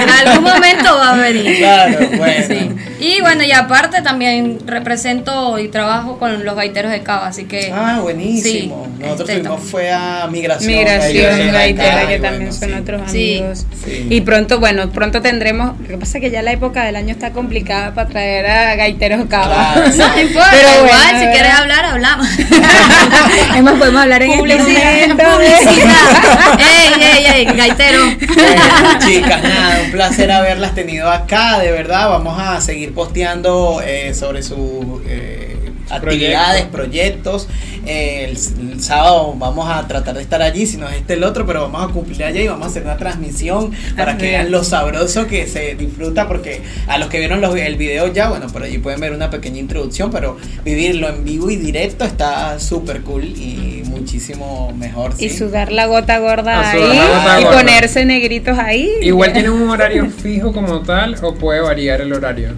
Claro, 1.32 2.08
bueno. 2.16 2.46
Sí. 2.46 2.70
Y 3.00 3.17
bueno, 3.28 3.44
y 3.44 3.52
aparte 3.52 4.00
también 4.00 4.58
represento 4.64 5.58
y 5.58 5.68
trabajo 5.68 6.18
con 6.18 6.46
los 6.46 6.56
gaiteros 6.56 6.90
de 6.90 7.02
Cava, 7.02 7.26
así 7.26 7.44
que. 7.44 7.70
Ah, 7.74 7.98
buenísimo. 8.00 8.86
Sí, 8.96 9.02
Nosotros 9.02 9.28
este, 9.28 9.42
fuimos 9.42 9.62
fue 9.70 9.92
a 9.92 10.26
migración. 10.30 10.72
Migración, 10.72 11.52
gaitera, 11.52 12.08
que 12.08 12.18
también 12.20 12.50
bueno, 12.50 12.52
son 12.52 12.68
sí. 12.70 12.74
otros 12.74 13.02
amigos. 13.02 13.66
Sí. 13.84 14.06
Y 14.08 14.20
pronto, 14.22 14.60
bueno, 14.60 14.88
pronto 14.88 15.20
tendremos. 15.20 15.78
Lo 15.78 15.88
que 15.88 15.98
pasa 15.98 16.16
es 16.16 16.24
que 16.24 16.30
ya 16.30 16.40
la 16.40 16.52
época 16.52 16.84
del 16.84 16.96
año 16.96 17.10
está 17.10 17.32
complicada 17.32 17.92
para 17.92 18.08
traer 18.08 18.46
a 18.46 18.76
gaiteros 18.76 19.26
cava. 19.28 19.74
Claro. 19.74 19.92
No 19.98 20.20
importa, 20.20 20.50
Pero 20.52 20.68
bueno, 20.68 20.86
igual, 20.86 21.06
si 21.06 21.12
¿verdad? 21.12 21.32
quieres 21.32 21.54
hablar, 21.54 21.84
hablamos. 21.84 22.26
Además, 23.50 23.74
podemos 23.74 24.02
hablar 24.02 24.22
en 24.22 24.30
este 24.30 24.40
Publicidad, 24.40 25.08
publicidad. 25.10 26.58
ey, 26.58 27.02
ey, 27.02 27.26
ey, 27.26 27.44
gaitero. 27.44 28.04
Bueno, 28.04 28.98
chicas, 29.06 29.42
nada, 29.42 29.80
un 29.84 29.90
placer 29.90 30.30
haberlas 30.30 30.74
tenido 30.74 31.10
acá, 31.10 31.58
de 31.58 31.72
verdad. 31.72 32.08
Vamos 32.08 32.40
a 32.40 32.60
seguir 32.62 32.94
posteando 32.94 33.17
eh, 33.22 34.14
sobre 34.14 34.42
sus 34.42 35.02
eh, 35.06 35.56
actividades, 35.90 36.64
proyectos. 36.66 37.48
Eh, 37.86 38.24
el, 38.30 38.70
el 38.72 38.82
sábado 38.82 39.34
vamos 39.38 39.68
a 39.70 39.86
tratar 39.88 40.14
de 40.14 40.22
estar 40.22 40.42
allí, 40.42 40.66
si 40.66 40.76
no 40.76 40.86
es 40.88 40.96
este 40.96 41.14
el 41.14 41.24
otro, 41.24 41.46
pero 41.46 41.62
vamos 41.62 41.88
a 41.90 41.92
cumplir 41.92 42.22
allá 42.22 42.40
y 42.40 42.46
vamos 42.48 42.66
a 42.66 42.70
hacer 42.70 42.82
una 42.82 42.96
transmisión 42.98 43.72
para 43.96 44.18
que 44.18 44.26
vean 44.26 44.50
lo 44.50 44.62
sabroso 44.62 45.26
que 45.26 45.46
se 45.46 45.74
disfruta, 45.74 46.28
porque 46.28 46.60
a 46.86 46.98
los 46.98 47.08
que 47.08 47.18
vieron 47.18 47.40
los- 47.40 47.56
el 47.56 47.76
video 47.76 48.12
ya, 48.12 48.28
bueno, 48.28 48.46
por 48.48 48.62
allí 48.62 48.78
pueden 48.78 49.00
ver 49.00 49.12
una 49.12 49.30
pequeña 49.30 49.58
introducción, 49.58 50.10
pero 50.10 50.36
vivirlo 50.64 51.08
en 51.08 51.24
vivo 51.24 51.50
y 51.50 51.56
directo 51.56 52.04
está 52.04 52.60
súper 52.60 53.00
cool 53.02 53.24
y 53.24 53.82
muchísimo 53.86 54.72
mejor. 54.76 55.12
Y 55.18 55.30
sudar 55.30 55.72
la 55.72 55.86
gota 55.86 56.18
gorda 56.18 56.60
Ah, 56.60 56.70
ahí 56.72 56.80
gota 56.80 57.40
y 57.40 57.44
gorda. 57.44 57.56
ponerse 57.58 58.04
negritos 58.04 58.58
ahí. 58.58 58.90
Igual 59.00 59.32
tiene 59.32 59.48
un 59.50 59.68
horario 59.70 60.10
fijo 60.10 60.52
como 60.52 60.80
tal 60.82 61.16
o 61.22 61.34
puede 61.34 61.60
variar 61.60 62.02
el 62.02 62.12
horario. 62.12 62.50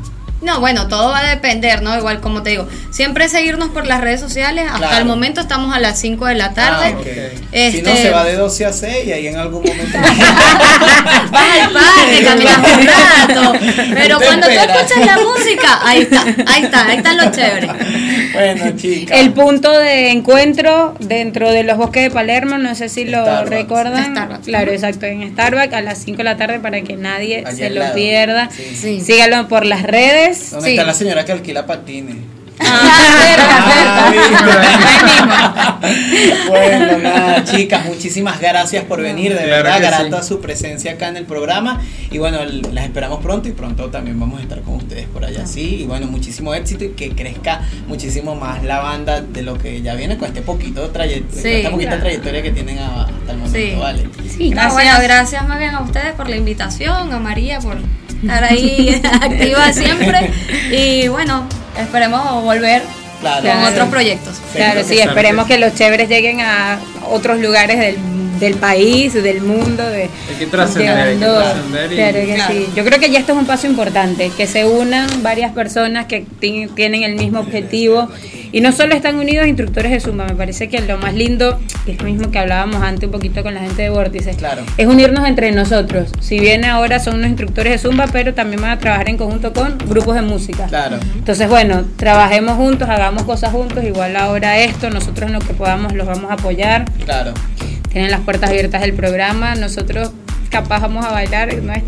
No, 0.43 0.59
bueno, 0.61 0.89
todo 0.89 1.11
va 1.11 1.19
a 1.21 1.29
depender, 1.31 1.83
¿no? 1.83 1.97
Igual 1.99 2.21
como 2.21 2.43
te 2.43 2.51
digo, 2.51 2.67
siempre 2.91 3.29
seguirnos 3.29 3.69
por 3.69 3.87
las 3.87 4.01
redes 4.01 4.21
sociales. 4.21 4.65
Hasta 4.67 4.79
Claro. 4.79 4.97
el 4.99 5.05
momento 5.05 5.41
estamos 5.43 5.75
a 5.77 5.79
las 5.81 5.99
5 6.01 6.27
de 6.27 6.35
la 6.35 6.55
tarde. 6.55 6.95
Ah. 6.99 7.41
Este- 7.53 7.79
Si 7.79 7.83
no, 7.83 7.95
se 7.95 8.11
va 8.11 8.25
de 8.25 8.37
12 8.37 8.65
a 8.65 8.73
6 8.73 9.07
y 9.07 9.13
ahí 9.13 9.27
en 9.27 9.37
algún 9.37 9.63
momento. 9.63 9.99
Vas 11.31 11.61
al 11.63 11.73
parque, 11.73 12.25
caminas 12.25 12.59
un 12.59 12.87
rato. 12.87 13.53
Pero 13.95 14.19
Te 14.19 14.25
cuando 14.25 14.47
tú 14.47 14.53
esperas. 14.53 14.77
escuchas 14.91 15.07
la 15.07 15.19
música, 15.19 15.79
ahí 15.85 16.01
está, 16.03 16.23
ahí 16.47 16.63
está, 16.65 16.87
ahí 16.87 16.97
están 16.97 17.17
los 17.17 17.31
chéveres. 17.33 17.71
bueno, 18.33 18.77
chicas. 18.77 19.19
El 19.19 19.33
punto 19.33 19.71
de 19.79 20.11
encuentro 20.11 20.95
dentro 21.01 21.51
de 21.51 21.65
los 21.65 21.77
bosques 21.77 22.05
de 22.05 22.11
Palermo, 22.11 22.59
no 22.59 22.75
sé 22.75 22.89
si 22.89 23.05
lo 23.05 23.23
Starbucks. 23.23 23.51
recuerdan. 23.51 24.13
Starbucks. 24.17 24.47
Claro, 24.47 24.73
exacto, 24.73 25.07
en 25.07 25.31
Starbucks 25.33 25.75
a 25.75 25.81
las 25.83 25.99
5 25.99 26.19
de 26.19 26.25
la 26.25 26.37
tarde 26.37 26.61
para 26.61 26.81
que 26.83 26.97
nadie 26.97 27.45
Allí 27.47 27.57
se 27.57 27.71
lo 27.71 27.81
lado. 27.81 27.95
pierda. 27.95 28.49
Sí. 28.51 28.77
Sí. 28.81 29.01
Síganlo 29.01 29.49
por 29.49 29.67
las 29.67 29.83
redes. 29.83 30.30
¿Dónde 30.51 30.67
sí. 30.67 30.71
está 30.73 30.85
la 30.85 30.95
señora 30.95 31.25
que 31.25 31.33
alquila 31.33 31.67
patines? 31.67 32.17
Ah, 32.63 34.11
Ah, 35.43 35.81
bueno, 36.49 36.99
nada, 36.99 37.45
chicas, 37.45 37.85
muchísimas 37.87 38.41
gracias 38.41 38.85
por 38.85 39.01
venir, 39.01 39.33
de 39.33 39.45
Claro 39.45 39.63
verdad, 39.65 39.81
grata 39.81 40.23
sí. 40.23 40.29
su 40.29 40.41
presencia 40.41 40.93
acá 40.93 41.09
en 41.09 41.17
el 41.17 41.25
programa 41.25 41.81
y 42.11 42.19
bueno, 42.19 42.39
las 42.73 42.85
esperamos 42.85 43.21
pronto 43.23 43.49
y 43.49 43.53
pronto 43.53 43.89
también 43.91 44.19
vamos 44.21 44.41
a 44.41 44.43
estar 44.43 44.61
con 44.63 44.75
ustedes 44.77 45.07
por 45.07 45.25
allá, 45.25 45.47
sí, 45.47 45.81
y 45.83 45.87
bueno, 45.87 46.07
muchísimo 46.07 46.55
éxito 46.55 46.85
y 46.85 46.91
que 46.91 47.11
crezca 47.13 47.63
muchísimo 47.89 48.35
más 48.35 48.63
la 48.63 48.81
banda 48.81 49.21
de 49.23 49.43
lo 49.43 49.57
que 49.59 49.81
ya 49.83 49.95
viene 49.95 50.19
con 50.19 50.29
este 50.29 50.43
poquito 50.43 50.91
trayectoria, 50.91 51.43
Sí, 51.43 51.49
esta 51.59 51.71
poquita 51.71 51.89
claro. 51.91 52.03
trayectoria 52.03 52.43
que 52.43 52.51
tienen 52.51 52.79
hasta 52.79 53.33
el 53.33 53.39
momento, 53.39 53.59
Sí. 53.59 53.75
vale. 53.79 54.09
Sí, 54.29 54.51
No, 54.51 54.71
bueno, 54.73 54.93
gracias 55.03 55.47
más 55.49 55.59
bien 55.59 55.75
a 55.75 55.81
ustedes 55.81 56.13
por 56.13 56.29
la 56.29 56.37
invitación, 56.37 57.13
a 57.13 57.19
María 57.21 57.59
por 57.61 57.79
estar 58.23 58.45
ahí 58.45 59.01
activa 59.23 59.73
siempre. 59.73 60.31
Y 60.71 61.09
bueno, 61.09 61.47
esperemos 61.79 62.43
volver 62.43 62.83
Claro. 63.21 63.43
con 63.43 63.51
Claro. 63.53 63.69
otros 63.69 63.89
proyectos. 63.89 64.35
Claro, 64.55 64.83
sí, 64.83 64.99
esperemos 64.99 65.47
que 65.47 65.59
los 65.59 65.75
chéveres 65.75 66.09
lleguen 66.09 66.41
a 66.41 66.79
otros 67.11 67.39
lugares 67.41 67.79
del 67.79 67.97
del 68.41 68.55
país, 68.55 69.13
del 69.13 69.43
mundo, 69.43 69.87
de 69.87 70.05
Hay 70.05 70.37
que 70.39 70.47
trascender, 70.47 71.15
y- 71.15 71.19
claro 71.19 71.93
que 72.15 72.35
Claro. 72.37 72.55
sí. 72.55 72.67
Yo 72.75 72.85
creo 72.87 72.99
que 72.99 73.11
ya 73.11 73.19
esto 73.19 73.33
es 73.33 73.39
un 73.39 73.45
paso 73.45 73.67
importante, 73.67 74.31
que 74.35 74.47
se 74.47 74.65
unan 74.65 75.23
varias 75.23 75.53
personas 75.53 76.07
que 76.07 76.25
ti- 76.41 76.67
tienen 76.75 77.03
el 77.03 77.17
mismo 77.17 77.41
objetivo 77.41 78.09
y 78.53 78.61
no 78.61 78.73
solo 78.73 78.95
están 78.95 79.17
unidos 79.17 79.47
instructores 79.47 79.93
de 79.93 80.01
Zumba, 80.01 80.25
me 80.27 80.35
parece 80.35 80.69
que 80.69 80.81
lo 80.81 80.99
más 80.99 81.15
lindo, 81.15 81.59
que 81.85 81.93
es 81.93 81.99
lo 81.99 82.05
mismo 82.05 82.31
que 82.31 82.39
hablábamos 82.39 82.83
antes 82.83 83.05
un 83.05 83.13
poquito 83.13 83.43
con 83.43 83.55
la 83.55 83.61
gente 83.61 83.83
de 83.83 83.91
Vórtices, 83.91 84.37
Claro. 84.37 84.63
es 84.77 84.87
unirnos 84.87 85.27
entre 85.27 85.53
nosotros. 85.53 86.11
Si 86.21 86.39
bien 86.41 86.65
ahora 86.65 87.01
son 87.01 87.17
unos 87.17 87.29
instructores 87.29 87.73
de 87.73 87.79
Zumba, 87.79 88.07
pero 88.13 88.35
también 88.35 88.61
van 88.63 88.71
a 88.73 88.79
trabajar 88.79 89.09
en 89.09 89.17
conjunto 89.17 89.53
con 89.53 89.79
grupos 89.89 90.15
de 90.15 90.23
música. 90.23 90.67
Claro. 90.67 90.99
Entonces, 91.17 91.49
bueno, 91.49 91.85
trabajemos 91.97 92.57
juntos, 92.57 92.89
hagamos 92.89 93.23
cosas 93.25 93.53
juntos, 93.53 93.85
igual 93.85 94.17
ahora 94.17 94.59
esto, 94.59 94.91
nosotros 94.91 95.29
en 95.29 95.33
lo 95.35 95.41
que 95.41 95.55
podamos 95.55 95.93
los 95.95 96.07
vamos 96.07 96.31
a 96.31 96.35
apoyar. 96.35 96.85
Claro. 97.05 97.35
Tienen 97.91 98.11
las 98.13 98.21
puertas 98.21 98.51
abiertas 98.51 98.83
del 98.83 98.93
programa, 98.93 99.57
nosotros 99.57 100.13
capaz 100.51 100.81
vamos 100.81 101.05
a 101.07 101.11
bailar, 101.13 101.55
¿no 101.63 101.73
es? 101.73 101.83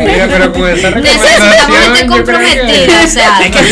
Mira, 0.00 0.28
pero 0.28 0.52
con 0.52 0.68
esa 0.68 0.90
Necesitamos 0.90 1.76
gente 1.78 1.98
creo 1.98 2.08
comprometida, 2.08 2.66
que- 2.66 3.04
o 3.04 3.08
sea. 3.08 3.40
Es 3.40 3.50
que 3.50 3.62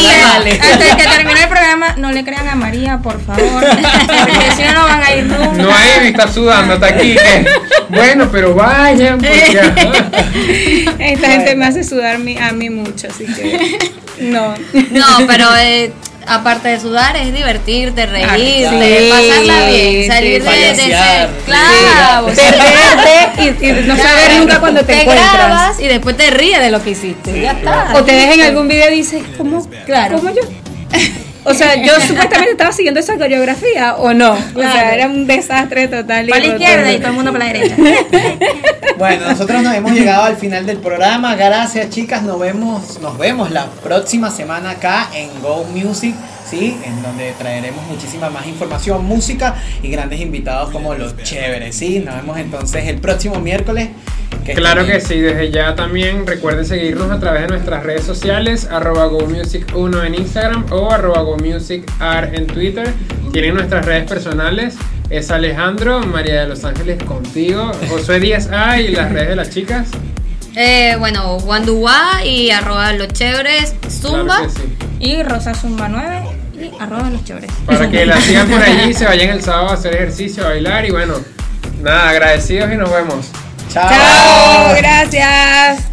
Mira. 0.00 0.36
Antes 0.72 0.94
que 0.96 1.02
termine 1.08 1.42
el 1.42 1.48
programa, 1.48 1.94
no 1.96 2.12
le 2.12 2.24
crean 2.24 2.48
a 2.48 2.54
María, 2.54 2.98
por 2.98 3.20
favor. 3.24 3.42
Porque 3.66 4.50
si 4.56 4.62
no, 4.62 4.72
no 4.74 4.84
van 4.84 5.02
a 5.02 5.14
ir 5.14 5.24
nunca. 5.24 5.62
No 5.62 5.70
hay 5.74 6.08
está 6.08 6.28
sudando 6.32 6.74
hasta 6.74 6.86
aquí. 6.86 7.14
que- 7.14 7.46
bueno, 7.88 8.28
pero 8.30 8.54
vayan. 8.54 9.18
Porque, 9.18 9.60
Esta 10.98 11.26
gente 11.28 11.56
me 11.56 11.66
hace 11.66 11.82
sudar 11.84 12.16
a 12.16 12.52
mí 12.52 12.70
mucho, 12.70 13.08
así 13.08 13.24
que 13.26 13.78
no. 14.20 14.54
No, 14.90 15.06
pero 15.26 15.48
eh, 15.58 15.92
aparte 16.26 16.68
de 16.68 16.80
sudar 16.80 17.16
es 17.16 17.32
divertirte, 17.34 18.06
reírte, 18.06 18.68
sí, 19.00 19.10
pasarla 19.10 19.66
bien, 19.68 20.02
sí, 20.02 20.06
salir 20.08 20.42
de, 20.42 20.50
de 20.50 20.70
ese. 20.70 20.82
payasear. 20.82 21.28
Claro, 21.46 22.26
o 22.26 22.34
sea, 22.34 22.50
Perderte 22.50 23.66
y, 23.66 23.68
y 23.68 23.86
no 23.86 23.96
saber 23.96 24.36
nunca 24.38 24.60
cuando 24.60 24.84
te, 24.84 25.00
encuentras. 25.00 25.32
grabas 25.32 25.80
y 25.80 25.86
después 25.88 26.16
te 26.16 26.30
ríes 26.30 26.60
de 26.60 26.70
lo 26.70 26.82
que 26.82 26.90
hiciste. 26.90 27.40
ya 27.40 27.52
está. 27.52 27.92
O 27.94 28.04
te 28.04 28.32
en 28.32 28.40
algún 28.42 28.68
video 28.68 28.90
y 28.90 28.96
dices, 28.96 29.22
¿cómo, 29.36 29.66
Claro. 29.86 30.16
¿cómo 30.18 30.30
yo? 30.30 30.42
O 31.44 31.54
sea, 31.54 31.74
yo 31.76 31.94
supuestamente 32.00 32.52
estaba 32.52 32.72
siguiendo 32.72 33.00
esa 33.00 33.16
coreografía 33.16 33.96
o 33.96 34.12
no. 34.12 34.32
O 34.32 34.60
sea, 34.60 34.94
era 34.94 35.06
un 35.06 35.26
desastre 35.26 35.88
total. 35.88 36.26
Para 36.28 36.40
la 36.40 36.46
izquierda 36.46 36.92
y 36.92 36.98
todo 36.98 37.08
el 37.08 37.14
mundo 37.14 37.32
para 37.32 37.46
la 37.46 37.52
derecha. 37.52 37.76
Bueno, 38.98 39.30
nosotros 39.30 39.62
nos 39.62 39.74
hemos 39.74 39.92
llegado 39.92 40.24
al 40.24 40.36
final 40.36 40.66
del 40.66 40.76
programa. 40.76 41.34
Gracias, 41.34 41.88
chicas. 41.88 42.22
Nos 42.22 42.38
vemos, 42.38 43.00
nos 43.00 43.16
vemos 43.16 43.50
la 43.50 43.64
próxima 43.82 44.30
semana 44.30 44.72
acá 44.72 45.08
en 45.14 45.30
Go 45.40 45.64
Music, 45.72 46.14
¿sí? 46.48 46.76
En 46.84 47.02
donde 47.02 47.32
traeremos 47.38 47.84
muchísima 47.86 48.30
más 48.30 48.46
información, 48.46 49.04
música 49.04 49.56
y 49.82 49.90
grandes 49.90 50.20
invitados 50.20 50.70
como 50.70 50.94
los 50.94 51.16
chéveres, 51.22 51.76
¿sí? 51.76 52.00
Nos 52.00 52.16
vemos 52.16 52.38
entonces 52.38 52.86
el 52.86 53.00
próximo 53.00 53.40
miércoles. 53.40 53.88
Que 54.44 54.54
Claro 54.54 54.86
que 54.86 55.00
sí, 55.00 55.20
desde 55.20 55.50
ya 55.50 55.74
también 55.74 56.26
recuerden 56.26 56.64
seguirnos 56.64 57.10
a 57.10 57.20
través 57.20 57.42
de 57.42 57.48
nuestras 57.48 57.82
redes 57.82 58.04
sociales, 58.04 58.68
arroba 58.70 59.08
GoMusic1 59.08 60.06
en 60.06 60.14
Instagram 60.14 60.66
o 60.70 60.90
arroba 60.90 61.22
GoMusicArt 61.22 62.34
en 62.34 62.46
Twitter. 62.46 62.88
Tienen 63.32 63.54
nuestras 63.54 63.84
redes 63.84 64.08
personales, 64.08 64.76
es 65.10 65.30
Alejandro, 65.30 66.00
María 66.00 66.42
de 66.42 66.48
los 66.48 66.64
Ángeles 66.64 67.02
contigo, 67.04 67.72
Josué 67.88 68.20
Díaz 68.20 68.48
A 68.50 68.80
y 68.80 68.88
las 68.88 69.12
redes 69.12 69.28
de 69.28 69.36
las 69.36 69.50
chicas. 69.50 69.88
Eh, 70.56 70.96
bueno, 70.98 71.36
Wanduwa 71.36 72.24
y 72.24 72.50
arroba 72.50 72.92
los 72.92 73.08
chéveres, 73.08 73.74
Zumba. 73.88 74.38
Claro 74.38 74.42
que 74.48 74.50
sí. 74.50 74.89
Y 75.00 75.22
Rosa 75.22 75.54
Zumba 75.54 75.88
9 75.88 76.22
y 76.54 76.82
arroba 76.82 77.10
los 77.10 77.24
chéveres. 77.24 77.50
Para 77.66 77.90
que 77.90 78.06
la 78.06 78.20
sigan 78.20 78.48
por 78.48 78.62
allí, 78.62 78.92
se 78.94 79.06
vayan 79.06 79.30
el 79.30 79.42
sábado 79.42 79.70
a 79.70 79.74
hacer 79.74 79.94
ejercicio, 79.94 80.44
a 80.44 80.50
bailar 80.50 80.84
y 80.84 80.90
bueno, 80.90 81.14
nada, 81.80 82.10
agradecidos 82.10 82.70
y 82.72 82.76
nos 82.76 82.90
vemos. 82.92 83.26
Chao. 83.72 83.88
Chao, 83.88 84.76
gracias. 84.76 85.89